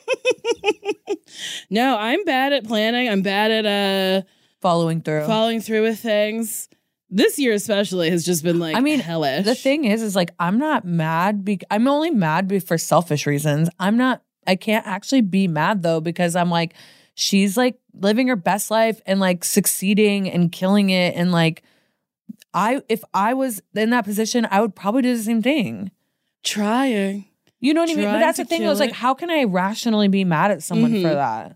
no, 1.69 1.97
I'm 1.97 2.23
bad 2.25 2.53
at 2.53 2.65
planning. 2.65 3.09
I'm 3.09 3.21
bad 3.21 3.51
at 3.51 3.65
uh 3.65 4.25
Following 4.61 5.01
through. 5.01 5.25
following 5.25 5.59
through 5.61 5.83
with 5.83 5.99
things. 5.99 6.69
This 7.09 7.37
year 7.37 7.53
especially 7.53 8.09
has 8.09 8.23
just 8.25 8.43
been 8.43 8.59
like 8.59 8.75
I 8.75 8.79
mean, 8.79 8.99
hellish. 8.99 9.45
The 9.45 9.55
thing 9.55 9.85
is, 9.85 10.01
is 10.01 10.15
like 10.15 10.31
I'm 10.39 10.57
not 10.57 10.85
mad. 10.85 11.43
Be- 11.45 11.59
I'm 11.69 11.87
only 11.87 12.09
mad 12.09 12.47
be- 12.47 12.59
for 12.59 12.77
selfish 12.77 13.25
reasons. 13.27 13.69
I'm 13.79 13.97
not. 13.97 14.23
I 14.47 14.55
can't 14.55 14.85
actually 14.87 15.21
be 15.21 15.47
mad 15.47 15.83
though 15.83 16.01
because 16.01 16.35
I'm 16.35 16.49
like, 16.49 16.73
she's 17.15 17.55
like 17.57 17.77
living 17.93 18.27
her 18.29 18.35
best 18.35 18.71
life 18.71 18.99
and 19.05 19.19
like 19.19 19.43
succeeding 19.43 20.29
and 20.29 20.51
killing 20.51 20.89
it 20.89 21.15
and 21.15 21.31
like, 21.31 21.61
I 22.53 22.81
if 22.89 23.03
I 23.13 23.33
was 23.33 23.61
in 23.75 23.89
that 23.91 24.05
position, 24.05 24.47
I 24.49 24.61
would 24.61 24.75
probably 24.75 25.01
do 25.03 25.15
the 25.15 25.23
same 25.23 25.41
thing. 25.41 25.91
trying. 26.43 27.25
You 27.63 27.73
know 27.73 27.81
what 27.81 27.89
I 27.91 27.95
mean? 27.95 28.05
But 28.05 28.19
that's 28.19 28.37
the 28.37 28.45
thing. 28.45 28.65
I 28.65 28.69
was 28.69 28.79
like, 28.79 28.91
how 28.91 29.13
can 29.13 29.29
I 29.29 29.45
rationally 29.45 30.09
be 30.09 30.23
mad 30.25 30.51
at 30.51 30.61
someone 30.61 30.91
for 30.91 30.97
Mhm. 31.09 31.13
that? 31.13 31.55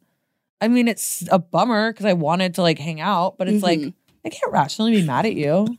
I 0.61 0.67
mean, 0.69 0.87
it's 0.87 1.27
a 1.31 1.37
bummer 1.37 1.91
because 1.91 2.05
I 2.05 2.13
wanted 2.13 2.55
to 2.55 2.61
like 2.61 2.79
hang 2.79 3.01
out, 3.01 3.37
but 3.37 3.47
it's 3.49 3.61
like 3.63 3.79
Mhm. 3.79 3.93
I 4.25 4.29
can't 4.29 4.51
rationally 4.51 4.91
be 4.91 5.03
mad 5.03 5.25
at 5.25 5.35
you. 5.35 5.67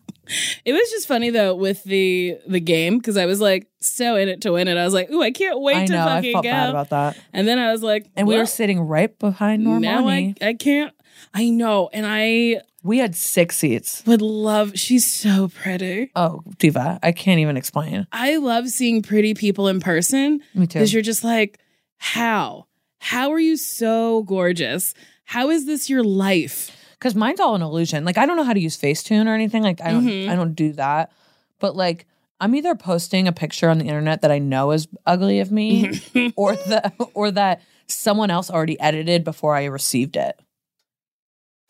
It 0.66 0.74
was 0.74 0.90
just 0.90 1.08
funny 1.08 1.30
though 1.30 1.54
with 1.54 1.82
the 1.84 2.36
the 2.46 2.60
game 2.60 2.98
because 2.98 3.16
I 3.16 3.24
was 3.24 3.40
like 3.40 3.66
so 3.80 4.14
in 4.16 4.28
it 4.28 4.42
to 4.42 4.52
win 4.52 4.68
it. 4.68 4.76
I 4.76 4.84
was 4.84 4.92
like, 4.92 5.10
ooh, 5.10 5.22
I 5.22 5.30
can't 5.30 5.58
wait 5.58 5.76
I 5.76 5.86
to 5.86 5.92
know. 5.94 6.06
I 6.06 6.20
felt 6.32 6.44
go. 6.44 6.50
bad 6.50 6.68
about 6.68 6.90
that. 6.90 7.16
and 7.32 7.48
then 7.48 7.58
I 7.58 7.72
was 7.72 7.82
like, 7.82 8.10
And 8.14 8.28
we 8.28 8.36
were 8.36 8.44
sitting 8.44 8.78
right 8.80 9.18
behind 9.18 9.66
Normani. 9.66 9.80
now 9.80 10.06
I 10.06 10.34
I 10.42 10.52
can't. 10.52 10.92
I 11.32 11.48
know, 11.48 11.88
and 11.94 12.04
I 12.06 12.60
We 12.84 12.98
had 12.98 13.16
six 13.16 13.56
seats. 13.56 14.02
would 14.06 14.22
love. 14.22 14.72
She's 14.76 15.04
so 15.04 15.48
pretty. 15.48 16.10
Oh, 16.14 16.42
Diva, 16.58 16.98
I 17.02 17.12
can't 17.12 17.40
even 17.40 17.56
explain. 17.56 18.06
I 18.12 18.36
love 18.36 18.68
seeing 18.68 19.02
pretty 19.02 19.34
people 19.34 19.66
in 19.68 19.80
person 19.80 20.40
Me 20.54 20.66
too. 20.66 20.78
because 20.78 20.92
you're 20.92 21.02
just 21.02 21.24
like, 21.24 21.58
how? 21.98 22.66
How 23.00 23.30
are 23.32 23.40
you 23.40 23.56
so 23.56 24.22
gorgeous? 24.22 24.94
How 25.24 25.50
is 25.50 25.66
this 25.66 25.90
your 25.90 26.04
life? 26.04 26.70
Because 26.92 27.14
mine's 27.14 27.40
all 27.40 27.54
an 27.54 27.62
illusion. 27.62 28.04
Like 28.04 28.16
I 28.18 28.26
don't 28.26 28.36
know 28.36 28.44
how 28.44 28.52
to 28.54 28.60
use 28.60 28.76
Facetune 28.76 29.26
or 29.26 29.34
anything. 29.34 29.62
Like 29.62 29.80
I 29.80 29.90
don't, 29.90 30.06
Mhm. 30.06 30.28
I 30.28 30.34
don't 30.36 30.54
do 30.54 30.72
that. 30.74 31.12
But 31.58 31.74
like 31.76 32.06
I'm 32.40 32.54
either 32.54 32.74
posting 32.76 33.26
a 33.26 33.32
picture 33.32 33.68
on 33.68 33.78
the 33.78 33.84
internet 33.86 34.22
that 34.22 34.30
I 34.30 34.38
know 34.38 34.70
is 34.70 34.86
ugly 35.04 35.40
of 35.40 35.50
me, 35.50 36.00
or 36.36 36.54
the 36.54 36.92
or 37.14 37.30
that 37.32 37.60
someone 37.88 38.30
else 38.30 38.50
already 38.50 38.78
edited 38.80 39.24
before 39.24 39.54
I 39.56 39.64
received 39.64 40.16
it. 40.16 40.38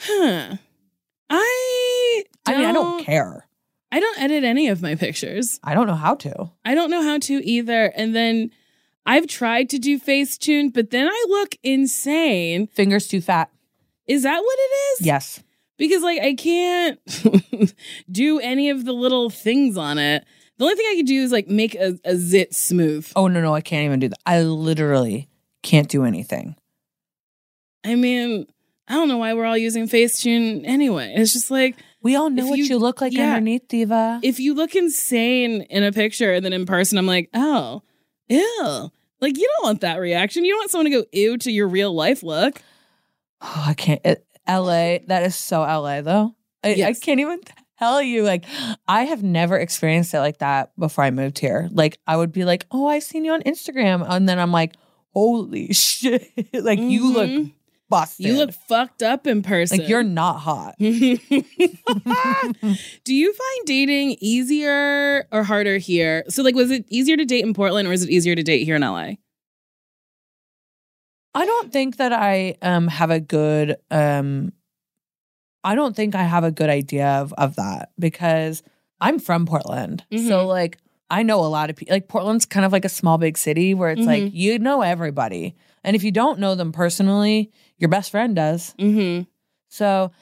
Huh. 0.00 0.56
I 1.30 2.24
I 2.46 2.56
mean, 2.56 2.66
I 2.66 2.72
don't 2.72 3.04
care. 3.04 3.46
I 3.90 4.00
don't 4.00 4.20
edit 4.20 4.44
any 4.44 4.68
of 4.68 4.82
my 4.82 4.94
pictures. 4.94 5.58
I 5.64 5.74
don't 5.74 5.86
know 5.86 5.94
how 5.94 6.14
to. 6.16 6.50
I 6.64 6.74
don't 6.74 6.90
know 6.90 7.02
how 7.02 7.18
to 7.18 7.44
either. 7.44 7.86
And 7.96 8.14
then 8.14 8.50
I've 9.06 9.26
tried 9.26 9.70
to 9.70 9.78
do 9.78 9.98
Facetune, 9.98 10.72
but 10.72 10.90
then 10.90 11.08
I 11.08 11.24
look 11.28 11.56
insane. 11.62 12.66
Fingers 12.66 13.08
too 13.08 13.20
fat. 13.20 13.50
Is 14.06 14.22
that 14.24 14.40
what 14.40 14.58
it 14.58 14.72
is? 14.72 15.06
Yes. 15.06 15.42
Because 15.78 16.02
like 16.02 16.20
I 16.20 16.34
can't 16.34 17.00
do 18.10 18.40
any 18.40 18.68
of 18.70 18.84
the 18.84 18.92
little 18.92 19.30
things 19.30 19.76
on 19.76 19.98
it. 19.98 20.24
The 20.58 20.64
only 20.64 20.76
thing 20.76 20.86
I 20.90 20.96
could 20.96 21.06
do 21.06 21.22
is 21.22 21.30
like 21.32 21.48
make 21.48 21.74
a, 21.76 21.98
a 22.04 22.16
zit 22.16 22.54
smooth. 22.54 23.10
Oh 23.14 23.28
no, 23.28 23.40
no, 23.40 23.54
I 23.54 23.60
can't 23.60 23.84
even 23.84 24.00
do 24.00 24.08
that. 24.08 24.18
I 24.26 24.42
literally 24.42 25.28
can't 25.62 25.88
do 25.88 26.04
anything. 26.04 26.56
I 27.84 27.94
mean, 27.94 28.46
I 28.88 28.94
don't 28.94 29.08
know 29.08 29.18
why 29.18 29.34
we're 29.34 29.44
all 29.44 29.58
using 29.58 29.86
Facetune 29.86 30.62
anyway. 30.64 31.12
It's 31.16 31.32
just 31.32 31.50
like 31.50 31.76
We 32.02 32.16
all 32.16 32.30
know 32.30 32.46
what 32.46 32.58
you, 32.58 32.64
you- 32.64 32.78
look 32.78 33.00
like 33.00 33.12
yeah. 33.12 33.28
underneath, 33.34 33.68
Diva. 33.68 34.20
if 34.22 34.40
you 34.40 34.54
look 34.54 34.74
insane 34.74 35.62
in 35.62 35.82
a 35.84 35.92
picture 35.92 36.32
and 36.32 36.44
then 36.44 36.52
in 36.52 36.64
person, 36.66 36.96
I'm 36.98 37.06
like, 37.06 37.28
oh, 37.34 37.82
ew. 38.28 38.90
Like 39.20 39.36
you 39.36 39.48
don't 39.56 39.64
want 39.64 39.80
that 39.82 39.96
reaction. 39.98 40.44
You 40.44 40.52
don't 40.52 40.60
want 40.60 40.70
someone 40.70 40.90
to 40.92 40.98
go 41.02 41.04
ew 41.12 41.36
to 41.38 41.50
your 41.50 41.68
real 41.68 41.92
life 41.94 42.22
look. 42.22 42.62
Oh, 43.42 43.64
I 43.68 43.74
can't. 43.74 44.00
It, 44.04 44.24
LA, 44.48 44.98
that 45.08 45.22
is 45.24 45.34
so 45.36 45.60
LA 45.60 46.00
though. 46.00 46.34
I, 46.64 46.70
I 46.82 46.92
can't 46.94 47.20
even 47.20 47.40
tell 47.78 48.00
you. 48.02 48.22
Like, 48.24 48.44
I 48.88 49.04
have 49.04 49.22
never 49.22 49.56
experienced 49.58 50.14
it 50.14 50.20
like 50.20 50.38
that 50.38 50.72
before 50.78 51.04
I 51.04 51.10
moved 51.10 51.38
here. 51.38 51.68
Like, 51.70 51.98
I 52.06 52.16
would 52.16 52.32
be 52.32 52.44
like, 52.44 52.66
oh, 52.70 52.86
I've 52.88 53.02
seen 53.04 53.24
you 53.24 53.32
on 53.32 53.42
Instagram. 53.42 54.04
And 54.08 54.28
then 54.28 54.38
I'm 54.38 54.50
like, 54.52 54.74
holy 55.12 55.72
shit. 55.72 56.26
like, 56.54 56.78
you 56.78 57.12
look 57.12 57.28
Mhm. 57.30 57.52
Busted. 57.88 58.26
You 58.26 58.34
look 58.36 58.52
fucked 58.52 59.02
up 59.02 59.26
in 59.26 59.42
person. 59.42 59.78
like 59.78 59.88
you're 59.88 60.02
not 60.02 60.38
hot. 60.40 60.74
Do 60.78 60.88
you 63.14 63.32
find 63.32 63.66
dating 63.66 64.16
easier 64.20 65.26
or 65.32 65.42
harder 65.44 65.78
here? 65.78 66.24
So, 66.28 66.42
like, 66.42 66.54
was 66.54 66.70
it 66.70 66.84
easier 66.88 67.16
to 67.16 67.24
date 67.24 67.44
in 67.44 67.54
Portland 67.54 67.88
or 67.88 67.92
is 67.92 68.02
it 68.04 68.10
easier 68.10 68.34
to 68.34 68.42
date 68.42 68.64
here 68.64 68.76
in 68.76 68.82
LA? 68.82 69.12
I 71.34 71.44
don't 71.46 71.72
think 71.72 71.96
that 71.98 72.12
I 72.12 72.56
um 72.62 72.88
have 72.88 73.10
a 73.10 73.20
good 73.20 73.76
um 73.90 74.52
I 75.64 75.74
don't 75.74 75.94
think 75.94 76.14
I 76.14 76.22
have 76.22 76.44
a 76.44 76.50
good 76.50 76.70
idea 76.70 77.06
of 77.06 77.32
of 77.34 77.56
that 77.56 77.90
because 77.98 78.62
I'm 79.00 79.18
from 79.18 79.46
Portland. 79.46 80.04
So 80.10 80.16
Mhm. 80.18 80.46
like 80.48 80.78
I 81.10 81.22
know 81.22 81.40
a 81.40 81.46
lot 81.48 81.70
of 81.70 81.76
people 81.76 81.94
like 81.94 82.08
Portland's 82.08 82.44
kind 82.46 82.66
of 82.66 82.72
like 82.72 82.84
a 82.84 82.88
small 82.88 83.18
big 83.18 83.38
city 83.38 83.72
where 83.74 83.90
it's 83.90 84.06
like 84.06 84.24
Mhm. 84.24 84.30
you 84.34 84.58
know 84.58 84.82
everybody. 84.82 85.54
And 85.84 85.94
if 85.94 86.02
you 86.02 86.10
don't 86.10 86.38
know 86.40 86.54
them 86.54 86.72
personally, 86.72 87.50
your 87.78 87.88
best 87.88 88.10
friend 88.10 88.34
does. 88.36 88.74
Mm-hmm. 88.78 89.22
So 89.68 90.12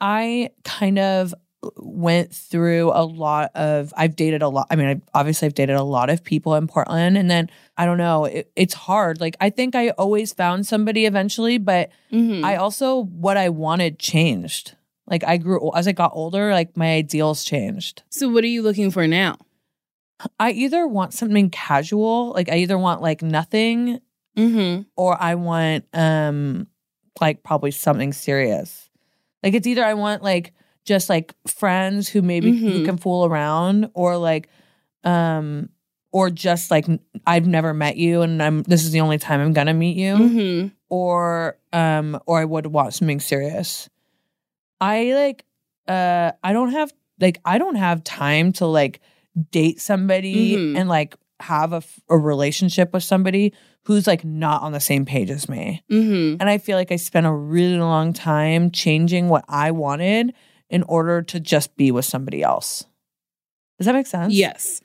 I 0.00 0.50
kind 0.64 0.98
of 0.98 1.34
went 1.76 2.32
through 2.32 2.92
a 2.94 3.02
lot 3.04 3.50
of 3.56 3.92
I've 3.96 4.14
dated 4.14 4.42
a 4.42 4.48
lot. 4.48 4.66
I 4.70 4.76
mean, 4.76 4.86
I 4.86 5.18
obviously 5.18 5.46
I've 5.46 5.54
dated 5.54 5.74
a 5.76 5.82
lot 5.82 6.10
of 6.10 6.22
people 6.22 6.54
in 6.54 6.66
Portland 6.68 7.16
and 7.18 7.28
then 7.30 7.50
I 7.76 7.86
don't 7.86 7.98
know, 7.98 8.26
it, 8.26 8.52
it's 8.54 8.74
hard. 8.74 9.20
Like 9.20 9.36
I 9.40 9.50
think 9.50 9.74
I 9.74 9.90
always 9.90 10.32
found 10.32 10.66
somebody 10.66 11.06
eventually, 11.06 11.58
but 11.58 11.90
Mhm. 12.12 12.44
I 12.44 12.56
also 12.56 13.04
what 13.04 13.36
I 13.36 13.48
wanted 13.48 13.98
changed. 13.98 14.76
Like 15.08 15.24
I 15.24 15.38
grew 15.38 15.72
as 15.74 15.88
I 15.88 15.92
got 15.92 16.12
older, 16.14 16.52
like 16.52 16.76
my 16.76 16.92
ideals 16.94 17.42
changed. 17.44 18.02
so 18.10 18.28
what 18.28 18.44
are 18.44 18.48
you 18.48 18.62
looking 18.62 18.90
for 18.90 19.06
now? 19.08 19.36
I 20.40 20.52
either 20.52 20.86
want 20.86 21.12
something 21.14 21.50
casual, 21.50 22.32
like 22.32 22.48
I 22.48 22.56
either 22.58 22.78
want 22.78 23.02
like 23.02 23.22
nothing 23.22 24.00
Mm-hmm. 24.36 24.82
or 24.96 25.20
I 25.20 25.34
want 25.34 25.86
um 25.94 26.66
like 27.20 27.42
probably 27.42 27.70
something 27.70 28.12
serious. 28.12 28.88
Like 29.42 29.54
it's 29.54 29.66
either 29.66 29.84
I 29.84 29.94
want 29.94 30.22
like 30.22 30.52
just 30.84 31.08
like 31.08 31.34
friends 31.46 32.08
who 32.08 32.22
maybe 32.22 32.56
who 32.56 32.80
Mhm. 32.80 32.84
can 32.84 32.96
fool 32.96 33.24
around 33.26 33.90
or 33.94 34.16
like 34.16 34.48
um 35.04 35.68
or 36.12 36.30
just 36.30 36.70
like 36.70 36.86
I've 37.26 37.46
never 37.46 37.74
met 37.74 37.96
you 37.96 38.22
and 38.22 38.42
I'm 38.42 38.62
this 38.62 38.84
is 38.84 38.92
the 38.92 39.00
only 39.00 39.18
time 39.18 39.40
I'm 39.40 39.52
gonna 39.52 39.74
meet 39.74 39.96
you 39.96 40.14
Mm-hmm. 40.14 40.68
or 40.88 41.58
um 41.72 42.18
or 42.26 42.38
I 42.40 42.44
would 42.44 42.66
want 42.66 42.94
something 42.94 43.20
serious. 43.20 43.88
I 44.80 45.12
like 45.12 45.44
uh 45.88 46.32
I 46.42 46.52
don't 46.52 46.70
have 46.72 46.92
like 47.20 47.40
I 47.44 47.58
don't 47.58 47.76
have 47.76 48.04
time 48.04 48.52
to 48.54 48.66
like 48.66 49.00
date 49.50 49.80
somebody 49.80 50.56
Mhm. 50.56 50.76
and 50.78 50.88
like 50.88 51.14
have 51.40 51.72
a 51.72 52.16
relationship 52.16 52.92
with 52.94 53.02
somebody 53.04 53.52
who's 53.86 54.06
like 54.06 54.24
not 54.24 54.62
on 54.62 54.72
the 54.72 54.80
same 54.80 55.04
page 55.04 55.30
as 55.30 55.48
me. 55.48 55.82
Mm-hmm. 55.90 56.40
And 56.40 56.50
I 56.50 56.58
feel 56.58 56.76
like 56.76 56.90
I 56.90 56.96
spent 56.96 57.24
a 57.24 57.32
really 57.32 57.78
long 57.78 58.12
time 58.12 58.72
changing 58.72 59.28
what 59.28 59.44
I 59.48 59.70
wanted 59.70 60.34
in 60.68 60.82
order 60.84 61.22
to 61.22 61.38
just 61.38 61.76
be 61.76 61.92
with 61.92 62.04
somebody 62.04 62.42
else. 62.42 62.84
Does 63.78 63.86
that 63.86 63.94
make 63.94 64.08
sense? 64.08 64.34
Yes. 64.34 64.80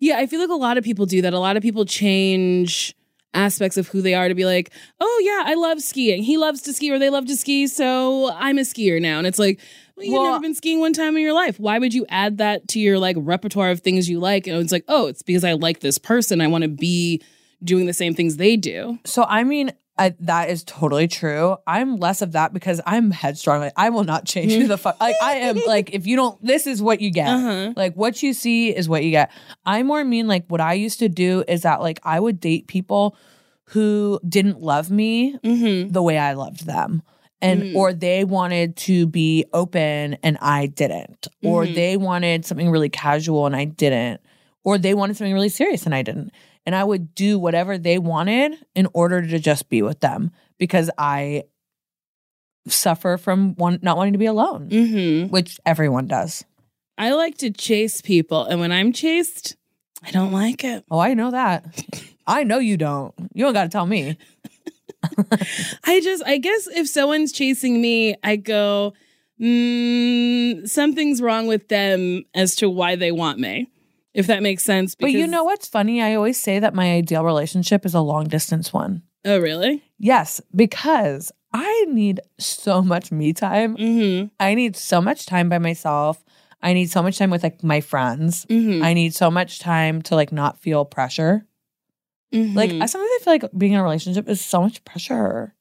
Yeah, 0.00 0.18
I 0.18 0.26
feel 0.26 0.38
like 0.40 0.50
a 0.50 0.54
lot 0.54 0.76
of 0.76 0.84
people 0.84 1.06
do 1.06 1.22
that. 1.22 1.32
A 1.32 1.38
lot 1.38 1.56
of 1.56 1.62
people 1.62 1.86
change 1.86 2.94
aspects 3.32 3.78
of 3.78 3.88
who 3.88 4.02
they 4.02 4.12
are 4.12 4.28
to 4.28 4.34
be 4.34 4.44
like, 4.44 4.70
oh, 5.00 5.22
yeah, 5.24 5.50
I 5.50 5.54
love 5.54 5.80
skiing. 5.80 6.22
He 6.22 6.36
loves 6.36 6.60
to 6.62 6.74
ski 6.74 6.90
or 6.92 6.98
they 6.98 7.08
love 7.08 7.24
to 7.28 7.36
ski. 7.36 7.66
So 7.66 8.30
I'm 8.34 8.58
a 8.58 8.62
skier 8.62 9.00
now. 9.00 9.16
And 9.16 9.26
it's 9.26 9.38
like, 9.38 9.58
well, 9.96 10.04
you've 10.04 10.12
Well- 10.12 10.32
never 10.32 10.42
been 10.42 10.54
skiing 10.54 10.80
one 10.80 10.92
time 10.92 11.16
in 11.16 11.22
your 11.22 11.32
life. 11.32 11.58
Why 11.58 11.78
would 11.78 11.94
you 11.94 12.04
add 12.10 12.36
that 12.36 12.68
to 12.68 12.80
your 12.80 12.98
like 12.98 13.16
repertoire 13.18 13.70
of 13.70 13.80
things 13.80 14.10
you 14.10 14.20
like? 14.20 14.46
And 14.46 14.56
it's 14.58 14.72
like, 14.72 14.84
oh, 14.88 15.06
it's 15.06 15.22
because 15.22 15.44
I 15.44 15.54
like 15.54 15.80
this 15.80 15.96
person. 15.96 16.42
I 16.42 16.48
want 16.48 16.62
to 16.62 16.68
be 16.68 17.22
doing 17.64 17.86
the 17.86 17.92
same 17.92 18.14
things 18.14 18.36
they 18.36 18.56
do. 18.56 18.98
So 19.04 19.24
I 19.24 19.44
mean, 19.44 19.72
I, 19.98 20.14
that 20.20 20.48
is 20.48 20.64
totally 20.64 21.06
true. 21.06 21.56
I'm 21.66 21.96
less 21.96 22.22
of 22.22 22.32
that 22.32 22.52
because 22.54 22.80
I'm 22.86 23.10
headstrong. 23.10 23.60
Like 23.60 23.74
I 23.76 23.90
will 23.90 24.04
not 24.04 24.24
change 24.24 24.52
who 24.52 24.66
the 24.66 24.78
fuck. 24.78 24.98
Like 25.00 25.16
I 25.22 25.34
am. 25.36 25.60
Like 25.66 25.92
if 25.94 26.06
you 26.06 26.16
don't, 26.16 26.42
this 26.44 26.66
is 26.66 26.80
what 26.82 27.00
you 27.00 27.10
get. 27.10 27.28
Uh-huh. 27.28 27.72
Like 27.76 27.94
what 27.94 28.22
you 28.22 28.32
see 28.32 28.74
is 28.74 28.88
what 28.88 29.04
you 29.04 29.10
get. 29.10 29.30
I 29.66 29.82
more 29.82 30.02
mean 30.04 30.26
like 30.28 30.46
what 30.48 30.60
I 30.62 30.72
used 30.74 30.98
to 31.00 31.08
do 31.08 31.44
is 31.46 31.62
that 31.62 31.80
like 31.82 32.00
I 32.04 32.18
would 32.20 32.40
date 32.40 32.66
people 32.68 33.16
who 33.66 34.18
didn't 34.28 34.60
love 34.60 34.90
me 34.90 35.36
Mm-hmm. 35.38 35.92
the 35.92 36.02
way 36.02 36.18
I 36.18 36.32
loved 36.34 36.66
them. 36.66 37.02
And 37.40 37.62
Mm. 37.62 37.74
or 37.76 37.92
they 37.92 38.24
wanted 38.24 38.76
to 38.88 39.06
be 39.06 39.44
open 39.52 40.16
and 40.22 40.38
I 40.40 40.66
didn't. 40.66 41.26
Or 41.42 41.64
Mhm. 41.66 41.74
they 41.74 41.96
wanted 41.96 42.46
something 42.46 42.70
really 42.70 42.88
casual 42.88 43.46
and 43.46 43.56
I 43.56 43.64
didn't. 43.64 44.20
Or 44.64 44.78
they 44.78 44.94
wanted 44.94 45.16
something 45.16 45.34
really 45.34 45.48
serious 45.48 45.84
and 45.84 45.94
I 45.94 46.02
didn't. 46.02 46.30
And 46.64 46.74
I 46.76 46.84
would 46.84 47.14
do 47.14 47.38
whatever 47.38 47.76
they 47.78 47.98
wanted 47.98 48.54
in 48.74 48.86
order 48.94 49.20
to 49.26 49.38
just 49.38 49.68
be 49.68 49.82
with 49.82 50.00
them 50.00 50.30
because 50.58 50.90
I 50.96 51.44
suffer 52.68 53.16
from 53.16 53.54
one 53.56 53.80
not 53.82 53.96
wanting 53.96 54.12
to 54.12 54.18
be 54.18 54.26
alone, 54.26 54.68
Mm-hmm. 54.68 55.30
which 55.32 55.58
everyone 55.66 56.06
does. 56.06 56.44
I 56.96 57.12
like 57.14 57.38
to 57.38 57.50
chase 57.50 58.00
people. 58.00 58.44
And 58.44 58.60
when 58.60 58.70
I'm 58.70 58.92
chased, 58.92 59.56
I 60.04 60.10
don't 60.12 60.30
like 60.32 60.62
it. 60.62 60.84
Oh, 60.90 61.00
I 61.00 61.14
know 61.14 61.32
that. 61.32 61.64
I 62.26 62.44
know 62.44 62.58
you 62.60 62.76
don't. 62.76 63.12
You 63.34 63.44
don't 63.44 63.52
got 63.54 63.64
to 63.64 63.68
tell 63.70 63.86
me. 63.86 64.16
I 65.84 66.00
just, 66.00 66.22
I 66.24 66.38
guess 66.38 66.68
if 66.68 66.88
someone's 66.88 67.32
chasing 67.32 67.80
me, 67.82 68.14
I 68.22 68.36
go, 68.36 68.94
mm, 69.40 70.68
something's 70.68 71.20
wrong 71.20 71.48
with 71.48 71.66
them 71.68 72.24
as 72.34 72.54
to 72.56 72.70
why 72.70 72.94
they 72.94 73.10
want 73.10 73.40
me, 73.40 73.68
if 74.14 74.26
that 74.26 74.42
makes 74.42 74.64
sense. 74.64 74.94
But 74.94 75.12
you 75.12 75.26
know 75.26 75.44
what's 75.44 75.68
funny? 75.68 76.02
I 76.02 76.14
always 76.14 76.38
say 76.38 76.58
that 76.58 76.74
my 76.74 76.92
ideal 76.92 77.24
relationship 77.24 77.86
is 77.86 77.94
a 77.94 78.00
long 78.00 78.28
distance 78.28 78.72
one. 78.72 79.02
Oh, 79.24 79.38
really? 79.38 79.82
Yes, 79.98 80.40
because 80.54 81.30
I 81.52 81.86
need 81.88 82.20
so 82.38 82.82
much 82.82 83.12
me 83.12 83.32
time. 83.32 83.76
Mm 83.76 84.30
I 84.40 84.54
need 84.54 84.76
so 84.76 85.00
much 85.00 85.26
time 85.26 85.48
by 85.48 85.58
myself. 85.58 86.22
I 86.60 86.74
need 86.74 86.90
so 86.90 87.02
much 87.02 87.18
time 87.18 87.30
with 87.30 87.42
like 87.42 87.62
my 87.62 87.80
friends. 87.80 88.44
hmm. 88.48 88.54
Mm 88.54 88.84
I 88.84 88.94
need 88.94 89.14
so 89.14 89.30
much 89.30 89.60
time 89.60 90.02
to 90.02 90.14
like 90.14 90.32
not 90.32 90.58
feel 90.60 90.84
pressure. 90.84 91.46
hmm. 92.32 92.54
Like 92.56 92.70
sometimes 92.70 92.94
I 92.94 93.18
feel 93.22 93.32
like 93.34 93.44
being 93.56 93.72
in 93.72 93.80
a 93.80 93.82
relationship 93.82 94.28
is 94.28 94.44
so 94.44 94.62
much 94.62 94.84
pressure. 94.84 95.54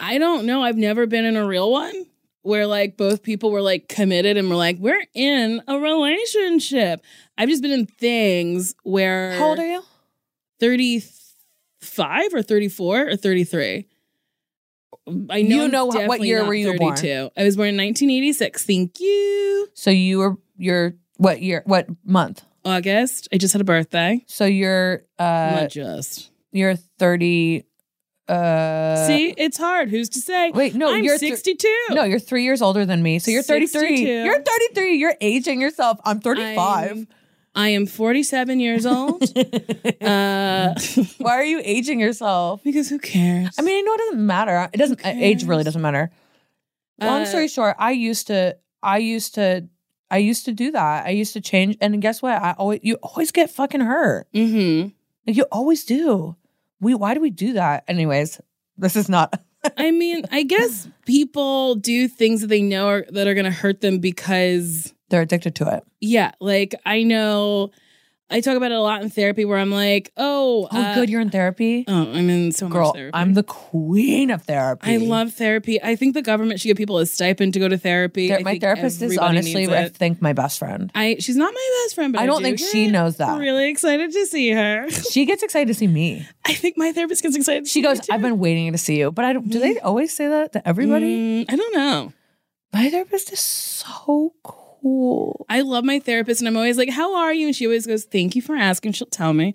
I 0.00 0.18
don't 0.18 0.46
know. 0.46 0.64
I've 0.64 0.76
never 0.76 1.06
been 1.06 1.24
in 1.24 1.36
a 1.36 1.46
real 1.46 1.70
one 1.70 2.06
where 2.42 2.66
like 2.66 2.96
both 2.96 3.22
people 3.22 3.50
were 3.50 3.62
like 3.62 3.88
committed 3.88 4.36
and 4.36 4.48
were 4.50 4.56
like, 4.56 4.78
we're 4.78 5.04
in 5.14 5.62
a 5.68 5.78
relationship. 5.78 7.00
I've 7.38 7.48
just 7.48 7.62
been 7.62 7.70
in 7.72 7.86
things 7.86 8.74
where. 8.82 9.32
How 9.32 9.46
old 9.50 9.58
are 9.58 9.66
you? 9.66 9.82
35 10.60 12.34
or 12.34 12.42
34 12.42 13.08
or 13.08 13.16
33. 13.16 13.86
I 15.30 15.42
know 15.42 15.62
You 15.64 15.68
know 15.68 15.86
what- 15.86 16.06
what 16.08 16.20
year 16.20 16.44
were 16.44 16.54
you 16.54 16.76
born? 16.78 16.96
32. 16.96 17.30
I 17.36 17.44
was 17.44 17.56
born 17.56 17.68
in 17.70 17.76
1986. 17.76 18.64
Thank 18.64 19.00
you. 19.00 19.68
So 19.74 19.90
you 19.90 20.18
were 20.18 20.36
you're 20.56 20.94
what 21.16 21.42
year 21.42 21.62
what 21.66 21.88
month? 22.04 22.42
August. 22.64 23.26
I 23.32 23.38
just 23.38 23.52
had 23.52 23.60
a 23.60 23.64
birthday. 23.64 24.24
So 24.28 24.44
you're 24.44 25.02
uh 25.18 25.58
not 25.62 25.70
just. 25.70 26.30
you're 26.52 26.76
30 26.76 27.64
uh 28.28 29.06
See, 29.06 29.34
it's 29.36 29.56
hard. 29.58 29.90
Who's 29.90 30.08
to 30.10 30.20
say? 30.20 30.50
Wait, 30.52 30.74
no, 30.74 30.92
I'm 30.92 31.02
you're 31.04 31.18
thir- 31.18 31.26
62. 31.28 31.68
No, 31.90 32.04
you're 32.04 32.18
3 32.20 32.44
years 32.44 32.62
older 32.62 32.84
than 32.86 33.02
me. 33.02 33.18
So 33.18 33.30
you're 33.30 33.42
33. 33.42 33.80
62. 33.80 34.06
You're 34.24 34.42
33. 34.42 34.96
You're 34.96 35.16
aging 35.20 35.60
yourself. 35.60 35.98
I'm 36.04 36.20
35. 36.20 36.58
I'm- 36.88 37.08
I 37.54 37.68
am 37.68 37.84
47 37.84 38.60
years 38.60 38.86
old. 38.86 39.22
uh, 40.00 40.74
Why 41.18 41.32
are 41.36 41.44
you 41.44 41.60
aging 41.62 42.00
yourself? 42.00 42.62
because 42.64 42.88
who 42.88 42.98
cares? 42.98 43.54
I 43.58 43.62
mean, 43.62 43.76
I 43.76 43.80
know 43.82 43.92
it 43.92 43.98
doesn't 43.98 44.26
matter. 44.26 44.70
It 44.72 44.76
doesn't. 44.78 45.04
Age 45.04 45.44
really 45.44 45.62
doesn't 45.62 45.82
matter. 45.82 46.10
Long 46.98 47.22
Uh, 47.22 47.26
story 47.26 47.48
short, 47.48 47.76
I 47.78 47.90
used 47.90 48.28
to. 48.28 48.56
I 48.82 48.96
used 48.98 49.34
to. 49.34 49.68
I 50.10 50.16
used 50.16 50.46
to 50.46 50.52
do 50.52 50.70
that. 50.70 51.04
I 51.06 51.10
used 51.10 51.34
to 51.34 51.42
change, 51.42 51.76
and 51.82 52.00
guess 52.00 52.22
what? 52.22 52.40
I 52.40 52.52
always 52.52 52.80
you 52.82 52.94
always 53.02 53.30
get 53.32 53.50
fucking 53.50 53.82
hurt. 53.82 54.28
Mm-hmm. 54.32 54.88
Like 55.26 55.36
you 55.36 55.44
always 55.52 55.84
do. 55.84 56.36
We 56.82 56.94
why 56.94 57.14
do 57.14 57.20
we 57.20 57.30
do 57.30 57.54
that? 57.54 57.84
Anyways, 57.88 58.40
this 58.76 58.96
is 58.96 59.08
not. 59.08 59.40
I 59.78 59.92
mean, 59.92 60.24
I 60.32 60.42
guess 60.42 60.88
people 61.06 61.76
do 61.76 62.08
things 62.08 62.40
that 62.40 62.48
they 62.48 62.60
know 62.60 62.88
are, 62.88 63.06
that 63.10 63.28
are 63.28 63.34
going 63.34 63.44
to 63.44 63.52
hurt 63.52 63.80
them 63.80 64.00
because 64.00 64.92
They're 65.08 65.22
addicted 65.22 65.54
to 65.56 65.76
it. 65.76 65.84
Yeah, 66.00 66.32
like 66.40 66.74
I 66.84 67.04
know 67.04 67.70
I 68.32 68.40
talk 68.40 68.56
about 68.56 68.72
it 68.72 68.76
a 68.76 68.80
lot 68.80 69.02
in 69.02 69.10
therapy 69.10 69.44
where 69.44 69.58
I'm 69.58 69.70
like, 69.70 70.10
oh, 70.16 70.68
Oh, 70.72 70.80
uh, 70.80 70.94
good, 70.94 71.10
you're 71.10 71.20
in 71.20 71.30
therapy, 71.30 71.84
Oh, 71.86 72.12
I'm 72.12 72.28
in 72.30 72.52
so 72.52 72.66
much 72.68 72.72
girl. 72.72 72.92
therapy. 72.92 73.10
I'm 73.14 73.34
the 73.34 73.42
queen 73.42 74.30
of 74.30 74.42
therapy. 74.42 74.92
I 74.94 74.96
love 74.96 75.32
therapy. 75.34 75.82
I 75.82 75.94
think 75.96 76.14
the 76.14 76.22
government 76.22 76.60
should 76.60 76.68
give 76.68 76.76
people 76.76 76.98
a 76.98 77.06
stipend 77.06 77.52
to 77.54 77.60
go 77.60 77.68
to 77.68 77.78
therapy. 77.78 78.28
Ther- 78.28 78.38
I 78.38 78.42
my 78.42 78.58
therapist 78.58 79.02
is 79.02 79.18
honestly, 79.18 79.68
I 79.68 79.88
think, 79.88 80.20
my 80.22 80.32
best 80.32 80.58
friend. 80.58 80.90
I 80.94 81.16
she's 81.20 81.36
not 81.36 81.52
my 81.54 81.82
best 81.84 81.94
friend, 81.94 82.12
but 82.12 82.20
I 82.20 82.24
I, 82.24 82.26
don't 82.26 82.38
do 82.38 82.44
think 82.44 82.58
she 82.58 82.88
knows 82.88 83.16
that. 83.18 83.28
I'm 83.28 83.38
really 83.38 83.68
excited 83.70 84.10
to 84.12 84.26
see 84.26 84.50
her. 84.50 84.86
She 85.12 85.24
gets 85.26 85.42
excited 85.42 85.68
to 85.68 85.74
see 85.74 85.86
me. 85.86 86.26
I 86.46 86.54
think 86.54 86.76
my 86.78 86.92
therapist 86.92 87.22
gets 87.22 87.36
excited. 87.36 87.64
to 87.64 87.68
She 87.68 87.80
see 87.80 87.82
goes. 87.82 88.00
"I've 88.10 88.22
been 88.22 88.38
waiting 88.38 88.72
to 88.72 88.78
see 88.78 88.98
you," 88.98 89.10
but 89.12 89.24
I 89.24 89.32
don't. 89.34 89.48
Do 89.50 89.58
they 89.60 89.78
always 89.80 90.14
say 90.14 90.28
that 90.28 90.52
to 90.54 90.66
everybody? 90.66 91.44
Mm, 91.44 91.52
I 91.52 91.56
don't 91.56 91.74
know. 91.74 92.12
My 92.72 92.88
therapist 92.88 93.32
is 93.32 93.40
so 93.40 94.32
cool. 94.42 94.61
I 94.84 95.60
love 95.60 95.84
my 95.84 96.00
therapist, 96.00 96.40
and 96.40 96.48
I'm 96.48 96.56
always 96.56 96.78
like, 96.78 96.90
"How 96.90 97.14
are 97.16 97.32
you?" 97.32 97.46
And 97.46 97.56
she 97.56 97.66
always 97.66 97.86
goes, 97.86 98.04
"Thank 98.04 98.34
you 98.34 98.42
for 98.42 98.56
asking." 98.56 98.92
She'll 98.92 99.06
tell 99.06 99.32
me, 99.32 99.54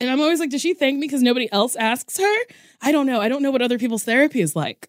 and 0.00 0.10
I'm 0.10 0.20
always 0.20 0.40
like, 0.40 0.50
"Does 0.50 0.62
she 0.62 0.74
thank 0.74 0.98
me 0.98 1.06
because 1.06 1.22
nobody 1.22 1.50
else 1.52 1.76
asks 1.76 2.18
her?" 2.18 2.36
I 2.80 2.92
don't 2.92 3.06
know. 3.06 3.20
I 3.20 3.28
don't 3.28 3.42
know 3.42 3.50
what 3.50 3.62
other 3.62 3.78
people's 3.78 4.04
therapy 4.04 4.40
is 4.40 4.56
like. 4.56 4.88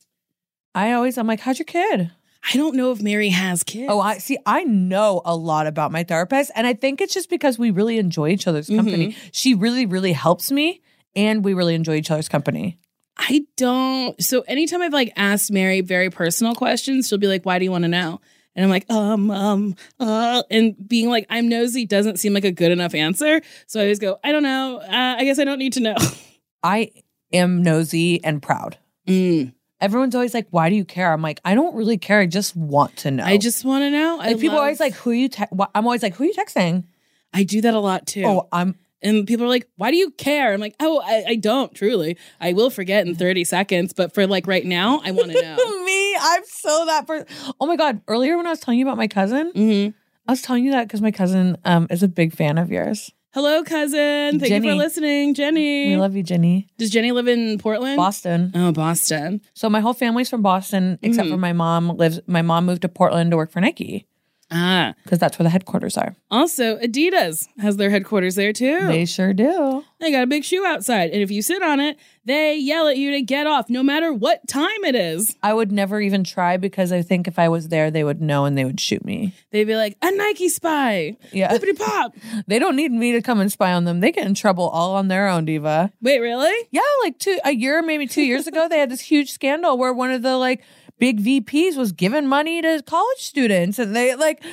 I 0.74 0.94
always, 0.94 1.18
I'm 1.18 1.28
like, 1.28 1.42
"How's 1.42 1.60
your 1.60 1.66
kid?" 1.66 2.12
I 2.54 2.58
don't 2.58 2.76
know 2.76 2.92
if 2.92 3.02
Mary 3.02 3.30
has 3.30 3.64
kids. 3.64 3.88
Oh, 3.90 4.00
I 4.00 4.20
see. 4.20 4.38
I 4.46 4.64
know 4.66 5.22
a 5.26 5.36
lot 5.36 5.66
about 5.66 5.92
my 5.92 6.04
therapist, 6.04 6.52
and 6.56 6.68
I 6.68 6.74
think 6.74 7.02
it's 7.02 7.14
just 7.14 7.30
because 7.30 7.58
we 7.58 7.72
really 7.72 7.98
enjoy 7.98 8.30
each 8.30 8.48
other's 8.48 8.68
company. 8.68 9.08
Mm-hmm. 9.08 9.28
She 9.32 9.56
really, 9.56 9.88
really 9.88 10.14
helps 10.14 10.52
me, 10.52 10.82
and 11.16 11.44
we 11.44 11.56
really 11.56 11.74
enjoy 11.74 11.96
each 11.96 12.12
other's 12.12 12.30
company. 12.30 12.78
I 13.18 13.46
don't. 13.58 14.22
So 14.24 14.42
anytime 14.42 14.82
I've 14.82 14.94
like 14.94 15.12
asked 15.16 15.52
Mary 15.52 15.82
very 15.82 16.10
personal 16.10 16.54
questions, 16.54 17.08
she'll 17.08 17.18
be 17.18 17.28
like, 17.28 17.46
"Why 17.46 17.58
do 17.58 17.66
you 17.66 17.72
want 17.72 17.84
to 17.84 17.90
know?" 17.90 18.22
And 18.56 18.64
I'm 18.64 18.70
like, 18.70 18.90
um, 18.90 19.32
um, 19.32 19.76
uh, 20.00 20.44
and 20.50 20.76
being 20.88 21.10
like, 21.10 21.26
I'm 21.30 21.50
nosy 21.50 21.86
doesn't 21.86 22.20
seem 22.20 22.34
like 22.34 22.46
a 22.46 22.52
good 22.52 22.72
enough 22.72 22.96
answer. 22.96 23.42
So 23.68 23.80
I 23.80 23.84
always 23.84 24.00
go, 24.00 24.18
I 24.24 24.32
don't 24.32 24.44
know. 24.44 24.80
Uh, 24.80 25.16
I 25.18 25.26
guess 25.26 25.40
I 25.40 25.44
don't 25.44 25.60
need 25.60 25.74
to 25.74 25.82
know. 25.82 25.96
I 26.64 26.92
am 27.34 27.62
nosy 27.62 28.24
and 28.24 28.42
proud. 28.42 28.78
Mm. 29.08 29.54
everyone's 29.80 30.16
always 30.16 30.34
like, 30.34 30.48
"Why 30.50 30.70
do 30.72 30.76
you 30.76 30.84
care?" 30.84 31.14
I'm 31.14 31.22
like, 31.22 31.40
I 31.46 31.54
don't 31.54 31.76
really 31.76 32.00
care. 32.00 32.20
I 32.22 32.26
just 32.26 32.56
want 32.56 32.96
to 32.98 33.12
know. 33.12 33.24
I 33.24 33.38
just 33.38 33.64
want 33.64 33.84
to 33.84 33.92
know. 33.92 34.20
I 34.20 34.30
like 34.30 34.40
people 34.40 34.58
are 34.58 34.62
always 34.62 34.80
like, 34.80 34.96
"Who 34.96 35.12
are 35.12 35.14
you?" 35.14 35.30
Te-? 35.30 35.46
I'm 35.76 35.86
always 35.86 36.02
like, 36.02 36.16
"Who 36.16 36.24
are 36.24 36.28
you 36.28 36.34
texting?" 36.34 36.86
I 37.32 37.44
do 37.44 37.62
that 37.62 37.76
a 37.76 37.80
lot 37.80 38.08
too. 38.08 38.24
Oh, 38.26 38.48
I'm. 38.52 38.76
And 39.06 39.26
people 39.28 39.46
are 39.46 39.50
like, 39.50 39.68
why 39.78 39.92
do 39.92 39.98
you 39.98 40.10
care? 40.12 40.52
I'm 40.54 40.60
like, 40.60 40.76
oh, 40.82 41.02
I, 41.06 41.24
I 41.30 41.36
don't 41.36 41.74
truly. 41.74 42.18
I 42.42 42.52
will 42.54 42.70
forget 42.70 43.06
in 43.08 43.16
30 43.16 43.44
seconds, 43.46 43.94
but 43.94 44.14
for 44.14 44.26
like 44.28 44.48
right 44.48 44.66
now, 44.66 45.00
I 45.06 45.12
want 45.12 45.32
to 45.32 45.42
know. 45.56 45.86
Me, 45.86 46.16
I'm 46.20 46.44
so 46.46 46.86
that 46.88 47.06
person. 47.08 47.28
Oh 47.62 47.68
my 47.68 47.76
god! 47.76 48.02
Earlier 48.08 48.36
when 48.38 48.48
I 48.48 48.50
was 48.50 48.60
telling 48.60 48.80
you 48.80 48.86
about 48.86 48.98
my 48.98 49.08
cousin, 49.08 49.52
hmm 49.56 49.88
I 50.28 50.32
was 50.32 50.42
telling 50.42 50.66
you 50.66 50.72
that 50.72 50.88
because 50.88 51.02
my 51.02 51.12
cousin 51.12 51.56
um 51.66 51.86
is 51.92 52.02
a 52.02 52.08
big 52.08 52.34
fan 52.36 52.58
of 52.58 52.72
yours. 52.72 53.12
Hello, 53.34 53.64
cousin. 53.64 54.40
Thank 54.40 54.50
you 54.54 54.62
for 54.62 54.74
listening, 54.76 55.34
Jenny. 55.34 55.90
We 55.90 55.98
love 55.98 56.16
you, 56.16 56.24
Jenny. 56.24 56.68
Does 56.78 56.90
Jenny 56.90 57.12
live 57.12 57.28
in 57.28 57.58
Portland? 57.60 57.98
Boston. 57.98 58.52
Oh, 58.56 58.72
Boston. 58.72 59.42
So 59.54 59.70
my 59.70 59.82
whole 59.82 59.94
family's 59.94 60.30
from 60.30 60.42
Boston, 60.42 60.98
except 61.02 61.28
Mhm. 61.28 61.32
for 61.32 61.38
my 61.38 61.52
mom 61.54 61.90
lives. 61.98 62.22
My 62.28 62.42
mom 62.42 62.66
moved 62.66 62.82
to 62.84 62.90
Portland 62.90 63.32
to 63.32 63.38
work 63.38 63.52
for 63.52 63.60
Nike 63.60 64.08
Ah. 64.52 64.94
because 65.04 65.20
that's 65.20 65.40
where 65.40 65.44
the 65.44 65.50
headquarters 65.50 65.98
are. 65.98 66.16
Also, 66.30 66.78
Adidas 66.78 67.48
has 67.60 67.78
their 67.78 67.90
headquarters 67.90 68.36
there 68.36 68.54
too. 68.54 68.86
They 68.88 69.06
sure 69.06 69.34
do. 69.34 69.84
They 70.00 70.12
got 70.12 70.24
a 70.24 70.28
big 70.28 70.44
shoe 70.44 70.66
outside. 70.66 71.12
And 71.12 71.22
if 71.22 71.32
you 71.32 71.42
sit 71.42 71.64
on 71.64 71.80
it, 71.80 71.98
they 72.26 72.56
yell 72.56 72.88
at 72.88 72.98
you 72.98 73.12
to 73.12 73.22
get 73.22 73.48
off 73.48 73.70
no 73.70 73.82
matter 73.82 74.14
what 74.14 74.48
time 74.48 74.84
it 74.84 74.96
is. 74.96 75.36
I 75.42 75.54
would 75.54 75.72
never 75.72 76.00
even 76.00 76.24
try 76.24 76.58
because 76.58 76.92
I 76.92 77.02
think 77.02 77.28
if 77.28 77.40
I 77.40 77.50
was 77.50 77.70
there, 77.70 77.90
they 77.90 78.04
would 78.04 78.22
know 78.22 78.46
and 78.46 78.58
they 78.58 78.66
would 78.66 78.80
shoot 78.80 79.04
me. 79.04 79.34
They'd 79.52 79.66
be 79.66 79.76
like, 79.76 79.98
a 80.02 80.12
Nike 80.12 80.50
spy. 80.50 81.18
Yeah, 81.32 81.56
Bippity 81.56 81.78
pop. 81.78 82.16
they 82.48 82.60
don't 82.60 82.76
need 82.76 82.92
me 82.92 83.14
to 83.14 83.22
come 83.22 83.40
and 83.40 83.52
spy 83.52 83.74
on 83.74 83.86
them. 83.86 84.00
They 84.00 84.12
get 84.12 84.28
in 84.28 84.36
trouble 84.36 84.68
all 84.70 84.96
on 84.96 85.08
their 85.08 85.28
own, 85.28 85.46
diva. 85.46 85.92
Wait, 86.02 86.20
really? 86.20 86.68
Yeah, 86.72 86.82
like 87.04 87.18
two 87.20 87.40
a 87.44 87.52
year, 87.52 87.82
maybe 87.82 88.08
two 88.08 88.24
years 88.24 88.48
ago, 88.48 88.68
they 88.68 88.80
had 88.80 88.90
this 88.92 89.02
huge 89.02 89.32
scandal 89.32 89.78
where 89.78 89.94
one 89.94 90.12
of 90.12 90.22
the 90.22 90.38
like 90.38 90.64
big 91.00 91.22
VPs 91.24 91.76
was 91.76 91.92
giving 91.92 92.28
money 92.28 92.62
to 92.62 92.82
college 92.86 93.18
students, 93.20 93.80
and 93.80 93.96
they 93.96 94.16
like 94.16 94.44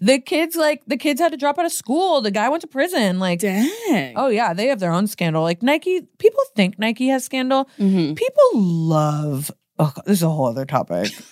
the 0.00 0.18
kids 0.18 0.56
like 0.56 0.82
the 0.86 0.96
kids 0.96 1.20
had 1.20 1.32
to 1.32 1.38
drop 1.38 1.58
out 1.58 1.64
of 1.66 1.72
school. 1.72 2.20
The 2.20 2.30
guy 2.30 2.48
went 2.48 2.60
to 2.62 2.66
prison. 2.66 3.18
Like, 3.18 3.40
Dang. 3.40 4.14
oh 4.16 4.28
yeah, 4.28 4.52
they 4.54 4.66
have 4.68 4.80
their 4.80 4.92
own 4.92 5.06
scandal. 5.06 5.42
Like 5.42 5.62
Nike, 5.62 6.02
people 6.18 6.42
think 6.56 6.78
Nike 6.78 7.08
has 7.08 7.24
scandal. 7.24 7.68
Mhm. 7.78 8.16
People 8.16 8.50
love. 8.54 9.50
Oh, 9.78 9.92
God, 9.94 10.04
this 10.06 10.18
is 10.18 10.22
a 10.22 10.28
whole 10.28 10.46
other 10.46 10.64
topic. 10.66 11.10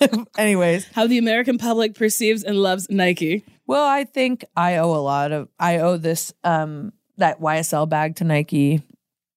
Anyways, 0.38 0.86
How 0.94 1.06
the 1.06 1.18
American 1.18 1.58
public 1.58 1.94
perceives 1.94 2.42
and 2.42 2.56
loves 2.56 2.88
Nike. 2.90 3.44
well, 3.66 3.84
I 3.86 4.04
think 4.04 4.44
I 4.56 4.76
owe 4.78 4.90
a 4.94 4.98
lot 5.02 5.32
of. 5.32 5.48
I 5.60 5.78
owe 5.78 5.96
this 5.96 6.32
um 6.44 6.92
that 7.18 7.40
YSL 7.40 7.88
bag 7.88 8.16
to 8.16 8.24
Nike. 8.24 8.82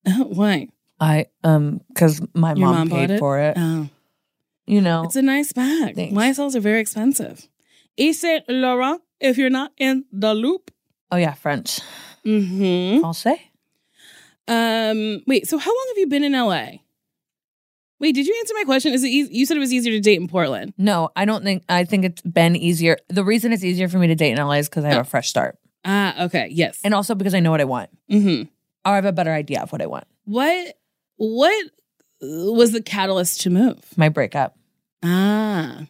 Why? 0.17 0.69
I 0.99 1.25
um 1.43 1.81
because 1.89 2.21
my 2.33 2.49
Your 2.53 2.67
mom, 2.67 2.75
mom 2.75 2.89
paid 2.89 3.11
it? 3.11 3.19
for 3.19 3.39
it. 3.39 3.55
Oh, 3.57 3.89
You 4.67 4.81
know, 4.81 5.03
it's 5.03 5.15
a 5.15 5.21
nice 5.21 5.53
bag. 5.53 5.95
Thanks. 5.95 6.13
YSLs 6.13 6.55
are 6.55 6.59
very 6.59 6.79
expensive. 6.79 7.47
Yves 7.97 8.19
Saint 8.19 8.43
Laurent, 8.49 9.01
if 9.19 9.37
you're 9.37 9.49
not 9.49 9.71
in 9.77 10.05
the 10.11 10.33
loop. 10.33 10.71
oh 11.11 11.17
yeah, 11.17 11.33
French. 11.33 11.79
Mm-hmm. 12.25 13.03
Français. 13.05 13.39
Um, 14.47 15.23
wait, 15.27 15.47
so 15.47 15.57
how 15.57 15.71
long 15.71 15.85
have 15.89 15.97
you 15.97 16.07
been 16.07 16.23
in 16.23 16.33
LA? 16.33 16.67
Wait, 17.99 18.13
did 18.13 18.27
you 18.27 18.35
answer 18.39 18.53
my 18.55 18.63
question? 18.65 18.93
Is 18.93 19.03
it 19.03 19.07
easy? 19.07 19.33
You 19.33 19.45
said 19.45 19.57
it 19.57 19.61
was 19.61 19.71
easier 19.73 19.93
to 19.93 19.99
date 20.01 20.19
in 20.19 20.27
Portland. 20.27 20.73
No, 20.77 21.09
I 21.15 21.25
don't 21.25 21.43
think. 21.43 21.63
I 21.69 21.85
think 21.85 22.03
it's 22.05 22.21
been 22.21 22.55
easier. 22.55 22.97
The 23.07 23.23
reason 23.23 23.53
it's 23.53 23.63
easier 23.63 23.87
for 23.87 23.97
me 23.99 24.07
to 24.07 24.15
date 24.15 24.31
in 24.31 24.37
LA 24.37 24.55
is 24.55 24.69
because 24.69 24.83
I 24.83 24.89
have 24.89 25.01
a 25.01 25.09
fresh 25.09 25.29
start, 25.29 25.57
Ah, 25.85 26.25
okay, 26.25 26.47
yes. 26.51 26.79
and 26.83 26.93
also 26.93 27.15
because 27.15 27.33
I 27.33 27.39
know 27.39 27.51
what 27.51 27.61
I 27.61 27.65
want, 27.65 27.89
mm-hmm. 28.11 28.43
or 28.85 28.91
I 28.91 28.95
have 28.95 29.05
a 29.05 29.13
better 29.13 29.31
idea 29.31 29.61
of 29.61 29.71
what 29.71 29.81
I 29.81 29.85
want. 29.85 30.05
What 30.25 30.75
what 31.17 31.65
was 32.21 32.71
the 32.71 32.81
catalyst 32.81 33.41
to 33.41 33.49
move? 33.49 33.79
My 33.97 34.09
breakup. 34.09 34.57
Ah, 35.03 35.85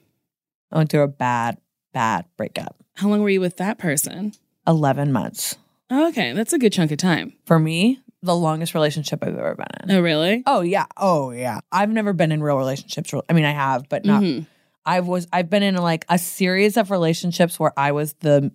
I 0.71 0.77
went 0.77 0.89
through 0.89 1.03
a 1.03 1.07
bad, 1.07 1.57
bad 1.93 2.25
breakup. 2.37 2.75
how 2.95 3.09
long 3.09 3.21
were 3.21 3.29
you 3.29 3.41
with 3.41 3.57
that 3.57 3.77
person? 3.77 4.33
Eleven 4.67 5.11
months 5.11 5.57
Okay, 5.91 6.33
that's 6.33 6.51
a 6.53 6.57
good 6.57 6.73
chunk 6.73 6.91
of 6.91 6.97
time. 6.97 7.33
for 7.45 7.59
me. 7.59 7.99
The 8.23 8.35
longest 8.35 8.73
relationship 8.73 9.23
I've 9.23 9.37
ever 9.37 9.53
been 9.55 9.67
in. 9.89 9.95
Oh, 9.95 10.01
really? 10.01 10.41
Oh 10.47 10.61
yeah. 10.61 10.85
Oh 10.97 11.29
yeah. 11.29 11.59
I've 11.71 11.91
never 11.91 12.11
been 12.11 12.31
in 12.31 12.41
real 12.41 12.57
relationships. 12.57 13.13
I 13.29 13.33
mean, 13.33 13.45
I 13.45 13.51
have, 13.51 13.87
but 13.87 14.03
not. 14.03 14.23
Mhm. 14.23 14.47
I 14.83 14.99
was. 15.01 15.27
I've 15.31 15.49
been 15.49 15.61
in 15.63 15.75
like 15.75 16.05
a 16.09 16.17
series 16.17 16.75
of 16.77 16.89
relationships 16.91 17.59
where 17.59 17.71
I 17.77 17.91
was 17.91 18.13
the. 18.21 18.51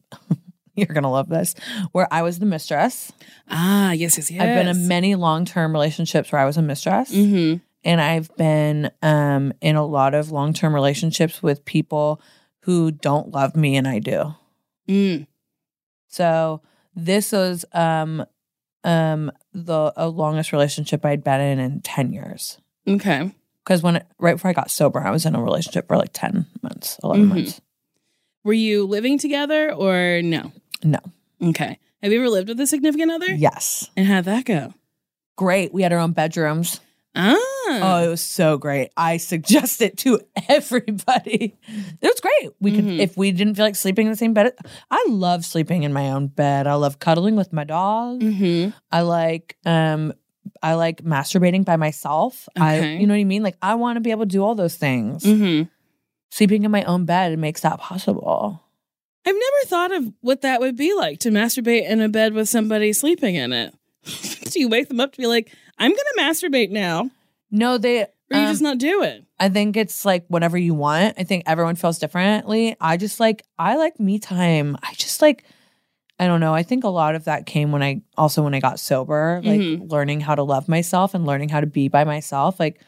you're 0.75 0.87
gonna 0.87 1.11
love 1.11 1.29
this. 1.29 1.55
Where 1.93 2.09
I 2.12 2.23
was 2.23 2.39
the 2.39 2.47
mistress. 2.47 3.12
Ah, 3.49 3.93
yes, 3.93 4.16
yes, 4.18 4.31
yes. 4.31 4.41
I've 4.43 4.55
been 4.55 4.68
in 4.68 4.89
many 4.89 5.14
long 5.14 5.45
term 5.45 5.73
relationships 5.73 6.31
where 6.33 6.41
I 6.41 6.45
was 6.45 6.57
a 6.57 6.62
mistress. 6.62 7.12
Mm-hmm. 7.12 7.57
and 7.85 8.01
I've 8.01 8.35
been 8.37 8.91
um, 9.03 9.53
in 9.61 9.77
a 9.77 9.85
lot 9.87 10.14
of 10.14 10.31
long 10.31 10.53
term 10.53 10.75
relationships 10.75 11.43
with 11.43 11.64
people 11.64 12.21
who 12.64 12.91
don't 12.91 13.31
love 13.31 13.57
me 13.57 13.77
and 13.77 13.89
I 13.89 13.99
do. 14.01 14.35
Mm. 14.89 15.27
So 16.09 16.61
this 16.95 17.33
was 17.33 17.64
um, 17.73 18.25
um, 18.85 19.31
the 19.53 19.93
uh, 19.97 20.09
longest 20.09 20.53
relationship 20.53 21.05
I'd 21.05 21.25
been 21.25 21.41
in 21.41 21.59
in 21.59 21.81
ten 21.81 22.12
years. 22.12 22.59
Okay. 22.89 23.31
Because 23.64 23.83
when 23.83 24.03
right 24.18 24.35
before 24.35 24.51
I 24.51 24.55
got 24.55 24.71
sober, 24.71 25.01
I 25.01 25.11
was 25.11 25.27
in 25.27 25.35
a 25.35 25.43
relationship 25.43 25.87
for 25.87 25.97
like 25.97 26.11
ten 26.12 26.47
months, 26.62 26.99
11 27.05 27.25
Mhm. 27.25 27.29
months. 27.29 27.61
Were 28.43 28.53
you 28.55 28.87
living 28.87 29.18
together 29.18 29.73
or 29.73 30.23
no? 30.23 30.51
No, 30.85 30.99
Okay. 31.43 31.78
Have 32.03 32.12
you 32.12 32.18
ever 32.20 32.31
lived 32.31 32.49
with 32.49 32.59
a 32.61 32.66
significant 32.66 33.11
other? 33.11 33.33
yes, 33.35 33.91
And 33.97 34.07
how'd 34.07 34.24
that 34.24 34.45
go? 34.47 34.72
great. 35.37 35.72
We 35.72 35.83
had 35.83 35.93
our 35.93 35.99
own 35.99 36.12
bedrooms. 36.12 36.81
Ah. 37.14 37.37
Oh, 37.72 38.03
it 38.05 38.09
was 38.09 38.20
so 38.20 38.57
great. 38.59 38.91
I 38.97 39.16
suggest 39.16 39.81
it 39.83 39.97
to 39.99 40.20
everybody. 40.49 41.57
It 42.01 42.07
was 42.07 42.20
great. 42.20 42.53
We 42.61 42.72
could, 42.72 42.85
Mhm. 42.85 42.99
if 43.01 43.16
we 43.16 43.33
didn't 43.33 43.55
feel 43.57 43.64
like 43.64 43.76
sleeping 43.76 44.07
in 44.07 44.12
the 44.12 44.16
same 44.16 44.33
bed. 44.35 44.53
I 44.91 45.05
love 45.09 45.45
sleeping 45.45 45.83
in 45.83 45.93
my 45.93 46.11
own 46.11 46.26
bed. 46.28 46.66
I 46.66 46.74
love 46.74 46.99
cuddling 46.99 47.37
with 47.37 47.53
my 47.53 47.64
dog. 47.64 48.20
Mm-hmm. 48.20 48.70
I 48.93 49.01
like, 49.03 49.57
um, 49.64 50.12
I 50.62 50.74
like 50.74 51.03
masturbating 51.03 51.64
by 51.64 51.76
myself. 51.76 52.49
I, 52.57 52.81
you 52.81 53.07
know 53.07 53.14
what 53.14 53.20
I 53.20 53.24
mean? 53.24 53.43
Like, 53.43 53.57
I 53.62 53.74
want 53.74 53.97
to 53.97 54.01
be 54.01 54.11
able 54.11 54.24
to 54.24 54.28
do 54.31 54.43
all 54.43 54.55
those 54.55 54.76
things. 54.76 55.22
Mm-hmm. 55.24 55.68
Sleeping 56.31 56.64
in 56.64 56.70
my 56.70 56.85
own 56.85 57.05
bed 57.07 57.39
makes 57.39 57.62
that 57.62 57.78
possible. 57.78 58.62
I've 59.27 59.35
never 59.35 59.66
thought 59.66 59.93
of 59.93 60.12
what 60.21 60.43
that 60.43 60.61
would 60.61 60.77
be 60.77 60.95
like 60.95 61.21
to 61.21 61.31
masturbate 61.31 61.89
in 61.89 62.01
a 62.01 62.09
bed 62.09 62.33
with 62.33 62.49
somebody 62.49 62.93
sleeping 62.93 63.35
in 63.35 63.53
it. 63.53 63.75
do 64.51 64.61
you 64.61 64.68
wake 64.68 64.89
them 64.89 65.01
up 65.01 65.12
to 65.12 65.18
be 65.18 65.27
like, 65.27 65.53
I'm 65.79 65.91
going 65.91 65.99
to 66.16 66.21
masturbate 66.23 66.71
now? 66.71 67.11
No, 67.51 67.79
they. 67.79 68.03
Or 68.03 68.07
you 68.31 68.39
um, 68.39 68.47
just 68.47 68.62
not 68.62 68.79
do 68.79 69.03
it? 69.03 69.25
I 69.39 69.49
think 69.49 69.77
it's 69.77 70.05
like 70.05 70.25
whatever 70.29 70.57
you 70.57 70.75
want. 70.75 71.16
I 71.18 71.25
think 71.25 71.45
everyone 71.47 71.77
feels 71.77 71.99
differently. 71.99 72.77
I 72.81 72.97
just 72.97 73.18
like 73.18 73.45
I 73.59 73.77
like 73.77 73.99
me 73.99 74.18
time. 74.18 74.77
I 74.83 74.95
just 74.95 75.21
like 75.21 75.45
I 76.18 76.27
don't 76.27 76.41
know. 76.41 76.55
I 76.55 76.62
think 76.62 76.85
a 76.85 76.89
lot 76.89 77.14
of 77.14 77.25
that 77.25 77.47
came 77.47 77.73
when 77.73 77.83
I 77.83 78.03
also 78.16 78.43
when 78.43 78.55
I 78.55 78.61
got 78.61 78.79
sober, 78.79 79.41
like 79.43 79.61
Mhm. 79.61 79.91
learning 79.91 80.21
how 80.21 80.35
to 80.35 80.43
love 80.43 80.68
myself 80.68 81.14
and 81.14 81.27
learning 81.27 81.49
how 81.49 81.61
to 81.61 81.66
be 81.66 81.89
by 81.89 82.05
myself. 82.05 82.61
Like 82.61 82.81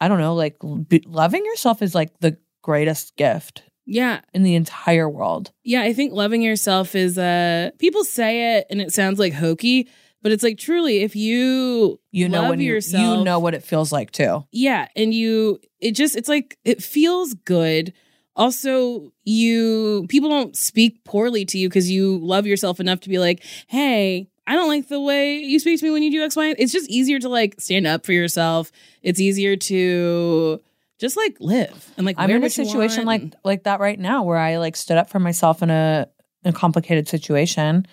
I 0.00 0.08
don't 0.08 0.18
know, 0.18 0.34
like 0.34 0.56
be, 0.88 1.02
loving 1.06 1.44
yourself 1.46 1.80
is 1.80 1.94
like 1.94 2.18
the 2.18 2.36
greatest 2.62 3.16
gift 3.16 3.62
Yeah. 3.86 4.20
in 4.32 4.42
the 4.42 4.54
entire 4.54 5.08
world. 5.08 5.50
Yeah. 5.64 5.82
I 5.82 5.92
think 5.92 6.12
loving 6.12 6.42
yourself 6.42 6.94
is, 6.94 7.18
uh, 7.18 7.70
people 7.78 8.04
say 8.04 8.56
it 8.58 8.66
and 8.70 8.80
it 8.80 8.92
sounds 8.92 9.18
like 9.18 9.32
hokey, 9.32 9.88
but 10.22 10.30
it's 10.32 10.42
like 10.44 10.56
truly, 10.58 10.98
if 11.02 11.16
you, 11.16 11.98
You 12.12 12.28
know 12.28 12.42
love 12.42 12.50
when 12.50 12.60
you, 12.60 12.72
yourself, 12.74 13.18
you 13.18 13.24
know 13.24 13.38
what 13.40 13.54
it 13.54 13.64
feels 13.64 13.90
like 13.92 14.10
too. 14.12 14.44
yeah 14.52 14.86
and 14.94 15.12
you 15.12 15.58
it 15.80 15.92
just 15.96 16.14
it's 16.16 16.28
like 16.28 16.56
it 16.64 16.80
feels 16.82 17.34
good 17.34 17.92
also 18.36 19.12
you 19.24 20.06
people 20.08 20.30
don't 20.30 20.56
speak 20.56 21.02
poorly 21.04 21.44
to 21.44 21.58
you 21.58 21.68
because 21.68 21.90
you 21.90 22.18
love 22.18 22.46
yourself 22.46 22.80
enough 22.80 23.00
to 23.00 23.08
be 23.10 23.18
like 23.18 23.42
hey 23.66 24.26
i 24.46 24.54
don't 24.54 24.68
like 24.68 24.88
the 24.88 25.00
way 25.00 25.36
you 25.36 25.58
speak 25.58 25.78
to 25.78 25.84
me 25.84 25.90
when 25.90 26.02
you 26.02 26.10
do 26.10 26.22
x 26.24 26.34
y 26.36 26.54
it's 26.58 26.72
just 26.72 26.88
easier 26.88 27.18
to 27.18 27.28
like 27.28 27.60
stand 27.60 27.86
up 27.86 28.06
for 28.06 28.12
yourself 28.12 28.70
it's 29.02 29.20
easier 29.20 29.54
to 29.56 30.60
just 31.02 31.16
like 31.18 31.36
live. 31.40 31.92
And 31.98 32.06
like 32.06 32.16
I'm 32.18 32.30
in 32.30 32.42
a 32.44 32.48
situation 32.48 33.04
like 33.04 33.34
like 33.44 33.64
that 33.64 33.80
right 33.80 33.98
now 33.98 34.22
where 34.22 34.38
I 34.38 34.56
like 34.56 34.76
stood 34.76 34.96
up 34.96 35.10
for 35.10 35.18
myself 35.18 35.62
in 35.62 35.68
a, 35.68 36.08
a 36.44 36.52
complicated 36.52 37.08
situation. 37.08 37.84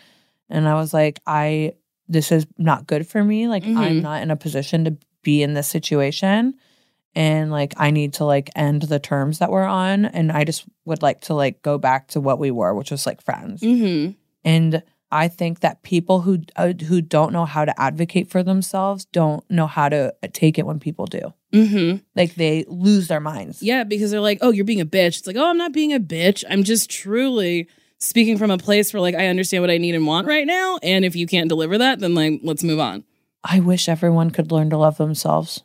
And 0.49 0.67
I 0.69 0.75
was 0.75 0.93
like 0.93 1.19
I 1.27 1.73
this 2.07 2.31
is 2.31 2.45
not 2.57 2.87
good 2.87 3.05
for 3.07 3.21
me. 3.23 3.47
Like 3.47 3.63
Mhm. 3.63 3.77
I'm 3.77 4.01
not 4.01 4.21
in 4.21 4.31
a 4.31 4.35
position 4.37 4.85
to 4.85 4.95
be 5.23 5.43
in 5.43 5.53
this 5.55 5.67
situation. 5.67 6.53
And 7.15 7.51
like 7.51 7.73
I 7.77 7.89
need 7.91 8.13
to 8.13 8.25
like 8.25 8.49
end 8.55 8.83
the 8.83 8.99
terms 8.99 9.39
that 9.39 9.51
we're 9.51 9.63
on. 9.65 10.05
And 10.05 10.31
I 10.31 10.43
just 10.43 10.65
would 10.85 11.01
like 11.01 11.21
to 11.21 11.33
like 11.33 11.61
go 11.63 11.77
back 11.77 12.07
to 12.09 12.21
what 12.21 12.39
we 12.39 12.51
were 12.51 12.73
which 12.75 12.91
was 12.91 13.05
like 13.05 13.21
friends. 13.21 13.61
Mhm. 13.61 14.15
and 14.45 14.83
I 15.11 15.27
think 15.27 15.61
that 15.61 15.81
people 15.83 16.21
who 16.21 16.39
uh, 16.55 16.73
who 16.87 17.01
don't 17.01 17.33
know 17.33 17.45
how 17.45 17.65
to 17.65 17.79
advocate 17.81 18.29
for 18.29 18.43
themselves 18.43 19.05
don't 19.05 19.43
know 19.49 19.65
how 19.67 19.89
to 19.89 20.13
take 20.33 20.59
it 20.59 20.65
when 20.65 20.79
people 20.79 21.05
do. 21.05 21.33
Mhm. 21.51 22.03
like 22.15 22.35
they 22.35 22.63
lose 22.67 23.07
their 23.07 23.19
minds. 23.19 23.63
Yeah 23.63 23.83
because 23.83 24.11
they're 24.11 24.21
like 24.21 24.37
oh 24.41 24.51
you're 24.51 24.65
being 24.65 24.81
a 24.81 24.85
bitch. 24.85 25.17
It's 25.17 25.27
like 25.27 25.35
oh 25.35 25.49
i'm 25.49 25.57
not 25.57 25.73
being 25.73 25.93
a 25.93 25.99
bitch. 25.99 26.43
I'm 26.49 26.63
just 26.63 26.89
truly 26.91 27.67
speaking 27.97 28.37
from 28.37 28.51
a 28.51 28.57
place 28.57 28.93
where 28.93 29.01
like 29.01 29.15
i 29.15 29.27
understand 29.27 29.61
what 29.63 29.71
i 29.71 29.77
need 29.77 29.93
and 29.95 30.05
want 30.07 30.25
right 30.27 30.47
now 30.47 30.77
and 30.83 31.03
if 31.03 31.15
you 31.17 31.27
can't 31.27 31.49
deliver 31.49 31.77
that 31.79 31.99
then 31.99 32.13
like 32.13 32.39
let's 32.43 32.63
move 32.63 32.79
on. 32.79 33.03
I 33.43 33.61
wish 33.61 33.89
everyone 33.89 34.29
could 34.31 34.51
learn 34.51 34.69
to 34.69 34.77
love 34.77 34.97
themselves. 34.97 35.63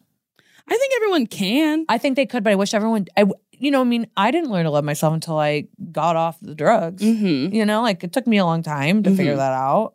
I 0.68 0.76
think 0.76 0.92
everyone 0.96 1.26
can. 1.26 1.84
I 1.88 1.98
think 1.98 2.16
they 2.16 2.26
could, 2.26 2.42
but 2.44 2.52
I 2.52 2.56
wish 2.56 2.72
everyone. 2.74 3.06
I, 3.16 3.26
you 3.52 3.70
know, 3.70 3.82
I 3.82 3.84
mean, 3.84 4.06
I 4.16 4.30
didn't 4.30 4.50
learn 4.50 4.64
to 4.64 4.70
love 4.70 4.84
myself 4.84 5.12
until 5.14 5.38
I 5.38 5.68
got 5.92 6.16
off 6.16 6.38
the 6.40 6.54
drugs. 6.54 7.02
Mm-hmm. 7.02 7.54
You 7.54 7.64
know, 7.66 7.82
like 7.82 8.02
it 8.02 8.12
took 8.12 8.26
me 8.26 8.38
a 8.38 8.44
long 8.44 8.62
time 8.62 9.02
to 9.02 9.10
figure 9.14 9.34
Mhm. 9.34 9.38
that 9.38 9.52
out, 9.52 9.94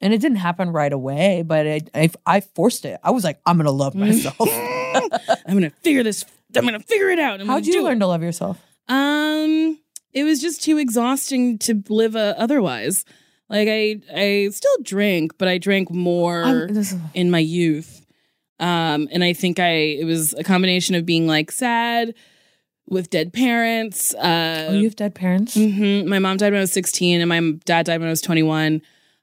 and 0.00 0.14
it 0.14 0.20
didn't 0.20 0.38
happen 0.38 0.70
right 0.70 0.92
away. 0.92 1.42
But 1.42 1.66
it, 1.66 1.90
I, 1.94 2.10
I 2.26 2.40
forced 2.40 2.84
it. 2.84 3.00
I 3.02 3.10
was 3.10 3.24
like, 3.24 3.40
I'm 3.44 3.56
gonna 3.56 3.70
love 3.72 3.94
myself. 3.94 4.36
I'm 4.40 5.54
gonna 5.54 5.70
figure 5.82 6.02
this. 6.02 6.24
I'm 6.54 6.64
gonna 6.64 6.80
figure 6.80 7.08
it 7.10 7.18
out. 7.18 7.40
I'm 7.40 7.46
How'd 7.48 7.66
you 7.66 7.82
learn 7.82 7.96
It. 7.96 8.00
to 8.00 8.06
love 8.06 8.22
yourself? 8.22 8.58
Um, 8.88 9.78
it 10.12 10.24
was 10.24 10.40
just 10.40 10.62
too 10.62 10.78
exhausting 10.78 11.58
to 11.60 11.82
live 11.88 12.14
uh, 12.14 12.34
otherwise. 12.36 13.04
Like 13.48 13.68
I, 13.68 14.00
I 14.14 14.48
still 14.50 14.76
drink, 14.82 15.32
but 15.38 15.48
I 15.48 15.58
drank 15.58 15.90
more 15.90 16.66
is- 16.70 16.94
in 17.14 17.30
my 17.30 17.38
youth. 17.38 18.01
Um, 18.62 19.08
and 19.10 19.24
I 19.24 19.32
think 19.32 19.58
I 19.58 19.70
it 19.70 20.04
was 20.04 20.34
a 20.34 20.44
combination 20.44 20.94
of 20.94 21.04
being 21.04 21.26
like 21.26 21.50
sad 21.50 22.14
with 22.88 23.10
dead 23.10 23.32
parents. 23.32 24.14
Uh, 24.14 24.68
oh, 24.70 24.72
you 24.74 24.84
have 24.84 24.94
dead 24.94 25.16
parents. 25.16 25.56
Mm-hmm. 25.56 26.08
My 26.08 26.20
mom 26.20 26.36
died 26.36 26.52
when 26.52 26.58
I 26.58 26.62
was 26.62 26.72
16, 26.72 27.20
and 27.20 27.28
my 27.28 27.40
dad 27.64 27.86
died 27.86 27.98
when 27.98 28.06
I 28.06 28.10
was 28.10 28.20
21. 28.20 28.80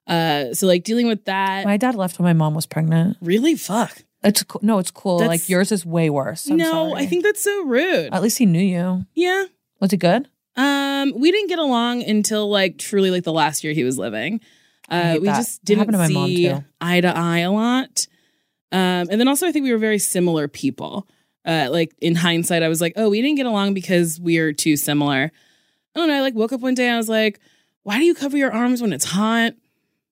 Uh, 0.08 0.54
so 0.54 0.68
like 0.68 0.84
dealing 0.84 1.08
with 1.08 1.24
that. 1.26 1.66
My 1.66 1.78
dad 1.78 1.96
left 1.96 2.20
when 2.20 2.26
my 2.26 2.34
mom 2.34 2.54
was 2.54 2.66
pregnant. 2.66 3.18
really, 3.22 3.56
fuck. 3.56 4.04
It's 4.22 4.44
cool. 4.44 4.60
no, 4.62 4.80
it's 4.80 4.92
cool. 4.92 5.20
That's- 5.20 5.40
like 5.42 5.50
yours 5.50 5.72
is 5.72 5.86
way 5.86 6.10
worse. 6.10 6.50
I'm 6.50 6.58
no, 6.58 6.90
sorry. 6.90 7.04
I 7.04 7.06
think 7.06 7.24
that's 7.24 7.42
so 7.42 7.64
rude. 7.64 8.10
at 8.12 8.22
least 8.22 8.38
he 8.38 8.46
knew 8.46 8.60
you. 8.60 9.06
yeah. 9.14 9.46
Was 9.80 9.94
it 9.94 9.98
good? 9.98 10.28
Um, 10.58 11.14
we 11.16 11.32
didn't 11.32 11.48
get 11.48 11.60
along 11.60 12.04
until 12.04 12.50
like 12.50 12.78
truly 12.78 13.12
like 13.12 13.24
the 13.24 13.32
last 13.32 13.64
year 13.64 13.72
he 13.72 13.86
was 13.86 13.98
living. 13.98 14.42
Uh, 14.90 15.20
we 15.22 15.28
that. 15.28 15.38
just 15.38 15.64
didn't 15.64 15.80
happened 15.80 15.94
to 15.94 16.00
my 16.00 16.08
mom, 16.10 16.28
see 16.28 16.54
eye 16.82 17.00
to 17.00 17.18
eye 17.18 17.40
a 17.40 17.52
lot. 17.52 18.08
Um, 18.72 19.08
and 19.10 19.20
then 19.20 19.28
also 19.28 19.48
I 19.48 19.52
think 19.52 19.64
we 19.64 19.72
were 19.72 19.78
very 19.78 20.00
similar 20.00 20.48
people. 20.48 21.08
Uh, 21.46 21.70
like 21.72 21.96
in 22.00 22.16
hindsight, 22.16 22.64
I 22.64 22.68
was 22.68 22.82
like, 22.82 22.94
oh, 22.96 23.10
we 23.10 23.22
didn't 23.22 23.38
get 23.38 23.46
along 23.46 23.74
because 23.74 24.20
we 24.20 24.38
are 24.38 24.54
too 24.54 24.78
similar. 24.78 25.32
I 25.96 26.00
don't 26.00 26.08
know. 26.08 26.18
I 26.18 26.22
like 26.22 26.36
woke 26.36 26.54
up 26.54 26.62
one 26.62 26.76
day 26.76 26.90
I 26.90 26.98
was 26.98 27.10
like, 27.10 27.40
why 27.84 27.98
do 27.98 28.04
you 28.04 28.14
cover 28.14 28.38
your 28.38 28.52
arms 28.52 28.82
when 28.82 28.94
it's 28.94 29.06
hot? 29.06 29.54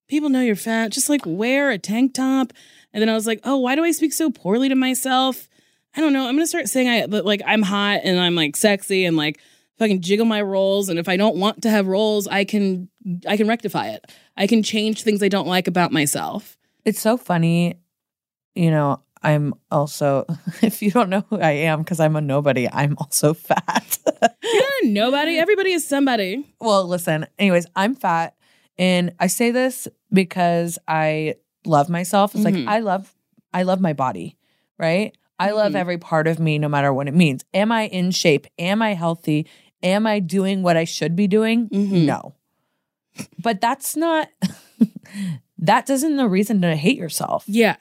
People 0.07 0.29
know 0.29 0.41
you're 0.41 0.55
fat. 0.55 0.91
Just 0.91 1.09
like 1.09 1.21
wear 1.25 1.69
a 1.69 1.77
tank 1.77 2.13
top. 2.13 2.53
And 2.93 3.01
then 3.01 3.09
I 3.09 3.13
was 3.13 3.27
like, 3.27 3.41
oh, 3.43 3.57
why 3.57 3.75
do 3.75 3.83
I 3.83 3.91
speak 3.91 4.13
so 4.13 4.31
poorly 4.31 4.69
to 4.69 4.75
myself? 4.75 5.47
I 5.95 6.01
don't 6.01 6.13
know. 6.13 6.27
I'm 6.27 6.35
gonna 6.35 6.47
start 6.47 6.67
saying 6.67 6.89
I 6.89 7.05
like 7.05 7.41
I'm 7.45 7.61
hot 7.61 8.01
and 8.03 8.19
I'm 8.19 8.35
like 8.35 8.55
sexy 8.55 9.05
and 9.05 9.17
like 9.17 9.39
fucking 9.77 10.01
jiggle 10.01 10.25
my 10.25 10.41
rolls. 10.41 10.89
And 10.89 10.99
if 10.99 11.09
I 11.09 11.17
don't 11.17 11.35
want 11.35 11.63
to 11.63 11.69
have 11.69 11.87
rolls, 11.87 12.27
I 12.27 12.45
can 12.45 12.89
I 13.27 13.37
can 13.37 13.47
rectify 13.47 13.89
it. 13.89 14.11
I 14.35 14.47
can 14.47 14.63
change 14.63 15.03
things 15.03 15.21
I 15.21 15.27
don't 15.27 15.47
like 15.47 15.67
about 15.67 15.91
myself. 15.91 16.57
It's 16.85 17.01
so 17.01 17.17
funny. 17.17 17.79
You 18.57 18.71
know, 18.71 19.01
I'm 19.21 19.53
also, 19.71 20.25
if 20.61 20.81
you 20.81 20.89
don't 20.91 21.09
know 21.09 21.23
who 21.29 21.39
I 21.39 21.51
am, 21.51 21.79
because 21.83 21.99
I'm 21.99 22.15
a 22.15 22.21
nobody, 22.21 22.67
I'm 22.71 22.97
also 22.97 23.33
fat. 23.49 23.97
You're 24.43 24.85
nobody. 24.91 25.37
Everybody 25.37 25.71
is 25.73 25.87
somebody. 25.87 26.43
well, 26.59 26.87
listen, 26.87 27.27
anyways, 27.37 27.67
I'm 27.75 27.93
fat. 27.95 28.35
And 28.79 29.13
I 29.19 29.27
say 29.27 29.51
this 29.51 29.87
because 30.11 30.77
I 30.87 31.35
love 31.65 31.89
myself. 31.89 32.33
It's 32.35 32.43
Mhm. 32.43 32.65
like 32.65 32.67
I 32.67 32.79
love, 32.79 33.13
I 33.53 33.63
love 33.63 33.79
my 33.81 33.93
body, 33.93 34.37
right? 34.77 35.15
I 35.39 35.51
love 35.51 35.73
Mhm. 35.73 35.79
every 35.79 35.97
part 35.97 36.27
of 36.27 36.39
me, 36.39 36.57
no 36.57 36.67
matter 36.69 36.91
what 36.93 37.07
it 37.07 37.13
means. 37.13 37.43
Am 37.53 37.71
I 37.71 37.87
in 37.87 38.11
shape? 38.11 38.47
Am 38.57 38.81
I 38.81 38.93
healthy? 38.93 39.45
Am 39.83 40.07
I 40.07 40.19
doing 40.19 40.63
what 40.63 40.77
I 40.77 40.83
should 40.85 41.15
be 41.15 41.27
doing? 41.27 41.69
Mhm. 41.69 42.05
No. 42.05 42.33
But 43.39 43.61
that's 43.61 43.95
not, 43.95 44.29
that 45.59 45.89
isn't 45.89 46.15
the 46.17 46.27
reason 46.27 46.61
to 46.61 46.75
hate 46.75 46.97
yourself. 46.97 47.43
Yeah. 47.47 47.75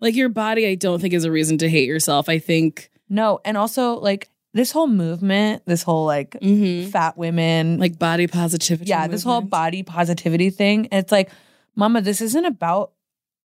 Like 0.00 0.14
your 0.14 0.28
body, 0.28 0.66
I 0.66 0.74
don't 0.74 1.00
think 1.00 1.14
is 1.14 1.24
a 1.24 1.30
reason 1.30 1.58
to 1.58 1.68
hate 1.68 1.88
yourself. 1.88 2.28
I 2.28 2.38
think 2.38 2.90
No, 3.08 3.40
and 3.44 3.56
also 3.56 3.94
like 4.00 4.28
this 4.52 4.70
whole 4.72 4.86
movement, 4.88 5.62
this 5.66 5.82
whole 5.82 6.04
like 6.06 6.30
mhm, 6.40 6.88
fat 6.90 7.16
women, 7.18 7.78
like 7.78 7.98
body 7.98 8.26
positivity. 8.26 8.88
yeah, 8.88 9.06
this 9.06 9.22
whole 9.22 9.40
body 9.42 9.82
positivity 9.82 10.50
thing. 10.50 10.88
It's 10.92 11.12
like, 11.12 11.30
mama, 11.74 12.00
this 12.00 12.20
isn't 12.20 12.44
about 12.44 12.92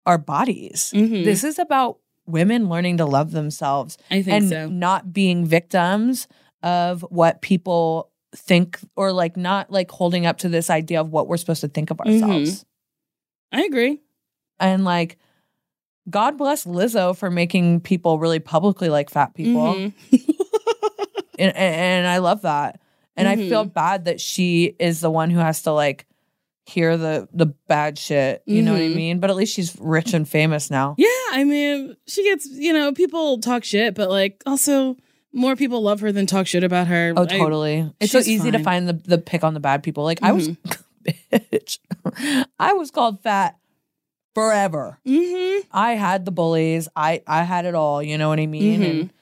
our 0.05 0.17
bodies. 0.17 0.91
Mhm. 0.95 1.23
This 1.25 1.43
is 1.43 1.59
about 1.59 1.99
women 2.25 2.67
learning 2.69 2.97
to 2.97 3.05
love 3.05 3.31
themselves 3.31 3.97
I 4.11 4.21
think 4.21 4.27
and 4.35 4.49
so. 4.49 4.67
not 4.69 5.13
being 5.13 5.45
victims 5.45 6.27
of 6.61 7.01
what 7.09 7.41
people 7.41 8.09
think 8.35 8.79
or 8.97 9.13
like 9.13 9.37
not 9.37 9.71
like 9.71 9.89
holding 9.91 10.25
up 10.25 10.37
to 10.39 10.49
this 10.49 10.69
idea 10.69 10.99
of 10.99 11.09
what 11.09 11.27
we're 11.29 11.37
supposed 11.37 11.61
to 11.61 11.69
think 11.69 11.89
of 11.89 11.97
Mhm. 11.97 12.21
ourselves. 12.21 12.65
I 13.53 13.63
agree. 13.63 14.01
And 14.59 14.83
like 14.83 15.17
God 16.09 16.37
bless 16.37 16.65
Lizzo 16.65 17.15
for 17.17 17.29
making 17.29 17.81
people 17.81 18.17
really 18.19 18.39
publicly 18.39 18.89
like 18.89 19.09
fat 19.09 19.33
people. 19.33 19.73
Mhm. 19.75 19.93
and, 21.39 21.55
and 21.55 22.07
I 22.07 22.17
love 22.19 22.41
that. 22.43 22.79
And 23.15 23.27
I 23.27 23.35
feel 23.35 23.65
Mhm. 23.65 23.73
bad 23.73 24.05
that 24.05 24.19
she 24.21 24.75
is 24.79 25.01
the 25.01 25.09
one 25.11 25.29
who 25.29 25.39
has 25.39 25.63
to 25.63 25.71
like 25.71 26.05
hear 26.65 26.97
the 26.97 27.27
the 27.33 27.45
bad 27.67 27.97
shit. 27.97 28.43
You 28.45 28.61
know 28.61 28.73
what 28.73 28.81
I 28.81 28.85
Mhm. 28.89 28.95
mean? 28.95 29.19
But 29.19 29.29
at 29.29 29.35
least 29.35 29.53
she's 29.53 29.75
rich 29.79 30.13
and 30.13 30.27
famous 30.27 30.69
now. 30.69 30.95
Yeah, 30.97 31.07
I 31.31 31.43
mean, 31.43 31.95
she 32.07 32.23
gets, 32.23 32.47
you 32.51 32.73
know, 32.73 32.91
people 32.91 33.39
talk 33.39 33.63
shit, 33.63 33.95
but 33.95 34.09
like 34.09 34.41
also 34.45 34.97
more 35.33 35.55
people 35.55 35.81
love 35.81 35.99
her 36.01 36.11
than 36.11 36.25
talk 36.25 36.47
shit 36.47 36.63
about 36.63 36.87
her. 36.87 37.13
Oh, 37.15 37.23
I- 37.23 37.25
totally. 37.25 37.91
it's 37.99 38.11
so 38.11 38.19
easy 38.19 38.51
to 38.51 38.59
find 38.59 38.87
the 38.87 38.93
the 38.93 39.17
pick 39.17 39.43
on 39.43 39.53
the 39.53 39.59
bad 39.59 39.81
people. 39.83 40.03
Like 40.03 40.19
I 40.21 40.31
was, 40.33 40.49
bitch, 41.31 41.79
I 42.59 42.73
was 42.73 42.91
called 42.91 43.21
fat 43.21 43.57
forever. 44.37 44.99
Mhm. 45.05 45.61
I 45.71 45.93
had 45.93 46.25
the 46.25 46.31
bullies. 46.31 46.87
I 46.95 47.21
I 47.25 47.41
had 47.43 47.65
it 47.65 47.73
all. 47.73 48.03
You 48.03 48.17
know 48.19 48.29
what 48.29 48.39
I 48.39 48.45
mean? 48.45 48.81
Mhm. 48.81 48.89
And 48.89 49.13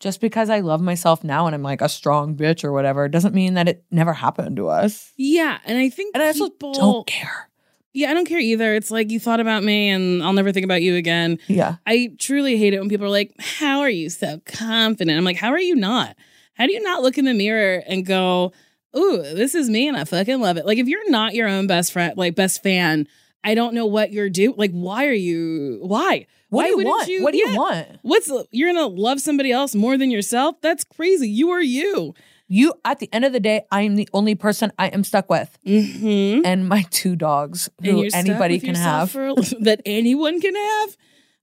just 0.00 0.20
because 0.20 0.48
I 0.48 0.60
love 0.60 0.80
myself 0.80 1.22
now 1.22 1.46
and 1.46 1.54
I'm 1.54 1.62
like 1.62 1.82
a 1.82 1.88
strong 1.90 2.34
bitch 2.36 2.64
or 2.64 2.72
whatever 2.72 3.06
doesn't 3.08 3.34
mean 3.34 3.54
that 3.54 3.68
it 3.68 3.84
never 3.90 4.14
happened 4.14 4.56
to 4.56 4.68
us. 4.68 5.12
Yeah, 5.16 5.58
and 5.66 5.76
I 5.78 5.90
think 5.90 6.14
And 6.14 6.22
I 6.22 6.28
also 6.28 6.48
don't 6.72 7.06
care. 7.06 7.48
Yeah, 7.92 8.10
I 8.10 8.14
don't 8.14 8.26
care 8.26 8.38
either. 8.38 8.74
It's 8.74 8.90
like 8.90 9.10
you 9.10 9.18
thought 9.20 9.40
about 9.40 9.62
me 9.62 9.88
and 9.90 10.22
I'll 10.22 10.34
never 10.34 10.52
think 10.52 10.64
about 10.64 10.82
you 10.82 10.96
again. 10.96 11.38
Yeah. 11.48 11.76
I 11.86 12.12
truly 12.18 12.56
hate 12.58 12.72
it 12.74 12.78
when 12.80 12.88
people 12.90 13.06
are 13.06 13.10
like, 13.10 13.34
How 13.38 13.80
are 13.80 13.90
you 13.90 14.08
so 14.10 14.40
confident? 14.46 15.16
I'm 15.18 15.24
like, 15.24 15.36
How 15.38 15.50
are 15.50 15.58
you 15.60 15.74
not? 15.76 16.16
How 16.54 16.66
do 16.66 16.72
you 16.72 16.80
not 16.82 17.02
look 17.02 17.18
in 17.18 17.26
the 17.26 17.34
mirror 17.34 17.82
and 17.86 18.04
go, 18.06 18.52
Ooh, 18.96 19.18
this 19.22 19.54
is 19.54 19.68
me 19.68 19.86
and 19.88 19.96
I 19.96 20.04
fucking 20.04 20.40
love 20.40 20.56
it? 20.56 20.64
Like, 20.66 20.78
if 20.78 20.88
you're 20.88 21.10
not 21.10 21.34
your 21.34 21.48
own 21.48 21.66
best 21.66 21.92
friend, 21.92 22.16
like 22.16 22.34
best 22.34 22.62
fan, 22.62 23.06
I 23.46 23.54
don't 23.54 23.72
know 23.74 23.86
what 23.86 24.12
you're 24.12 24.28
doing. 24.28 24.54
Like, 24.58 24.72
why 24.72 25.06
are 25.06 25.12
you, 25.12 25.78
why? 25.82 26.26
What 26.48 26.64
Why 26.64 26.70
do 26.70 26.80
you 26.80 26.86
want? 26.86 27.08
you- 27.08 27.22
what 27.24 27.32
do 27.32 27.38
you 27.38 27.48
yeah. 27.48 27.56
want? 27.56 27.88
What's, 28.02 28.30
you're 28.50 28.72
gonna 28.72 28.86
love 28.86 29.20
somebody 29.20 29.50
else 29.50 29.74
more 29.74 29.96
than 29.96 30.10
yourself? 30.10 30.56
That's 30.60 30.84
crazy. 30.84 31.28
You 31.28 31.50
are 31.50 31.62
you. 31.62 32.14
You 32.48 32.74
at 32.84 33.00
the 33.00 33.08
end 33.12 33.24
of 33.24 33.32
the 33.32 33.40
day, 33.40 33.62
I 33.72 33.82
am 33.82 33.96
the 33.96 34.08
only 34.12 34.36
person 34.36 34.70
I 34.78 34.86
am 34.88 35.02
stuck 35.02 35.28
with. 35.28 35.58
Mm-hmm. 35.66 36.44
And 36.44 36.68
my 36.68 36.82
two 36.90 37.16
dogs 37.16 37.68
who 37.82 38.08
anybody 38.14 38.60
can 38.60 38.76
have. 38.76 39.10
for- 39.10 39.34
that 39.60 39.80
anyone 39.84 40.40
can 40.40 40.54
have. 40.54 40.96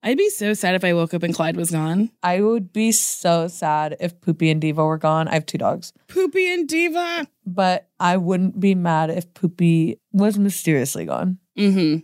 I'd 0.05 0.17
be 0.17 0.29
so 0.29 0.53
sad 0.53 0.75
if 0.75 0.83
I 0.83 0.93
woke 0.93 1.13
up 1.13 1.23
and 1.23 1.33
Clyde 1.33 1.55
was 1.55 1.71
gone. 1.71 2.11
I 2.21 2.41
would 2.41 2.73
be 2.73 2.91
so 2.91 3.47
sad 3.47 3.95
if 4.01 4.19
Poopy 4.19 4.49
and 4.49 4.59
Diva 4.59 4.83
were 4.83 4.97
gone. 4.97 5.29
I 5.29 5.33
have 5.35 5.45
two 5.45 5.57
dogs. 5.57 5.93
Poopy 6.09 6.53
and 6.53 6.67
Diva. 6.67 7.25
But 7.45 7.87
I 8.01 8.17
wouldn't 8.17 8.59
be 8.59 8.75
mad 8.75 9.09
if 9.09 9.33
Poopy 9.33 10.01
was 10.11 10.37
mysteriously 10.37 11.05
gone. 11.05 11.37
Mm-hmm. 11.57 11.99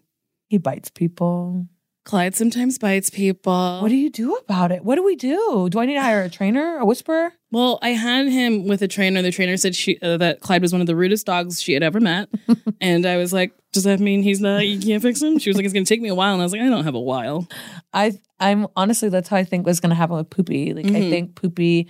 He 0.47 0.57
bites 0.57 0.89
people. 0.89 1.67
Clyde 2.09 2.35
sometimes 2.35 2.79
bites 2.79 3.11
people. 3.11 3.81
What 3.83 3.89
do 3.89 3.95
you 3.95 4.09
do 4.09 4.33
about 4.35 4.71
it? 4.71 4.83
What 4.83 4.95
do 4.95 5.03
we 5.03 5.15
do? 5.15 5.67
Do 5.69 5.77
I 5.79 5.85
need 5.85 5.93
to 5.93 6.01
hire 6.01 6.23
a 6.23 6.29
trainer, 6.29 6.77
a 6.77 6.85
whisperer? 6.85 7.33
well, 7.51 7.77
I 7.83 7.89
had 7.89 8.27
him 8.27 8.67
with 8.67 8.81
a 8.81 8.87
trainer. 8.87 9.21
The 9.21 9.31
trainer 9.31 9.57
said 9.57 9.75
she 9.75 9.99
uh, 10.01 10.17
that 10.17 10.39
Clyde 10.39 10.63
was 10.63 10.71
one 10.71 10.81
of 10.81 10.87
the 10.87 10.95
rudest 10.95 11.27
dogs 11.27 11.61
she 11.61 11.73
had 11.73 11.83
ever 11.83 11.99
met, 11.99 12.27
and 12.81 13.05
I 13.05 13.17
was 13.17 13.31
like, 13.31 13.53
"Does 13.73 13.83
that 13.83 13.99
mean 13.99 14.23
he's 14.23 14.41
not? 14.41 14.65
You 14.65 14.79
can't 14.79 15.03
fix 15.03 15.21
him?" 15.21 15.37
She 15.37 15.51
was 15.51 15.55
like, 15.57 15.65
"It's 15.65 15.73
gonna 15.73 15.85
take 15.85 16.01
me 16.01 16.09
a 16.09 16.15
while," 16.15 16.33
and 16.33 16.41
I 16.41 16.45
was 16.45 16.51
like, 16.51 16.61
"I 16.61 16.69
don't 16.69 16.83
have 16.83 16.95
a 16.95 16.99
while." 16.99 17.47
I 17.93 18.13
I'm 18.39 18.65
honestly 18.75 19.09
that's 19.09 19.29
how 19.29 19.37
I 19.37 19.43
think 19.43 19.67
was 19.67 19.79
gonna 19.79 19.93
happen 19.93 20.15
with 20.15 20.31
Poopy. 20.31 20.73
Like 20.73 20.87
I 20.87 20.89
Mhm. 20.89 21.09
think 21.11 21.35
Poopy 21.35 21.89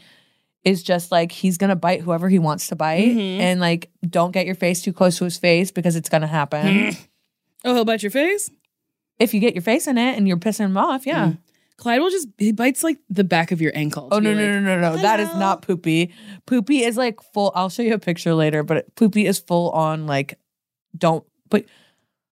is 0.66 0.84
just 0.84 1.14
like 1.14 1.32
he's 1.32 1.58
gonna 1.58 1.78
bite 1.78 2.02
whoever 2.02 2.28
he 2.28 2.40
wants 2.40 2.68
to 2.68 2.76
bite, 2.76 3.08
Mhm. 3.16 3.40
and 3.40 3.60
like 3.62 3.90
don't 4.06 4.32
get 4.32 4.46
your 4.46 4.56
face 4.56 4.82
too 4.82 4.92
close 4.92 5.18
to 5.20 5.24
his 5.24 5.38
face 5.38 5.72
because 5.72 5.96
it's 5.96 6.10
gonna 6.10 6.28
happen. 6.28 6.92
Oh, 7.66 7.74
he'll 7.74 7.86
bite 7.86 8.04
your 8.04 8.12
face. 8.12 8.50
If 9.20 9.34
you 9.34 9.40
get 9.40 9.54
your 9.56 9.62
face 9.62 9.88
in 9.88 9.98
it 9.98 10.18
and 10.18 10.28
you're 10.28 10.38
pissing 10.38 10.66
him 10.66 10.78
off, 10.78 11.06
yeah. 11.06 11.28
Mm. 11.28 11.38
Clyde 11.78 12.02
will 12.02 12.10
just 12.10 12.28
he 12.38 12.52
bites 12.52 12.84
like 12.84 12.98
the 13.10 13.24
back 13.24 13.52
of 13.52 13.62
your 13.62 13.72
ankle. 13.74 14.10
Oh 14.12 14.20
no 14.20 14.32
be 14.32 14.36
no 14.36 14.42
like, 14.54 14.64
no 14.64 14.76
no 14.80 14.96
no! 14.96 15.02
That 15.02 15.20
is 15.22 15.30
not 15.36 15.62
Poopy. 15.62 16.12
Poopy 16.46 16.84
is 16.84 16.98
like 16.98 17.22
full. 17.34 17.52
I'll 17.56 17.70
show 17.70 17.84
you 17.84 17.94
a 17.94 18.00
picture 18.00 18.34
later, 18.34 18.64
but 18.64 18.94
Poopy 18.96 19.26
is 19.26 19.40
full 19.40 19.70
on 19.72 20.06
like 20.06 20.38
don't. 20.98 21.24
But 21.50 21.66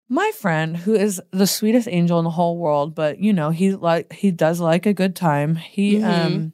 my 0.09 0.29
friend, 0.37 0.75
who 0.75 0.95
is 0.95 1.21
the 1.31 1.47
sweetest 1.47 1.87
angel 1.89 2.19
in 2.19 2.25
the 2.25 2.29
whole 2.31 2.57
world, 2.57 2.93
but 2.93 3.19
you 3.19 3.31
know 3.31 3.49
he 3.51 3.73
like 3.73 4.11
he 4.11 4.31
does 4.31 4.59
like 4.59 4.85
a 4.85 4.93
good 4.93 5.15
time. 5.15 5.55
He 5.55 5.95
Mhm. 5.99 6.25
um. 6.25 6.53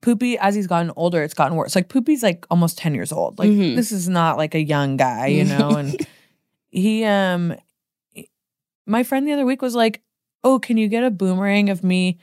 Poopy, 0.00 0.38
as 0.38 0.54
he's 0.54 0.68
gotten 0.68 0.92
older, 0.94 1.22
it's 1.24 1.34
gotten 1.34 1.56
worse. 1.56 1.74
Like 1.74 1.88
Poopy's 1.88 2.22
like 2.22 2.46
almost 2.50 2.78
ten 2.78 2.94
years 2.94 3.10
old. 3.10 3.38
Like 3.38 3.48
Mhm. 3.50 3.74
this 3.74 3.90
is 3.90 4.08
not 4.08 4.36
like 4.36 4.54
a 4.54 4.62
young 4.62 4.96
guy, 4.96 5.26
you 5.26 5.44
know. 5.44 5.70
And 5.70 6.06
he 6.70 7.04
um, 7.04 7.56
my 8.88 9.02
friend 9.04 9.26
the 9.26 9.32
other 9.32 9.46
week 9.46 9.62
was 9.62 9.74
like, 9.74 10.02
"Oh, 10.42 10.58
can 10.58 10.76
you 10.76 10.88
get 10.88 11.04
a 11.04 11.10
boomerang 11.10 11.70
of 11.70 11.84
me 11.84 12.18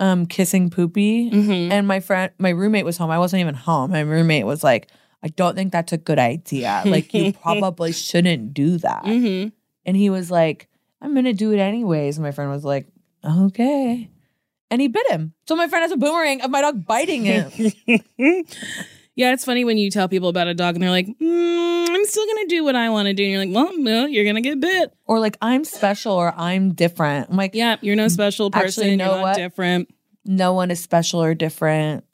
um 0.00 0.26
kissing 0.26 0.70
poopy. 0.70 1.30
Mm-hmm. 1.30 1.70
And 1.70 1.86
my 1.86 2.00
friend, 2.00 2.32
my 2.38 2.48
roommate 2.48 2.84
was 2.84 2.96
home. 2.96 3.10
I 3.10 3.18
wasn't 3.18 3.40
even 3.40 3.54
home. 3.54 3.92
My 3.92 4.00
roommate 4.00 4.46
was 4.46 4.64
like, 4.64 4.88
I 5.22 5.28
don't 5.28 5.54
think 5.54 5.70
that's 5.70 5.92
a 5.92 5.98
good 5.98 6.18
idea. 6.18 6.82
Like, 6.86 7.12
you 7.14 7.32
probably 7.42 7.92
shouldn't 7.92 8.54
do 8.54 8.78
that. 8.78 9.04
Mm-hmm. 9.04 9.50
And 9.84 9.96
he 9.96 10.10
was 10.10 10.30
like, 10.30 10.68
I'm 11.02 11.12
going 11.12 11.26
to 11.26 11.34
do 11.34 11.52
it 11.52 11.58
anyways. 11.58 12.16
And 12.16 12.24
my 12.24 12.32
friend 12.32 12.50
was 12.50 12.64
like, 12.64 12.88
okay. 13.24 14.10
And 14.70 14.80
he 14.80 14.88
bit 14.88 15.10
him. 15.10 15.34
So 15.46 15.56
my 15.56 15.68
friend 15.68 15.82
has 15.82 15.92
a 15.92 15.96
boomerang 15.96 16.40
of 16.40 16.50
my 16.50 16.62
dog 16.62 16.86
biting 16.86 17.24
him. 17.24 17.50
yeah, 19.16 19.32
it's 19.32 19.44
funny 19.44 19.64
when 19.64 19.76
you 19.78 19.90
tell 19.90 20.08
people 20.08 20.28
about 20.28 20.46
a 20.48 20.54
dog 20.54 20.74
and 20.76 20.82
they're 20.82 20.90
like, 20.90 21.06
mm, 21.06 21.88
I'm 21.88 22.04
still 22.06 22.24
going 22.26 22.48
to 22.48 22.54
do 22.54 22.64
what 22.64 22.74
I 22.76 22.88
want 22.90 23.06
to 23.06 23.12
do. 23.14 23.22
And 23.24 23.32
you're 23.32 23.44
like, 23.44 23.54
well, 23.54 23.76
no, 23.78 24.06
you're 24.06 24.24
going 24.24 24.36
to 24.36 24.40
get 24.40 24.58
bit. 24.60 24.94
or 25.06 25.18
like, 25.20 25.36
I'm 25.42 25.64
special 25.64 26.12
or 26.12 26.32
I'm 26.36 26.72
different. 26.72 27.28
I'm 27.30 27.36
like, 27.36 27.54
Yeah, 27.54 27.76
you're 27.82 27.96
no 27.96 28.08
special 28.08 28.50
person. 28.50 28.66
Actually, 28.84 28.96
know 28.96 29.06
you're 29.06 29.14
not 29.16 29.22
what? 29.22 29.36
different. 29.36 29.94
no 30.24 30.52
one 30.54 30.70
is 30.70 30.80
special 30.80 31.22
or 31.22 31.34
different. 31.34 32.04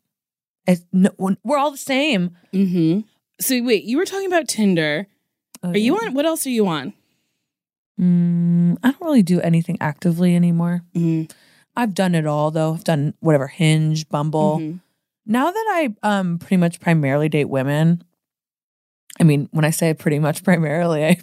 No, 0.92 1.10
we're 1.44 1.58
all 1.58 1.70
the 1.70 1.76
same. 1.76 2.36
Mm-hmm. 2.52 3.00
So 3.40 3.62
wait, 3.62 3.84
you 3.84 3.98
were 3.98 4.04
talking 4.06 4.26
about 4.26 4.48
Tinder. 4.48 5.06
Are 5.62 5.76
you 5.76 5.96
on? 5.96 6.14
What 6.14 6.26
else 6.26 6.46
are 6.46 6.50
you 6.50 6.66
on? 6.66 6.92
Mm, 8.00 8.76
I 8.82 8.90
don't 8.90 9.00
really 9.00 9.22
do 9.22 9.40
anything 9.40 9.76
actively 9.80 10.34
anymore. 10.34 10.82
Mm-hmm. 10.94 11.32
I've 11.76 11.94
done 11.94 12.14
it 12.14 12.26
all 12.26 12.50
though. 12.50 12.74
I've 12.74 12.84
done 12.84 13.14
whatever 13.20 13.46
Hinge, 13.46 14.08
Bumble. 14.08 14.58
Mhm. 14.58 14.80
Now 15.26 15.50
that 15.50 15.66
I 15.70 15.94
um 16.02 16.38
pretty 16.38 16.56
much 16.58 16.80
primarily 16.80 17.28
date 17.28 17.48
women. 17.48 18.02
I 19.20 19.24
mean, 19.24 19.48
when 19.50 19.64
I 19.64 19.70
say 19.70 19.94
pretty 19.94 20.18
much 20.18 20.44
primarily, 20.44 21.04
I 21.04 21.16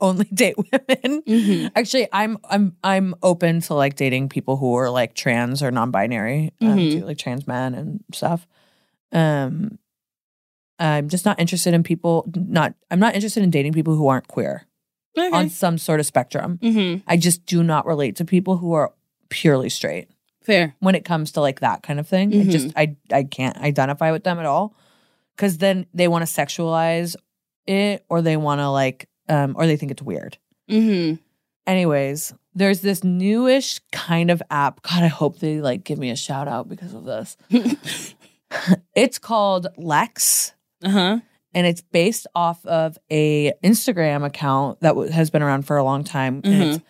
only 0.00 0.24
date 0.34 0.56
women. 0.56 1.22
Mhm. 1.22 1.70
Actually, 1.76 2.08
I'm 2.12 2.38
I'm 2.48 2.76
I'm 2.82 3.14
open 3.22 3.60
to 3.62 3.74
like 3.74 3.96
dating 3.96 4.28
people 4.30 4.56
who 4.56 4.74
are 4.76 4.90
like 4.90 5.14
trans 5.14 5.62
or 5.62 5.70
non-binary, 5.70 6.52
um, 6.62 6.68
Mhm. 6.78 6.92
too, 6.92 7.04
like 7.04 7.18
trans 7.18 7.46
men 7.46 7.74
and 7.74 8.02
stuff. 8.12 8.46
Um, 9.12 9.78
I'm 10.78 11.08
just 11.08 11.24
not 11.24 11.38
interested 11.38 11.74
in 11.74 11.82
people. 11.82 12.28
Not 12.34 12.74
I'm 12.90 12.98
not 12.98 13.14
interested 13.14 13.42
in 13.42 13.50
dating 13.50 13.74
people 13.74 13.94
who 13.94 14.08
aren't 14.08 14.26
queer 14.28 14.66
Okay. 15.16 15.30
on 15.36 15.48
some 15.48 15.78
sort 15.78 16.00
of 16.00 16.06
spectrum. 16.06 16.58
mm-hmm. 16.62 17.02
I 17.06 17.16
just 17.16 17.46
do 17.46 17.62
not 17.62 17.86
relate 17.86 18.16
to 18.16 18.24
people 18.24 18.56
who 18.56 18.72
are 18.72 18.92
purely 19.28 19.68
straight 19.68 20.08
Fair. 20.44 20.74
when 20.80 20.94
it 20.94 21.04
comes 21.04 21.32
to 21.32 21.40
like 21.40 21.60
that 21.60 21.82
kind 21.82 21.98
of 21.98 22.06
thing. 22.06 22.32
I 22.32 22.36
Mhm. 22.44 22.50
just 22.50 22.72
I 22.76 22.96
I 23.12 23.24
can't 23.24 23.56
identify 23.58 24.12
with 24.12 24.24
them 24.24 24.38
at 24.38 24.46
all 24.46 24.74
because 25.36 25.58
then 25.58 25.86
they 25.94 26.06
want 26.08 26.26
to 26.26 26.32
sexualize 26.32 27.16
it 27.66 28.04
or 28.08 28.20
they 28.22 28.36
want 28.36 28.60
to 28.60 28.68
like 28.68 29.08
um 29.28 29.54
or 29.58 29.66
they 29.66 29.76
think 29.76 29.90
it's 29.92 30.02
weird. 30.02 30.36
Mm-hmm. 30.70 31.16
Anyways, 31.66 32.34
there's 32.54 32.80
this 32.82 33.02
newish 33.02 33.80
kind 33.90 34.30
of 34.30 34.42
app. 34.50 34.82
God, 34.82 35.02
I 35.02 35.06
hope 35.08 35.38
they 35.38 35.60
like 35.62 35.82
give 35.84 35.98
me 35.98 36.10
a 36.10 36.16
shout 36.16 36.46
out 36.46 36.68
because 36.68 36.92
of 36.94 37.04
this. 37.04 37.36
it's 38.94 39.18
called 39.18 39.66
Lex 39.76 40.52
Uh 40.82 40.90
huh. 40.90 41.18
and 41.54 41.66
it's 41.66 41.80
based 41.80 42.26
off 42.34 42.64
of 42.66 42.98
a 43.10 43.52
Instagram 43.62 44.24
account 44.24 44.80
that 44.80 44.90
w- 44.90 45.10
has 45.10 45.30
been 45.30 45.42
around 45.42 45.62
for 45.66 45.76
a 45.76 45.84
long 45.84 46.04
time. 46.04 46.40
And 46.44 46.62
it's, 46.62 46.84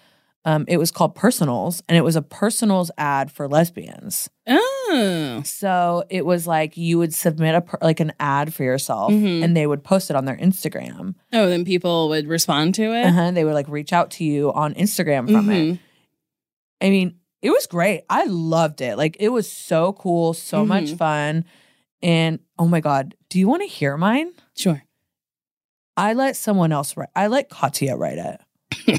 um, 0.45 0.65
it 0.69 0.77
was 0.77 0.91
called 0.91 1.15
Personals, 1.15 1.83
and 1.89 1.97
it 1.97 2.03
was 2.03 2.17
a 2.17 2.23
personals 2.23 2.91
ad 2.99 3.31
for 3.33 3.49
lesbians. 3.49 4.29
Oh. 4.47 5.41
So 5.45 6.05
it 6.11 6.25
was 6.27 6.47
like 6.47 6.77
you 6.77 6.99
would 6.99 7.15
submit 7.15 7.55
a 7.55 7.61
per- 7.63 7.79
like 7.81 8.01
an 8.01 8.13
ad 8.21 8.53
for 8.55 8.63
yourself, 8.63 9.11
Mhm. 9.13 9.43
and 9.43 9.57
they 9.57 9.67
would 9.67 9.83
post 9.83 10.11
it 10.11 10.17
on 10.17 10.25
their 10.27 10.37
Instagram. 10.37 11.15
Oh, 11.33 11.49
then 11.49 11.65
people 11.65 12.09
would 12.11 12.29
respond 12.29 12.75
to 12.77 12.93
it. 12.93 13.07
Uh-huh. 13.07 13.31
They 13.31 13.45
would 13.45 13.55
like 13.55 13.69
reach 13.69 13.93
out 13.93 14.11
to 14.13 14.25
you 14.25 14.53
on 14.53 14.75
Instagram 14.75 15.31
from 15.31 15.51
it. 15.51 15.65
Mhm. 15.75 15.79
I 16.83 16.91
mean, 16.91 17.17
it 17.41 17.51
was 17.51 17.67
great. 17.67 18.03
I 18.11 18.25
loved 18.25 18.81
it. 18.83 18.97
Like 18.99 19.17
it 19.21 19.31
was 19.31 19.51
so 19.51 19.95
cool, 19.95 20.35
so 20.35 20.65
much 20.65 20.85
Mhm. 20.93 20.99
fun. 20.99 21.45
And 22.03 22.39
oh 22.59 22.67
my 22.69 22.81
god, 22.81 23.15
do 23.31 23.39
you 23.39 23.49
want 23.49 23.63
to 23.63 23.69
hear 23.69 23.97
mine? 23.97 24.33
Sure. 24.55 24.83
I 25.97 26.13
let 26.13 26.37
someone 26.37 26.73
else 26.73 26.97
write. 26.97 27.09
I 27.17 27.29
let 27.29 27.49
Katya 27.49 27.97
write 27.97 28.19
it. 28.19 28.41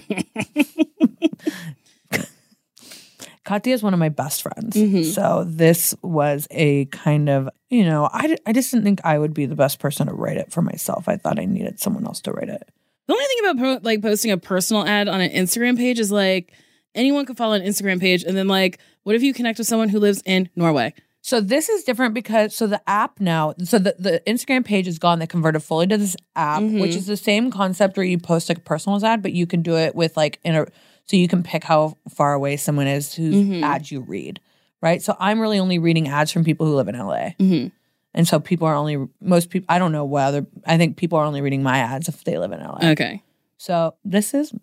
Katya 3.44 3.74
is 3.76 3.84
one 3.84 3.94
of 3.94 4.00
my 4.00 4.10
best 4.10 4.42
friends. 4.42 4.76
Mhm. 4.76 5.06
So 5.06 5.44
this 5.48 5.94
was 6.02 6.48
a 6.50 6.86
kind 6.86 7.30
of, 7.30 7.48
you 7.70 7.86
know, 7.86 8.10
I, 8.12 8.36
I 8.46 8.54
just 8.54 8.72
didn't 8.72 8.86
think 8.86 9.02
I 9.04 9.20
would 9.20 9.36
be 9.36 9.46
the 9.46 9.56
best 9.56 9.78
person 9.80 10.08
to 10.08 10.14
write 10.16 10.38
it 10.38 10.52
for 10.52 10.64
myself. 10.64 11.08
I 11.08 11.18
thought 11.18 11.40
I 11.40 11.46
needed 11.46 11.80
someone 11.80 12.08
else 12.08 12.22
to 12.22 12.32
write 12.32 12.50
it. 12.50 12.68
The 13.08 13.14
only 13.14 13.26
thing 13.26 13.38
about 13.44 13.58
po- 13.60 13.88
like 13.88 14.02
posting 14.02 14.32
a 14.32 14.38
personal 14.38 14.84
ad 14.88 15.08
on 15.08 15.22
an 15.22 15.30
Instagram 15.30 15.78
page 15.78 16.00
is 16.00 16.12
like 16.12 16.54
anyone 16.96 17.28
could 17.28 17.38
follow 17.38 17.54
an 17.54 17.62
Instagram 17.62 18.00
page, 18.00 18.24
and 18.24 18.36
then 18.36 18.48
like, 18.48 18.80
what 19.04 19.16
if 19.16 19.22
you 19.22 19.32
connect 19.32 19.60
with 19.60 19.68
someone 19.68 19.90
who 19.90 20.00
lives 20.00 20.24
in 20.26 20.50
Norway? 20.56 20.96
So 21.26 21.42
this 21.42 21.70
is 21.70 21.84
different 21.84 22.14
because 22.14 22.54
so 22.54 22.68
the 22.68 22.80
app 22.88 23.20
now, 23.20 23.56
so 23.64 23.80
the, 23.80 23.96
the 23.98 24.22
Instagram 24.28 24.64
page 24.64 24.88
is 24.88 25.00
gone. 25.00 25.18
They 25.18 25.26
converted 25.26 25.64
fully 25.64 25.88
to 25.88 25.98
this 25.98 26.16
app, 26.36 26.62
Mhm. 26.62 26.80
which 26.80 26.94
is 26.96 27.08
the 27.08 27.18
same 27.18 27.50
concept 27.50 27.98
where 27.98 28.06
you 28.06 28.20
post 28.20 28.48
like 28.48 28.60
a 28.60 28.62
personals 28.62 29.04
ad, 29.04 29.24
but 29.24 29.34
you 29.34 29.48
can 29.48 29.64
do 29.64 29.76
it 29.76 29.96
with 29.96 30.16
like 30.16 30.40
in 30.44 30.54
a 30.54 30.68
so 31.06 31.18
you 31.18 31.28
can 31.28 31.42
pick 31.42 31.64
how 31.64 31.98
far 32.10 32.34
away 32.34 32.58
someone 32.58 32.86
is 32.86 33.16
whose 33.16 33.34
Mhm. 33.34 33.64
ads 33.64 33.92
you 33.92 34.02
read. 34.02 34.40
Right. 34.84 35.02
So 35.02 35.18
I'm 35.20 35.40
really 35.40 35.58
only 35.58 35.80
reading 35.80 36.08
ads 36.08 36.32
from 36.32 36.44
people 36.44 36.68
who 36.68 36.76
live 36.76 36.88
in 36.90 36.96
LA. 36.96 37.34
Mm-hmm. 37.40 37.70
And 38.14 38.28
so 38.28 38.40
people 38.40 38.68
are 38.68 38.76
only 38.76 39.08
most 39.20 39.50
people 39.50 39.66
I 39.68 39.80
don't 39.80 39.92
know 39.92 40.06
whether 40.06 40.46
I 40.68 40.78
think 40.78 40.96
people 40.96 41.18
are 41.18 41.26
only 41.26 41.42
reading 41.42 41.64
my 41.64 41.80
ads 41.80 42.08
if 42.08 42.24
they 42.24 42.38
live 42.38 42.52
in 42.52 42.60
LA. 42.60 42.92
Okay. 42.92 43.24
So 43.58 43.96
this 44.06 44.36
is 44.36 44.54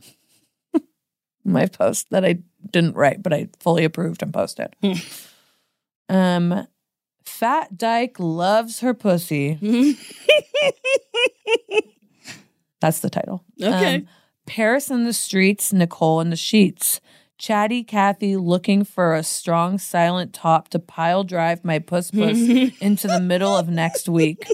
my 1.45 1.67
post 1.67 2.11
that 2.11 2.25
I 2.25 2.39
didn't 2.71 2.95
write, 2.95 3.21
but 3.21 3.33
I 3.33 3.49
fully 3.59 3.83
approved 3.83 4.23
and 4.23 4.33
posted. 4.33 4.77
um 6.13 6.67
Fat 7.25 7.77
Dyke 7.77 8.19
loves 8.19 8.81
her 8.81 8.95
pussy. 8.95 9.59
That's 12.81 13.01
the 13.01 13.11
title. 13.11 13.45
Okay. 13.61 13.97
Um, 13.97 14.09
Paris 14.47 14.91
in 14.91 15.05
the 15.05 15.13
streets, 15.13 15.73
Nicole 15.73 16.21
in 16.21 16.31
the 16.31 16.37
sheets. 16.37 17.01
Chatty 17.39 17.83
Cathy 17.85 18.37
looking 18.37 18.85
for 18.85 19.15
a 19.15 19.23
strong 19.23 19.79
silent 19.79 20.33
top 20.33 20.69
to 20.69 20.79
pile 20.79 21.25
drive 21.25 21.65
my 21.65 21.79
puss 21.79 22.11
puss 22.11 22.39
into 22.81 23.09
the 23.09 23.21
middle 23.21 23.57
of 23.57 23.69
next 23.69 24.09
week. 24.09 24.47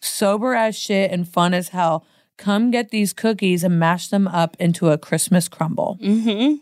Sober 0.00 0.54
as 0.54 0.76
shit 0.76 1.10
and 1.10 1.28
fun 1.28 1.54
as 1.54 1.68
hell. 1.70 2.04
Come 2.36 2.70
get 2.70 2.90
these 2.90 3.12
cookies 3.12 3.64
and 3.64 3.78
mash 3.78 4.08
them 4.08 4.28
up 4.28 4.56
into 4.58 4.90
a 4.90 4.98
Christmas 4.98 5.48
crumble. 5.48 5.98
mm-hmm. 6.02 6.56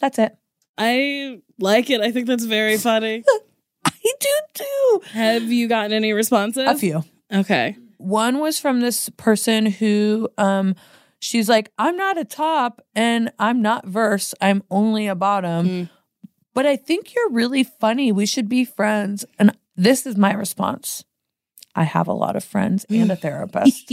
That's 0.00 0.18
it. 0.18 0.36
I 0.76 1.40
like 1.58 1.90
it. 1.90 2.00
I 2.00 2.10
think 2.10 2.26
that's 2.26 2.44
very 2.44 2.76
funny. 2.76 3.24
I 4.06 4.12
do 4.20 4.28
too. 4.54 5.00
Have 5.12 5.44
you 5.44 5.68
gotten 5.68 5.92
any 5.92 6.12
responses? 6.12 6.68
A 6.68 6.74
few. 6.76 7.04
Okay. 7.32 7.76
One 7.98 8.38
was 8.40 8.58
from 8.58 8.80
this 8.80 9.08
person 9.10 9.66
who 9.66 10.28
um 10.38 10.74
she's 11.18 11.48
like, 11.48 11.70
I'm 11.78 11.96
not 11.96 12.18
a 12.18 12.24
top 12.24 12.80
and 12.94 13.32
I'm 13.38 13.62
not 13.62 13.86
verse. 13.86 14.34
I'm 14.40 14.62
only 14.70 15.06
a 15.06 15.14
bottom. 15.14 15.68
Mm. 15.68 15.90
But 16.54 16.66
I 16.66 16.76
think 16.76 17.14
you're 17.14 17.30
really 17.30 17.64
funny. 17.64 18.12
We 18.12 18.26
should 18.26 18.48
be 18.48 18.64
friends. 18.64 19.24
And 19.38 19.56
this 19.76 20.04
is 20.04 20.16
my 20.16 20.34
response. 20.34 21.04
I 21.74 21.84
have 21.84 22.08
a 22.08 22.12
lot 22.12 22.36
of 22.36 22.44
friends 22.44 22.84
and 22.90 23.10
a 23.10 23.16
therapist. 23.22 23.90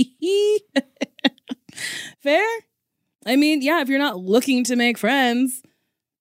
Fair. 2.21 2.45
I 3.25 3.35
mean, 3.35 3.61
yeah, 3.61 3.81
if 3.81 3.89
you're 3.89 3.99
not 3.99 4.17
looking 4.17 4.63
to 4.65 4.75
make 4.75 4.97
friends, 4.97 5.61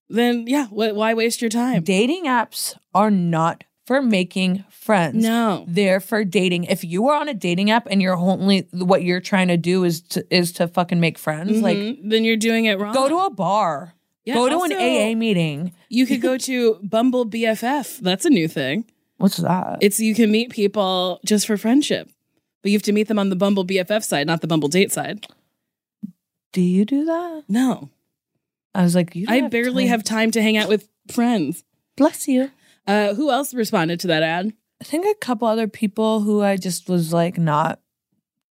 then 0.09 0.47
yeah, 0.47 0.67
wh- 0.67 0.95
why 0.95 1.15
waste 1.15 1.41
your 1.41 1.49
time? 1.49 1.83
Dating 1.83 2.25
apps 2.25 2.77
are 2.95 3.11
not 3.11 3.65
for 3.89 4.03
making 4.03 4.65
friends. 4.69 5.17
No. 5.23 5.65
They're 5.67 5.99
for 5.99 6.23
dating. 6.23 6.65
If 6.65 6.85
you 6.85 7.09
are 7.09 7.19
on 7.19 7.27
a 7.29 7.33
dating 7.35 7.71
app 7.71 7.87
and 7.91 8.03
you're 8.03 8.15
only 8.17 8.69
what 8.73 9.03
you're 9.03 9.21
trying 9.23 9.49
to 9.49 9.57
do 9.57 9.83
is 9.85 10.03
to 10.13 10.25
is 10.31 10.53
to 10.53 10.69
fucking 10.69 11.01
make 11.01 11.17
friends, 11.19 11.63
like 11.63 11.79
Mhm. 11.79 12.11
then 12.11 12.23
you're 12.23 12.37
doing 12.37 12.67
it 12.67 12.79
wrong. 12.79 12.93
go 12.93 13.09
to 13.09 13.17
a 13.17 13.31
bar. 13.31 13.95
Yeah, 14.27 14.35
go 14.35 14.49
to 14.51 14.57
also, 14.57 14.67
an 14.67 14.73
AA 14.81 15.15
meeting. 15.15 15.73
You 15.89 16.05
could 16.05 16.21
go 16.21 16.37
to 16.37 16.79
Bumble 16.83 17.25
BFF. 17.25 17.99
That's 18.01 18.27
a 18.27 18.31
new 18.31 18.47
thing. 18.47 18.85
What's 19.17 19.39
that? 19.39 19.79
It's 19.81 19.99
you 20.01 20.15
can 20.15 20.31
meet 20.31 20.51
people 20.51 21.19
just 21.25 21.47
for 21.47 21.57
friendship, 21.57 22.11
but 22.63 22.71
you 22.71 22.77
have 22.77 22.83
to 22.83 22.93
meet 22.93 23.09
them 23.09 23.19
on 23.19 23.31
the 23.31 23.37
Bumble 23.37 23.65
BFF 23.65 24.05
side, 24.05 24.27
not 24.27 24.43
the 24.43 24.47
Bumble 24.47 24.69
date 24.69 24.93
side. 24.93 25.27
do 26.53 26.61
you 26.61 26.85
do 26.85 27.05
that? 27.07 27.45
No, 27.49 27.89
I 28.75 28.83
was 28.83 28.95
like, 28.95 29.17
I 29.29 29.49
barely 29.49 29.85
time. 29.85 29.91
have 29.91 30.05
time 30.05 30.31
to 30.33 30.43
hang 30.43 30.57
out 30.59 30.69
with 30.69 30.89
friends. 31.11 31.65
Bless 31.97 32.29
you. 32.29 32.51
Uh, 32.89 33.15
who 33.15 33.31
else 33.31 33.53
responded 33.55 34.01
to 34.01 34.07
that 34.09 34.23
ad? 34.23 34.53
I 34.81 34.85
think 34.85 35.07
a 35.07 35.15
couple 35.25 35.47
other 35.47 35.69
people 35.69 36.21
who 36.21 36.43
I 36.43 36.57
just 36.57 36.89
was 36.89 37.13
like 37.13 37.39
not. 37.39 37.81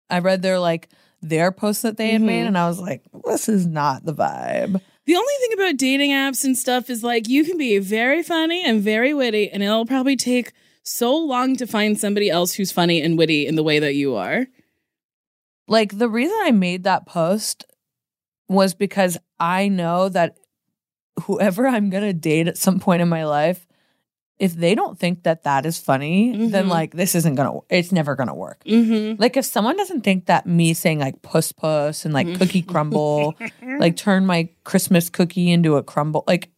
I 0.09 0.19
read 0.19 0.41
their 0.43 0.59
like 0.59 0.89
their 1.21 1.51
posts 1.51 1.81
that 1.81 1.97
they 1.97 2.11
had 2.11 2.21
made, 2.21 2.43
Mhm. 2.43 2.47
and 2.49 2.57
I 2.57 2.67
was 2.69 2.79
like, 2.79 3.01
this 3.25 3.49
is 3.49 3.65
not 3.65 4.05
the 4.05 4.13
vibe. 4.13 4.79
The 5.05 5.15
only 5.15 5.33
thing 5.41 5.53
about 5.53 5.77
dating 5.77 6.11
apps 6.11 6.43
and 6.43 6.55
stuff 6.57 6.89
is 6.89 7.03
like 7.03 7.27
you 7.27 7.43
can 7.43 7.57
be 7.57 7.79
very 7.79 8.21
funny 8.23 8.63
and 8.63 8.81
very 8.81 9.13
witty, 9.13 9.49
and 9.49 9.63
it'll 9.63 9.85
probably 9.85 10.15
take 10.15 10.53
so 10.83 11.17
long 11.17 11.55
to 11.57 11.65
find 11.67 11.99
somebody 11.99 12.29
else 12.29 12.53
who's 12.53 12.71
funny 12.71 13.01
and 13.01 13.17
witty 13.17 13.45
in 13.47 13.55
the 13.55 13.63
way 13.63 13.79
that 13.79 13.95
you 13.95 14.15
are. 14.15 14.47
Like 15.67 15.97
the 15.97 16.09
reason 16.09 16.37
I 16.43 16.51
made 16.51 16.83
that 16.83 17.05
post 17.05 17.65
was 18.47 18.73
because 18.73 19.17
I 19.39 19.67
know 19.67 20.07
that 20.09 20.37
whoever 21.23 21.67
I'm 21.67 21.89
gonna 21.89 22.13
date 22.13 22.47
at 22.47 22.57
some 22.57 22.79
point 22.79 23.01
in 23.01 23.09
my 23.09 23.25
life 23.25 23.66
if 24.39 24.53
they 24.53 24.75
don't 24.75 24.99
think 24.99 25.23
that 25.23 25.43
that 25.43 25.65
is 25.65 25.77
funny, 25.79 26.47
then 26.49 26.65
Mhm. 26.65 26.69
like 26.69 26.93
this 26.93 27.15
isn't 27.15 27.35
gonna. 27.35 27.59
It's 27.69 27.91
never 27.91 28.15
gonna 28.15 28.35
work. 28.35 28.63
Mm-hmm. 28.65 29.19
Like 29.21 29.35
if 29.37 29.45
someone 29.45 29.77
doesn't 29.77 30.01
think 30.01 30.27
that 30.27 30.45
me 30.45 30.73
saying 30.73 30.99
like 30.99 31.21
puss 31.23 31.51
puss 31.51 32.05
and 32.05 32.13
like 32.13 32.37
cookie 32.37 32.61
crumble, 32.61 33.35
like 33.79 33.95
turn 33.97 34.25
my 34.25 34.49
Christmas 34.63 35.09
cookie 35.09 35.51
into 35.51 35.75
a 35.77 35.83
crumble, 35.83 36.23
like. 36.27 36.49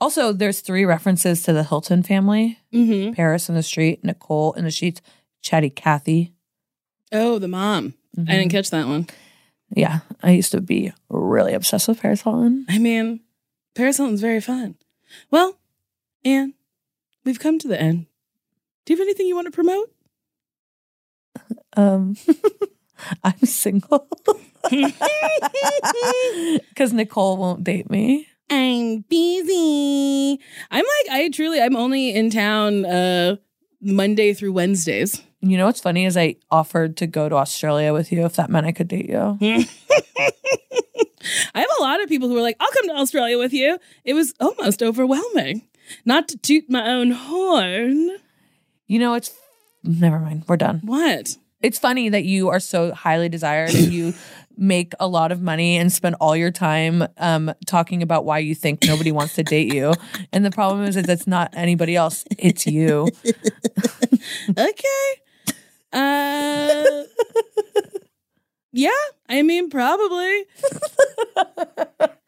Also, 0.00 0.32
there's 0.32 0.62
three 0.62 0.84
references 0.84 1.44
to 1.44 1.52
the 1.52 1.62
Hilton 1.62 2.02
family: 2.02 2.58
Mm-hmm. 2.72 3.12
Paris 3.12 3.48
in 3.48 3.54
the 3.54 3.62
street, 3.62 4.02
Nicole 4.02 4.52
in 4.54 4.64
the 4.64 4.70
sheets, 4.72 5.00
Chatty 5.42 5.70
Cathy. 5.70 6.32
Oh, 7.12 7.38
the 7.38 7.46
mom. 7.46 7.94
I 8.18 8.32
didn't 8.32 8.50
catch 8.50 8.70
that 8.70 8.88
one. 8.88 9.06
Yeah, 9.74 10.00
I 10.20 10.32
used 10.32 10.50
to 10.52 10.60
be 10.60 10.92
really 11.08 11.54
obsessed 11.54 11.86
with 11.86 12.00
Paris 12.00 12.22
Hilton. 12.22 12.66
I 12.68 12.78
mean, 12.78 13.20
Paris 13.76 13.98
Hilton's 13.98 14.20
very 14.20 14.40
fun. 14.40 14.74
Well, 15.30 15.56
Anne, 16.24 16.54
we've 17.24 17.40
come 17.40 17.58
to 17.58 17.68
the 17.68 17.80
end. 17.80 18.06
Do 18.84 18.92
you 18.92 18.98
have 18.98 19.04
anything 19.04 19.26
you 19.26 19.34
want 19.34 19.46
to 19.46 19.52
promote? 19.52 19.90
Um, 21.76 22.16
I'm 23.24 23.38
single 23.44 24.08
because 26.68 26.92
Nicole 26.92 27.36
won't 27.36 27.64
date 27.64 27.90
me. 27.90 28.28
I'm 28.50 29.00
busy. 29.08 30.38
I'm 30.70 30.84
like, 30.84 31.10
I 31.10 31.30
truly, 31.32 31.60
I'm 31.60 31.76
only 31.76 32.14
in 32.14 32.30
town 32.30 32.84
uh 32.84 33.36
Monday 33.80 34.34
through 34.34 34.52
Wednesdays. 34.52 35.22
You 35.40 35.56
know 35.56 35.66
what's 35.66 35.80
funny 35.80 36.04
is 36.04 36.16
I 36.16 36.36
offered 36.50 36.96
to 36.98 37.06
go 37.06 37.28
to 37.28 37.34
Australia 37.34 37.92
with 37.92 38.12
you 38.12 38.24
if 38.24 38.36
that 38.36 38.48
meant 38.50 38.66
I 38.66 38.72
could 38.72 38.88
date 38.88 39.08
you. 39.08 39.18
I 41.54 41.60
have 41.60 41.68
a 41.78 41.82
lot 41.82 42.02
of 42.02 42.08
people 42.08 42.28
who 42.28 42.36
are 42.36 42.42
like, 42.42 42.56
I'll 42.60 42.70
come 42.70 42.88
to 42.88 42.94
Australia 42.94 43.38
with 43.38 43.52
you. 43.52 43.78
It 44.04 44.14
was 44.14 44.34
almost 44.38 44.82
overwhelming. 44.82 45.62
Not 46.04 46.28
to 46.28 46.38
toot 46.38 46.64
my 46.68 46.86
own 46.88 47.10
horn. 47.12 48.16
You 48.86 48.98
know, 48.98 49.14
it's 49.14 49.32
never 49.82 50.18
mind. 50.18 50.44
We're 50.48 50.56
done. 50.56 50.80
What? 50.84 51.36
It's 51.62 51.78
funny 51.78 52.08
that 52.08 52.24
you 52.24 52.48
are 52.48 52.58
so 52.60 52.92
highly 52.92 53.28
desired 53.28 53.72
and 53.74 53.92
you 53.92 54.14
make 54.56 54.92
a 55.00 55.06
lot 55.06 55.32
of 55.32 55.40
money 55.40 55.76
and 55.76 55.90
spend 55.92 56.16
all 56.20 56.36
your 56.36 56.50
time 56.50 57.06
um, 57.18 57.52
talking 57.66 58.02
about 58.02 58.24
why 58.24 58.38
you 58.38 58.54
think 58.54 58.84
nobody 58.84 59.12
wants 59.12 59.34
to 59.36 59.42
date 59.42 59.72
you. 59.72 59.94
And 60.32 60.44
the 60.44 60.50
problem 60.50 60.84
is 60.84 60.96
that 60.96 61.08
it's 61.08 61.26
not 61.26 61.50
anybody 61.54 61.96
else. 61.96 62.24
It's 62.38 62.66
you. 62.66 63.08
Okay. 64.48 65.08
Uh 65.92 67.02
Yeah, 68.72 68.90
I 69.28 69.42
mean 69.42 69.68
probably. 69.70 70.44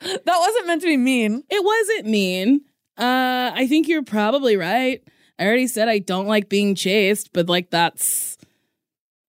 That 0.00 0.36
wasn't 0.38 0.66
meant 0.66 0.82
to 0.82 0.88
be 0.88 0.98
mean. 0.98 1.44
It 1.48 1.64
wasn't 1.64 2.06
mean. 2.06 2.60
Uh 2.96 3.50
I 3.54 3.66
think 3.66 3.88
you're 3.88 4.02
probably 4.04 4.56
right. 4.56 5.02
I 5.38 5.46
already 5.46 5.66
said 5.66 5.88
I 5.88 5.98
don't 5.98 6.26
like 6.26 6.48
being 6.48 6.74
chased, 6.74 7.32
but 7.32 7.48
like 7.48 7.70
that's 7.70 8.38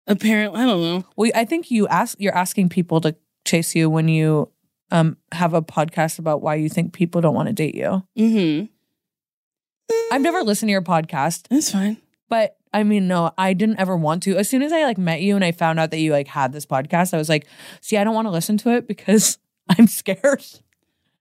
apparently 0.06 0.60
I 0.60 0.66
don't 0.66 0.82
know. 0.82 1.04
Well, 1.16 1.30
I 1.34 1.44
think 1.44 1.70
you 1.70 1.86
ask 1.88 2.18
you're 2.18 2.34
asking 2.36 2.68
people 2.70 3.00
to 3.02 3.14
chase 3.44 3.74
you 3.74 3.90
when 3.90 4.08
you 4.08 4.50
um 4.90 5.16
have 5.32 5.54
a 5.54 5.62
podcast 5.62 6.18
about 6.18 6.42
why 6.42 6.54
you 6.56 6.68
think 6.68 6.92
people 6.92 7.20
don't 7.20 7.34
want 7.34 7.48
to 7.48 7.52
date 7.52 7.74
you. 7.74 8.02
Mm-hmm. 8.18 8.66
I've 10.12 10.22
never 10.22 10.42
listened 10.42 10.68
to 10.68 10.72
your 10.72 10.82
podcast, 10.82 11.48
That's 11.48 11.70
fine. 11.70 11.98
but 12.28 12.56
I 12.72 12.84
mean, 12.84 13.08
no, 13.08 13.32
I 13.36 13.52
didn't 13.52 13.80
ever 13.80 13.96
want 13.96 14.22
to. 14.24 14.36
As 14.36 14.48
soon 14.48 14.62
as 14.62 14.72
I 14.72 14.84
like 14.84 14.96
met 14.98 15.22
you 15.22 15.34
and 15.34 15.44
I 15.44 15.50
found 15.50 15.80
out 15.80 15.90
that 15.90 15.98
you 15.98 16.12
like 16.12 16.28
had 16.28 16.52
this 16.52 16.64
podcast, 16.66 17.12
I 17.12 17.16
was 17.16 17.28
like, 17.28 17.46
see, 17.80 17.96
I 17.96 18.04
don't 18.04 18.14
want 18.14 18.26
to 18.26 18.30
listen 18.30 18.56
to 18.58 18.70
it 18.70 18.86
because 18.86 19.38
I'm 19.68 19.88
scared. 19.88 20.44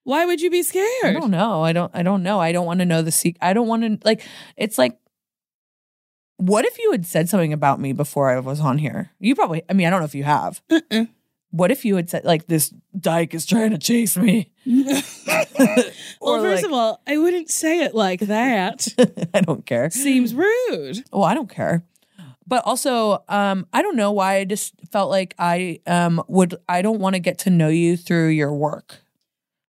Why 0.10 0.26
would 0.26 0.42
you 0.42 0.50
be 0.50 0.64
scared? 0.64 0.88
I 1.04 1.14
don't 1.14 1.30
know. 1.30 1.62
I 1.62 1.72
don't 1.72 1.92
I 1.94 2.02
don't 2.02 2.24
know. 2.24 2.40
I 2.40 2.52
don't 2.52 2.66
want 2.66 2.80
to 2.80 2.86
know 2.86 3.04
the 3.04 3.12
secret. 3.12 3.38
I 3.44 3.54
don't 3.54 3.68
want 3.68 3.84
to 3.84 4.00
like 4.04 4.24
it's 4.58 4.80
like 4.80 4.98
what 6.38 6.66
if 6.66 6.80
you 6.80 6.92
had 6.92 7.06
said 7.06 7.30
something 7.30 7.54
about 7.54 7.80
me 7.80 7.94
before 7.94 8.32
I 8.32 8.40
was 8.40 8.60
on 8.60 8.80
here? 8.80 9.12
You 9.20 9.36
probably 9.36 9.62
I 9.70 9.74
mean, 9.74 9.86
I 9.86 9.92
don't 9.92 10.00
know 10.00 10.06
if 10.06 10.16
you 10.16 10.24
have. 10.24 10.64
Uh-uh. 10.72 11.06
What 11.52 11.70
if 11.70 11.86
you 11.86 11.96
had 11.96 12.10
said 12.10 12.26
like 12.26 12.48
this 12.48 12.74
dyke 13.00 13.36
is 13.36 13.46
trying 13.46 13.70
to 13.70 13.78
chase 13.78 14.18
me? 14.18 14.52
well, 14.66 16.42
first 16.42 16.64
like- 16.64 16.66
of 16.66 16.72
all, 16.74 17.04
I 17.06 17.18
wouldn't 17.20 17.52
say 17.52 17.82
it 17.82 17.94
like 17.94 18.22
that. 18.22 18.88
I 19.36 19.42
don't 19.42 19.64
care. 19.64 19.92
Seems 19.92 20.34
rude. 20.34 21.04
Well, 21.12 21.24
I 21.24 21.36
don't 21.36 21.52
care. 21.52 21.84
But 22.48 22.66
also, 22.66 23.24
um, 23.30 23.68
I 23.72 23.84
don't 23.84 23.96
know 23.96 24.12
why 24.12 24.38
I 24.38 24.46
just 24.46 24.74
felt 24.92 25.12
like 25.12 25.36
I 25.38 25.82
um 25.86 26.24
would 26.28 26.56
I 26.68 26.82
don't 26.82 27.00
want 27.00 27.14
to 27.14 27.20
get 27.20 27.38
to 27.40 27.52
know 27.52 27.70
you 27.70 27.96
through 27.96 28.30
your 28.30 28.56
work. 28.56 29.04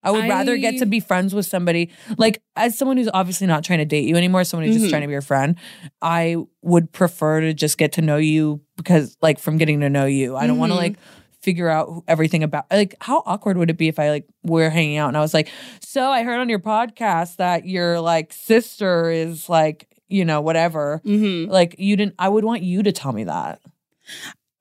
I 0.03 0.11
would 0.13 0.29
rather 0.29 0.57
get 0.57 0.79
to 0.79 0.87
be 0.87 1.01
friends 1.01 1.35
with 1.35 1.47
somebody 1.47 1.91
like 2.17 2.41
as 2.57 2.79
someone 2.79 2.97
who's 2.97 3.11
obviously 3.13 3.47
not 3.47 3.65
trying 3.65 3.81
to 3.81 3.85
date 3.85 4.05
you 4.07 4.17
anymore, 4.17 4.45
someone 4.45 4.67
who's 4.67 4.77
Mhm. 4.77 4.81
just 4.81 4.91
trying 4.91 5.03
to 5.03 5.09
be 5.09 5.13
your 5.13 5.21
friend. 5.23 5.57
I 6.01 6.37
would 6.63 6.93
prefer 6.93 7.41
to 7.41 7.53
just 7.53 7.79
get 7.79 7.93
to 7.93 8.03
know 8.03 8.17
you 8.17 8.61
because 8.77 9.17
like 9.23 9.39
from 9.39 9.59
getting 9.59 9.81
to 9.81 9.91
know 9.91 10.07
you. 10.07 10.37
I 10.37 10.47
don't 10.47 10.59
want 10.59 10.71
to 10.73 10.75
Mhm. 10.77 10.83
like 10.83 10.97
figure 11.41 11.69
out 11.69 12.03
everything 12.09 12.43
about 12.43 12.65
like 12.71 12.95
how 13.01 13.23
awkward 13.25 13.57
would 13.57 13.71
it 13.71 13.77
be 13.79 13.89
if 13.89 13.99
I 13.99 14.11
like 14.11 14.27
we're 14.43 14.71
hanging 14.71 14.97
out 14.99 15.09
and 15.09 15.17
I 15.17 15.21
was 15.21 15.33
like, 15.35 15.49
"So, 15.81 16.11
I 16.11 16.23
heard 16.25 16.41
on 16.41 16.49
your 16.49 16.59
podcast 16.59 17.37
that 17.37 17.65
your 17.67 18.01
like 18.01 18.33
sister 18.33 19.11
is 19.11 19.49
like, 19.49 19.87
you 20.09 20.25
know, 20.25 20.41
whatever." 20.41 21.01
Mm-hmm. 21.05 21.51
Like 21.51 21.77
you 21.79 21.97
didn't 21.97 22.15
I 22.19 22.29
would 22.29 22.45
want 22.45 22.63
you 22.63 22.83
to 22.83 22.93
tell 22.93 23.13
me 23.13 23.25
that. 23.25 23.61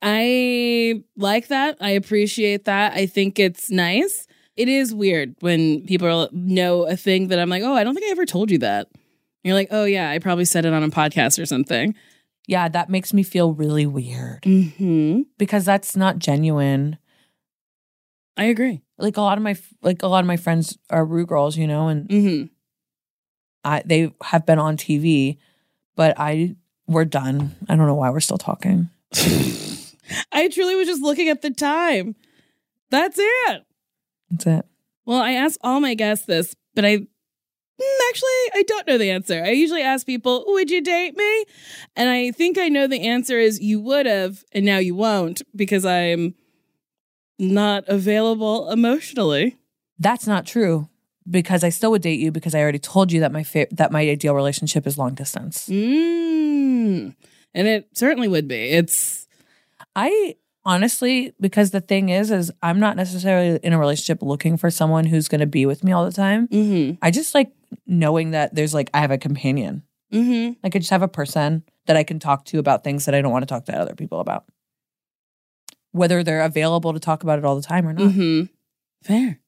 I 0.00 1.02
like 1.16 1.48
that. 1.48 1.76
I 1.80 1.90
appreciate 1.90 2.64
that. 2.66 2.92
I 2.92 3.06
think 3.06 3.38
it's 3.40 3.70
nice. 3.70 4.27
It 4.58 4.68
is 4.68 4.92
weird 4.92 5.36
when 5.38 5.86
people 5.86 6.28
know 6.32 6.82
a 6.82 6.96
thing 6.96 7.28
that 7.28 7.38
I'm 7.38 7.48
like, 7.48 7.62
oh, 7.62 7.74
I 7.74 7.84
don't 7.84 7.94
think 7.94 8.06
I 8.06 8.10
ever 8.10 8.26
told 8.26 8.50
you 8.50 8.58
that. 8.58 8.88
You're 9.44 9.54
like, 9.54 9.68
oh 9.70 9.84
yeah, 9.84 10.10
I 10.10 10.18
probably 10.18 10.44
said 10.44 10.64
it 10.66 10.72
on 10.72 10.82
a 10.82 10.88
podcast 10.90 11.40
or 11.40 11.46
something. 11.46 11.94
Yeah, 12.48 12.68
that 12.68 12.90
makes 12.90 13.14
me 13.14 13.22
feel 13.22 13.52
really 13.52 13.86
weird 13.86 14.44
Hmm. 14.44 15.20
because 15.38 15.64
that's 15.64 15.94
not 15.94 16.18
genuine. 16.18 16.98
I 18.36 18.44
agree. 18.44 18.82
Like 18.98 19.16
a 19.16 19.20
lot 19.20 19.38
of 19.38 19.44
my 19.44 19.56
like 19.82 20.02
a 20.02 20.08
lot 20.08 20.20
of 20.20 20.26
my 20.26 20.36
friends 20.36 20.76
are 20.90 21.04
Ru 21.04 21.24
girls, 21.24 21.56
you 21.56 21.68
know, 21.68 21.86
and 21.86 22.10
Hmm. 22.10 22.42
I 23.64 23.82
they 23.86 24.12
have 24.22 24.44
been 24.44 24.58
on 24.58 24.76
TV, 24.76 25.38
but 25.94 26.18
I 26.18 26.56
we're 26.88 27.04
done. 27.04 27.54
I 27.68 27.76
don't 27.76 27.86
know 27.86 27.94
why 27.94 28.10
we're 28.10 28.18
still 28.20 28.38
talking. 28.38 28.88
I 30.32 30.48
truly 30.48 30.74
was 30.74 30.88
just 30.88 31.02
looking 31.02 31.28
at 31.28 31.42
the 31.42 31.50
time. 31.50 32.16
That's 32.90 33.18
it. 33.20 33.62
That's 34.30 34.46
it. 34.46 34.66
Well, 35.04 35.20
I 35.20 35.32
ask 35.32 35.58
all 35.62 35.80
my 35.80 35.94
guests 35.94 36.26
this, 36.26 36.54
but 36.74 36.84
I 36.84 36.96
mm, 36.98 37.06
actually 38.08 38.28
I 38.54 38.64
don't 38.66 38.86
know 38.86 38.98
the 38.98 39.10
answer. 39.10 39.42
I 39.42 39.50
usually 39.50 39.82
ask 39.82 40.06
people, 40.06 40.44
"Would 40.48 40.70
you 40.70 40.82
date 40.82 41.16
me?" 41.16 41.44
And 41.96 42.10
I 42.10 42.30
think 42.32 42.58
I 42.58 42.68
know 42.68 42.86
the 42.86 43.06
answer 43.06 43.38
is 43.38 43.60
you 43.60 43.80
would 43.80 44.06
have, 44.06 44.44
and 44.52 44.66
now 44.66 44.78
you 44.78 44.94
won't 44.94 45.42
because 45.56 45.84
I'm 45.84 46.34
not 47.38 47.84
available 47.88 48.70
emotionally. 48.70 49.56
That's 49.98 50.26
not 50.26 50.46
true 50.46 50.88
because 51.30 51.64
I 51.64 51.68
still 51.68 51.90
would 51.90 52.02
date 52.02 52.20
you 52.20 52.32
because 52.32 52.54
I 52.54 52.60
already 52.60 52.78
told 52.78 53.12
you 53.12 53.20
that 53.20 53.32
my 53.32 53.42
fa- 53.42 53.68
that 53.72 53.92
my 53.92 54.00
ideal 54.00 54.34
relationship 54.34 54.86
is 54.86 54.98
long 54.98 55.14
distance. 55.14 55.68
Mm. 55.68 57.14
And 57.54 57.68
it 57.68 57.88
certainly 57.94 58.28
would 58.28 58.48
be. 58.48 58.70
It's 58.70 59.26
I 59.96 60.36
honestly 60.64 61.32
because 61.40 61.70
the 61.70 61.80
thing 61.80 62.08
is 62.08 62.30
is 62.30 62.52
I'm 62.62 62.80
not 62.80 62.96
necessarily 62.96 63.58
in 63.62 63.72
a 63.72 63.78
relationship 63.78 64.22
looking 64.22 64.56
for 64.56 64.70
someone 64.70 65.04
who's 65.04 65.28
going 65.28 65.40
to 65.40 65.46
be 65.46 65.66
with 65.66 65.82
me 65.84 65.92
all 65.92 66.04
the 66.04 66.12
time. 66.12 66.48
mm-hmm, 66.48 66.94
I 67.02 67.10
just 67.10 67.34
like 67.34 67.52
knowing 67.86 68.32
that 68.32 68.54
there's 68.54 68.74
like 68.74 68.90
I 68.94 69.00
have 69.00 69.10
a 69.10 69.18
companion. 69.18 69.82
mm-hmm. 70.12 70.54
Like 70.62 70.74
I 70.76 70.78
just 70.78 70.90
have 70.90 71.02
a 71.02 71.08
person 71.08 71.64
that 71.86 71.96
I 71.96 72.02
can 72.04 72.18
talk 72.18 72.44
to 72.46 72.58
about 72.58 72.84
things 72.84 73.06
that 73.06 73.14
I 73.14 73.22
don't 73.22 73.32
want 73.32 73.42
to 73.42 73.46
talk 73.46 73.64
to 73.66 73.78
other 73.78 73.94
people 73.94 74.20
about. 74.20 74.44
Whether 75.92 76.22
they're 76.22 76.42
available 76.42 76.92
to 76.92 77.00
talk 77.00 77.22
about 77.22 77.38
it 77.38 77.44
all 77.44 77.56
the 77.56 77.62
time 77.62 77.86
or 77.88 77.92
not. 77.94 78.10
Mm-hmm. 78.10 78.44
Fair. 79.02 79.40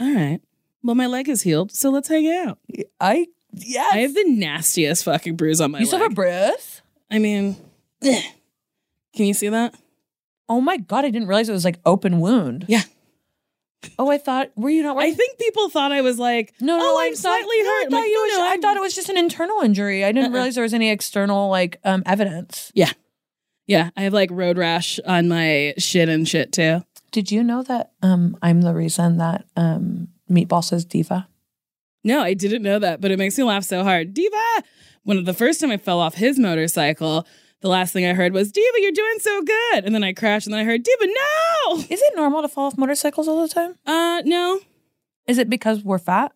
All 0.00 0.14
right. 0.14 0.40
Well, 0.82 0.94
my 0.94 1.06
leg 1.06 1.28
is 1.28 1.42
healed, 1.42 1.72
so 1.72 1.90
let's 1.90 2.08
hang 2.08 2.28
out. 2.28 2.58
I 3.00 3.26
yes. 3.52 3.92
I 3.92 3.98
have 3.98 4.14
the 4.14 4.24
nastiest 4.24 5.04
fucking 5.04 5.36
bruise 5.36 5.60
on 5.60 5.72
my 5.72 5.78
you 5.78 5.82
leg. 5.82 5.88
still 5.88 6.00
have 6.00 6.12
a 6.12 6.14
bruise? 6.14 6.82
I 7.10 7.18
mean, 7.18 7.56
ugh. 8.04 8.22
can 9.14 9.26
you 9.26 9.34
see 9.34 9.48
that? 9.48 9.74
Oh 10.48 10.60
my 10.60 10.76
god, 10.76 11.04
I 11.04 11.10
didn't 11.10 11.28
realize 11.28 11.48
it 11.48 11.52
was 11.52 11.64
like 11.64 11.78
open 11.84 12.20
wound. 12.20 12.64
Yeah. 12.68 12.82
Oh, 13.98 14.10
I 14.10 14.18
thought 14.18 14.50
were 14.56 14.70
you 14.70 14.82
not 14.82 14.96
I 14.98 15.12
think 15.12 15.38
people 15.38 15.68
thought 15.68 15.92
I 15.92 16.00
was 16.00 16.18
like, 16.18 16.54
No, 16.60 16.76
no, 16.78 16.82
oh, 16.94 16.98
I 16.98 17.06
I'm 17.06 17.14
slightly 17.14 17.62
no, 17.62 17.68
hurt. 17.68 17.70
I 17.70 17.84
I'm 17.84 17.90
thought, 17.90 17.96
like, 18.00 18.08
you 18.08 18.14
no, 18.14 18.22
was- 18.22 18.38
no, 18.38 18.44
I 18.44 18.48
I'm- 18.50 18.62
thought 18.62 18.76
it 18.76 18.80
was 18.80 18.94
just 18.94 19.08
an 19.08 19.16
internal 19.18 19.60
injury. 19.62 20.04
I 20.04 20.12
didn't 20.12 20.26
Uh-uh. 20.30 20.34
realize 20.34 20.54
there 20.54 20.62
was 20.62 20.74
any 20.74 20.90
external 20.90 21.50
like 21.50 21.78
um 21.84 22.02
evidence. 22.06 22.72
Yeah. 22.74 22.90
Yeah, 23.68 23.90
I 23.96 24.02
have 24.02 24.12
like 24.12 24.30
road 24.30 24.58
rash 24.58 24.98
on 25.06 25.28
my 25.28 25.74
shin 25.78 26.08
and 26.08 26.26
shit 26.28 26.52
too. 26.52 26.84
Did 27.12 27.30
you 27.32 27.42
know 27.44 27.62
that 27.64 27.92
um 28.02 28.36
I'm 28.42 28.62
the 28.62 28.74
reason 28.74 29.18
that 29.18 29.44
um 29.56 30.08
Meatball 30.30 30.64
says 30.64 30.84
diva? 30.84 31.28
No, 32.04 32.20
I 32.22 32.34
didn't 32.34 32.62
know 32.62 32.78
that, 32.78 33.00
but 33.00 33.10
it 33.10 33.18
makes 33.18 33.36
me 33.38 33.44
laugh 33.44 33.64
so 33.64 33.82
hard. 33.82 34.14
Diva! 34.14 34.62
When 35.02 35.22
the 35.24 35.34
first 35.34 35.60
time 35.60 35.70
I 35.70 35.76
fell 35.76 35.98
off 36.00 36.14
his 36.14 36.38
motorcycle, 36.38 37.26
the 37.60 37.68
last 37.68 37.92
thing 37.92 38.04
I 38.06 38.12
heard 38.14 38.32
was, 38.32 38.52
Diva, 38.52 38.80
you're 38.80 38.92
doing 38.92 39.18
so 39.20 39.42
good. 39.42 39.84
And 39.84 39.94
then 39.94 40.04
I 40.04 40.12
crashed 40.12 40.46
and 40.46 40.54
then 40.54 40.60
I 40.60 40.64
heard, 40.64 40.82
Diva, 40.82 41.06
no! 41.06 41.78
Is 41.78 42.00
it 42.02 42.12
normal 42.16 42.42
to 42.42 42.48
fall 42.48 42.66
off 42.66 42.78
motorcycles 42.78 43.28
all 43.28 43.42
the 43.42 43.52
time? 43.52 43.74
Uh, 43.86 44.22
no. 44.24 44.60
Is 45.26 45.38
it 45.38 45.48
because 45.50 45.82
we're 45.82 45.98
fat? 45.98 46.32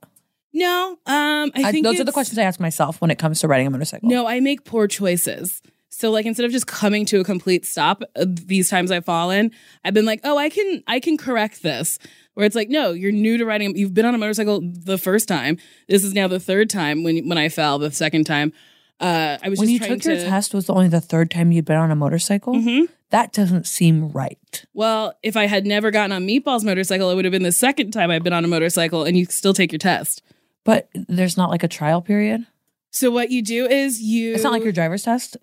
No, 0.52 0.98
um, 1.06 1.52
I 1.54 1.62
I- 1.66 1.70
think 1.70 1.84
those 1.84 2.00
are 2.00 2.04
the 2.04 2.10
questions 2.12 2.36
I 2.38 2.42
ask 2.42 2.58
myself 2.58 3.00
when 3.00 3.10
it 3.12 3.18
comes 3.18 3.38
to 3.40 3.48
riding 3.48 3.66
a 3.68 3.70
motorcycle. 3.70 4.08
No, 4.08 4.26
I 4.26 4.40
make 4.40 4.64
poor 4.64 4.88
choices. 4.88 5.62
So 5.90 6.10
like 6.10 6.24
instead 6.26 6.44
of 6.46 6.50
just 6.52 6.66
coming 6.66 7.04
to 7.06 7.20
a 7.20 7.24
complete 7.24 7.64
stop 7.66 8.02
uh, 8.16 8.24
these 8.26 8.68
times 8.70 8.90
I've 8.90 9.04
fallen, 9.04 9.50
I've 9.84 9.92
been 9.94 10.06
like, 10.06 10.20
"Oh, 10.24 10.38
I 10.38 10.48
can 10.48 10.82
I 10.88 10.98
can 10.98 11.16
correct 11.16 11.62
this." 11.62 11.98
Where 12.34 12.46
it's 12.46 12.56
like, 12.56 12.68
"No, 12.68 12.92
you're 12.92 13.12
new 13.12 13.36
to 13.38 13.44
riding. 13.44 13.76
You've 13.76 13.92
been 13.94 14.06
on 14.06 14.14
a 14.14 14.18
motorcycle 14.18 14.60
the 14.62 14.98
first 14.98 15.28
time. 15.28 15.58
This 15.88 16.02
is 16.04 16.14
now 16.14 16.26
the 16.26 16.40
third 16.40 16.70
time 16.70 17.02
when 17.04 17.28
when 17.28 17.38
I 17.38 17.48
fell 17.48 17.78
the 17.78 17.90
second 17.92 18.24
time." 18.24 18.52
Uh 19.00 19.38
I 19.42 19.48
was 19.48 19.58
when 19.58 19.68
you 19.70 19.78
took 19.78 20.04
your 20.04 20.16
to 20.16 20.24
test 20.24 20.52
was 20.52 20.68
only 20.68 20.88
the 20.88 21.00
third 21.00 21.30
time 21.30 21.52
you'd 21.52 21.64
been 21.64 21.76
on 21.78 21.90
a 21.90 21.96
motorcycle. 21.96 22.54
Mhm. 22.54 22.88
That 23.10 23.32
doesn't 23.32 23.66
seem 23.66 24.10
right. 24.10 24.64
Well, 24.74 25.14
if 25.22 25.36
I 25.36 25.46
had 25.46 25.66
never 25.66 25.90
gotten 25.90 26.12
on 26.12 26.26
Meatball's 26.26 26.64
motorcycle, 26.64 27.10
it 27.10 27.14
would 27.16 27.24
have 27.24 27.32
been 27.32 27.42
the 27.42 27.50
second 27.50 27.90
time 27.92 28.10
I've 28.10 28.22
been 28.22 28.32
on 28.32 28.44
a 28.44 28.48
motorcycle 28.48 29.04
and 29.04 29.16
you 29.16 29.24
still 29.26 29.54
take 29.54 29.72
your 29.72 29.78
test. 29.80 30.22
But 30.64 30.88
there's 30.94 31.36
not 31.36 31.50
like 31.50 31.62
a 31.64 31.68
trial 31.68 32.02
period. 32.02 32.46
So 32.92 33.10
what 33.10 33.30
you 33.30 33.42
do 33.42 33.66
is 33.66 34.00
you 34.02 34.34
It's 34.34 34.44
not 34.44 34.52
like 34.52 34.62
your 34.64 34.72
driver's 34.72 35.02
test. 35.02 35.36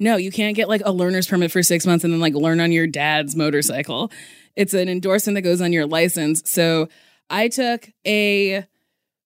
No, 0.00 0.16
you 0.16 0.32
can't 0.32 0.56
get 0.56 0.68
like 0.68 0.82
a 0.84 0.90
learner's 0.92 1.26
permit 1.28 1.52
for 1.52 1.62
six 1.62 1.86
months 1.86 2.02
and 2.04 2.12
then 2.12 2.20
like 2.20 2.34
learn 2.34 2.60
on 2.60 2.72
your 2.72 2.86
dad's 2.88 3.36
motorcycle. 3.36 4.10
It's 4.56 4.74
an 4.74 4.88
endorsement 4.88 5.36
that 5.36 5.42
goes 5.42 5.60
on 5.60 5.72
your 5.72 5.86
license. 5.86 6.42
So 6.50 6.88
I 7.30 7.48
took 7.48 7.88
a 8.06 8.66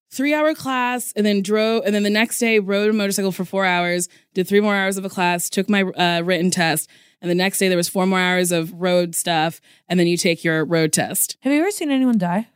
three 0.09 0.33
hour 0.33 0.53
class 0.53 1.11
and 1.15 1.25
then 1.25 1.41
drove, 1.41 1.83
and 1.85 1.93
then 1.93 2.03
the 2.03 2.09
next 2.09 2.39
day 2.39 2.59
rode 2.59 2.89
a 2.89 2.93
motorcycle 2.93 3.31
for 3.31 3.45
four 3.45 3.65
hours, 3.65 4.09
did 4.33 4.47
three 4.47 4.61
more 4.61 4.75
hours 4.75 4.97
of 4.97 5.05
a 5.05 5.09
class, 5.09 5.49
took 5.49 5.69
my 5.69 5.83
uh, 5.83 6.21
written 6.21 6.51
test. 6.51 6.89
And 7.21 7.31
the 7.31 7.35
next 7.35 7.57
day 7.57 7.67
there 7.67 7.77
was 7.77 7.89
four 7.89 8.05
more 8.05 8.19
hours 8.19 8.51
of 8.51 8.71
road 8.73 9.15
stuff. 9.15 9.59
And 9.89 9.99
then 9.99 10.07
you 10.07 10.17
take 10.17 10.43
your 10.43 10.63
road 10.65 10.93
test. 10.93 11.37
Have 11.41 11.51
you 11.51 11.59
ever 11.59 11.71
seen 11.71 11.89
anyone 11.91 12.17
die? 12.17 12.47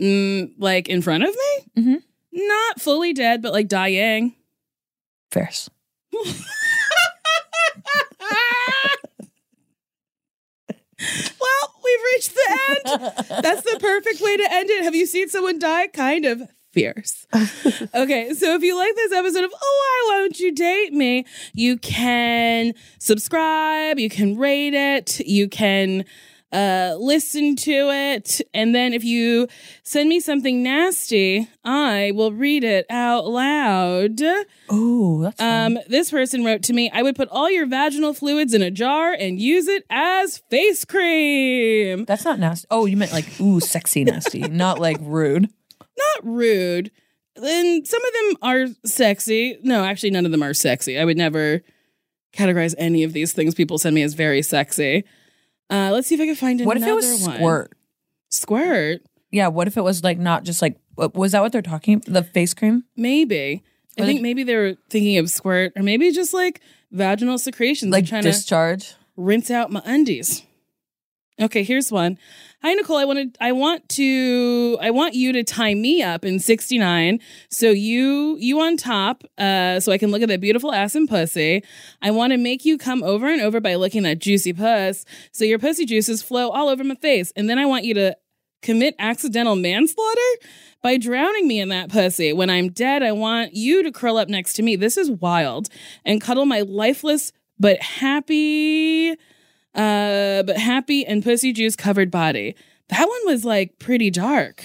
Mm, 0.00 0.52
like 0.58 0.88
in 0.88 1.02
front 1.02 1.24
of 1.24 1.30
me? 1.30 1.82
Mhm. 1.82 2.02
Not 2.32 2.80
fully 2.80 3.12
dead, 3.12 3.42
but 3.42 3.52
like 3.52 3.68
dying. 3.68 4.34
Fairs. 5.30 5.70
we've 11.88 12.06
reached 12.14 12.34
the 12.34 12.58
end. 12.68 13.42
That's 13.42 13.62
the 13.62 13.78
perfect 13.80 14.20
way 14.20 14.36
to 14.36 14.52
end 14.52 14.70
it. 14.70 14.84
Have 14.84 14.94
you 14.94 15.06
seen 15.06 15.28
someone 15.28 15.58
die? 15.58 15.88
Kind 15.88 16.24
of 16.24 16.42
fierce. 16.72 17.26
okay, 17.94 18.32
so 18.34 18.54
if 18.54 18.62
you 18.62 18.76
like 18.76 18.94
this 18.94 19.12
episode 19.12 19.44
of 19.44 19.52
Oh, 19.54 20.04
Why 20.08 20.20
Won't 20.20 20.40
You 20.40 20.52
Date 20.52 20.92
Me, 20.92 21.24
you 21.54 21.78
can 21.78 22.74
subscribe, 22.98 23.98
you 23.98 24.08
can 24.08 24.36
rate 24.36 24.74
it, 24.74 25.20
you 25.20 25.48
can 25.48 26.04
uh 26.52 26.94
listen 26.98 27.56
to 27.56 27.90
it 27.90 28.40
and 28.54 28.74
then 28.74 28.94
if 28.94 29.04
you 29.04 29.46
send 29.82 30.08
me 30.08 30.18
something 30.18 30.62
nasty 30.62 31.46
i 31.62 32.10
will 32.14 32.32
read 32.32 32.64
it 32.64 32.86
out 32.88 33.26
loud 33.26 34.18
Oh, 34.70 35.22
that's 35.22 35.38
fun. 35.38 35.76
um, 35.76 35.82
this 35.88 36.10
person 36.10 36.44
wrote 36.44 36.62
to 36.64 36.72
me, 36.74 36.90
I 36.92 37.02
would 37.02 37.16
put 37.16 37.28
all 37.30 37.50
your 37.50 37.66
vaginal 37.66 38.12
fluids 38.14 38.52
in 38.54 38.60
a 38.62 38.70
jar 38.70 39.12
and 39.12 39.40
use 39.40 39.66
it 39.66 39.84
as 39.90 40.38
face 40.50 40.84
cream. 40.84 42.04
that's 42.04 42.24
not 42.24 42.38
nasty. 42.38 42.66
Oh, 42.70 42.84
you 42.86 42.96
meant 42.96 43.12
like 43.12 43.40
ooh, 43.40 43.60
sexy 43.60 44.04
nasty, 44.04 44.40
not 44.48 44.78
like 44.78 44.98
rude. 45.00 45.44
Not 45.98 46.26
rude. 46.26 46.90
Then 47.36 47.84
some 47.84 48.02
of 48.04 48.12
them 48.12 48.36
are 48.42 48.66
sexy. 48.84 49.58
No, 49.62 49.84
actually, 49.84 50.10
none 50.10 50.26
of 50.26 50.32
them 50.32 50.42
are 50.42 50.54
sexy. 50.54 50.98
I 50.98 51.04
would 51.04 51.16
never 51.16 51.62
categorize 52.34 52.74
any 52.78 53.02
of 53.04 53.12
these 53.14 53.32
things 53.32 53.54
people 53.54 53.78
send 53.78 53.94
me 53.94 54.02
as 54.02 54.14
very 54.14 54.42
sexy. 54.42 55.04
Uh, 55.70 55.90
let's 55.92 56.08
see 56.08 56.14
if 56.14 56.20
I 56.20 56.26
can 56.26 56.34
find 56.34 56.64
What 56.64 56.76
if 56.76 56.82
it 56.86 56.94
was 56.94 57.26
one. 57.26 57.36
squirt? 57.36 57.72
Squirt? 58.30 59.02
Yeah. 59.30 59.48
What 59.48 59.66
if 59.66 59.76
it 59.76 59.82
was 59.82 60.02
like 60.02 60.18
not 60.18 60.44
just 60.44 60.62
like 60.62 60.78
was 60.96 61.32
that 61.32 61.42
what 61.42 61.52
they're 61.52 61.62
talking? 61.62 62.02
The 62.06 62.22
face 62.24 62.54
cream? 62.54 62.84
Maybe. 62.96 63.62
I 63.98 64.02
think 64.02 64.22
maybe 64.22 64.44
they 64.44 64.54
were 64.56 64.76
thinking 64.90 65.18
of 65.18 65.28
squirt, 65.28 65.72
or 65.74 65.82
maybe 65.82 66.10
just 66.12 66.32
like 66.32 66.60
vaginal 66.92 67.36
secretions. 67.36 67.90
Like 67.92 68.06
trying 68.06 68.22
to 68.22 68.28
discharge? 68.30 68.94
rinse 69.16 69.50
out 69.50 69.72
my 69.72 69.82
undies. 69.84 70.42
Okay, 71.40 71.62
here's 71.62 71.92
one. 71.92 72.18
Hi 72.62 72.74
Nicole, 72.74 72.96
I 72.96 73.04
wanted 73.04 73.38
I 73.40 73.52
want 73.52 73.88
to 73.90 74.76
I 74.80 74.90
want 74.90 75.14
you 75.14 75.32
to 75.32 75.44
tie 75.44 75.72
me 75.72 76.02
up 76.02 76.24
in 76.24 76.40
69. 76.40 77.20
So 77.48 77.70
you 77.70 78.36
you 78.40 78.60
on 78.60 78.76
top, 78.76 79.22
uh, 79.38 79.78
so 79.78 79.92
I 79.92 79.98
can 79.98 80.10
look 80.10 80.20
at 80.22 80.28
that 80.30 80.40
beautiful 80.40 80.72
ass 80.72 80.96
and 80.96 81.08
pussy. 81.08 81.62
I 82.02 82.10
want 82.10 82.32
to 82.32 82.38
make 82.38 82.64
you 82.64 82.76
come 82.76 83.04
over 83.04 83.28
and 83.28 83.40
over 83.40 83.60
by 83.60 83.76
licking 83.76 84.02
that 84.02 84.18
juicy 84.18 84.52
puss. 84.52 85.04
So 85.30 85.44
your 85.44 85.60
pussy 85.60 85.86
juices 85.86 86.24
flow 86.24 86.50
all 86.50 86.68
over 86.68 86.82
my 86.82 86.96
face. 86.96 87.32
And 87.36 87.48
then 87.48 87.60
I 87.60 87.66
want 87.66 87.84
you 87.84 87.94
to 87.94 88.16
commit 88.60 88.96
accidental 88.98 89.54
manslaughter 89.54 90.20
by 90.82 90.96
drowning 90.96 91.46
me 91.46 91.60
in 91.60 91.68
that 91.68 91.88
pussy. 91.88 92.32
When 92.32 92.50
I'm 92.50 92.70
dead, 92.70 93.04
I 93.04 93.12
want 93.12 93.54
you 93.54 93.84
to 93.84 93.92
curl 93.92 94.16
up 94.16 94.28
next 94.28 94.54
to 94.54 94.62
me. 94.64 94.74
This 94.74 94.96
is 94.96 95.08
wild. 95.08 95.68
And 96.04 96.20
cuddle 96.20 96.46
my 96.46 96.62
lifeless 96.62 97.30
but 97.60 97.82
happy 97.82 99.16
uh 99.74 100.42
but 100.44 100.56
happy 100.56 101.04
and 101.06 101.22
pussy 101.22 101.52
juice 101.52 101.76
covered 101.76 102.10
body. 102.10 102.54
That 102.88 103.06
one 103.08 103.20
was 103.26 103.44
like 103.44 103.78
pretty 103.78 104.10
dark. 104.10 104.64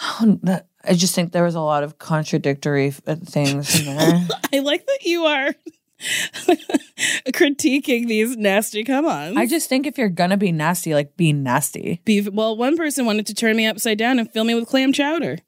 Oh, 0.00 0.38
that- 0.42 0.66
I 0.86 0.92
just 0.92 1.14
think 1.14 1.32
there 1.32 1.44
was 1.44 1.54
a 1.54 1.60
lot 1.62 1.82
of 1.82 1.96
contradictory 1.98 2.92
uh, 3.06 3.14
things 3.16 3.80
in 3.80 3.96
there. 3.96 4.28
I 4.52 4.58
like 4.58 4.84
that 4.86 4.98
you 5.04 5.24
are 5.24 5.54
critiquing 7.28 8.06
these 8.06 8.36
nasty 8.36 8.84
come-ons. 8.84 9.36
I 9.36 9.46
just 9.46 9.68
think 9.68 9.86
if 9.86 9.96
you're 9.98 10.08
gonna 10.10 10.36
be 10.36 10.52
nasty, 10.52 10.94
like 10.94 11.16
be 11.16 11.32
nasty. 11.32 12.00
Beef- 12.04 12.28
well, 12.30 12.56
one 12.56 12.76
person 12.76 13.06
wanted 13.06 13.26
to 13.28 13.34
turn 13.34 13.56
me 13.56 13.66
upside 13.66 13.98
down 13.98 14.18
and 14.18 14.30
fill 14.30 14.44
me 14.44 14.54
with 14.54 14.68
clam 14.68 14.92
chowder. 14.92 15.38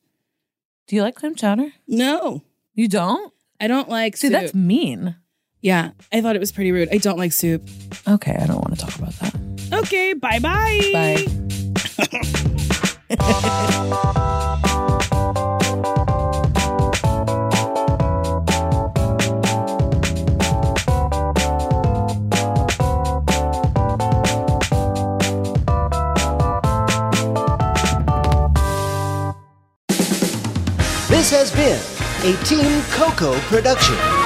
Do 0.87 0.97
you 0.97 1.03
like 1.03 1.17
clam 1.17 1.35
chowder? 1.35 1.71
No, 1.87 2.43
You 2.75 2.89
don't? 2.89 3.33
I 3.61 3.67
don't 3.69 3.89
like 3.89 4.17
See, 4.17 4.29
soup. 4.29 4.33
that's 4.33 4.55
mean. 4.55 5.17
Yeah, 5.61 5.91
I 6.13 6.21
thought 6.21 6.37
it 6.37 6.41
was 6.41 6.53
pretty 6.53 6.73
rude. 6.73 6.89
I 6.93 6.99
don't 6.99 7.19
like 7.19 7.33
soup. 7.33 7.69
Okay, 8.07 8.37
I 8.39 8.47
don't 8.47 8.57
want 8.57 8.79
to 8.79 8.85
talk 8.85 8.97
about 8.97 9.13
that. 9.15 9.35
Okay, 9.73 10.13
bye-bye. 10.13 10.91
Bye. 10.93 11.27
This 31.09 31.31
has 31.31 31.51
been 31.51 31.81
a 32.23 32.37
Team 32.45 32.83
Coco 32.93 33.39
production. 33.49 34.26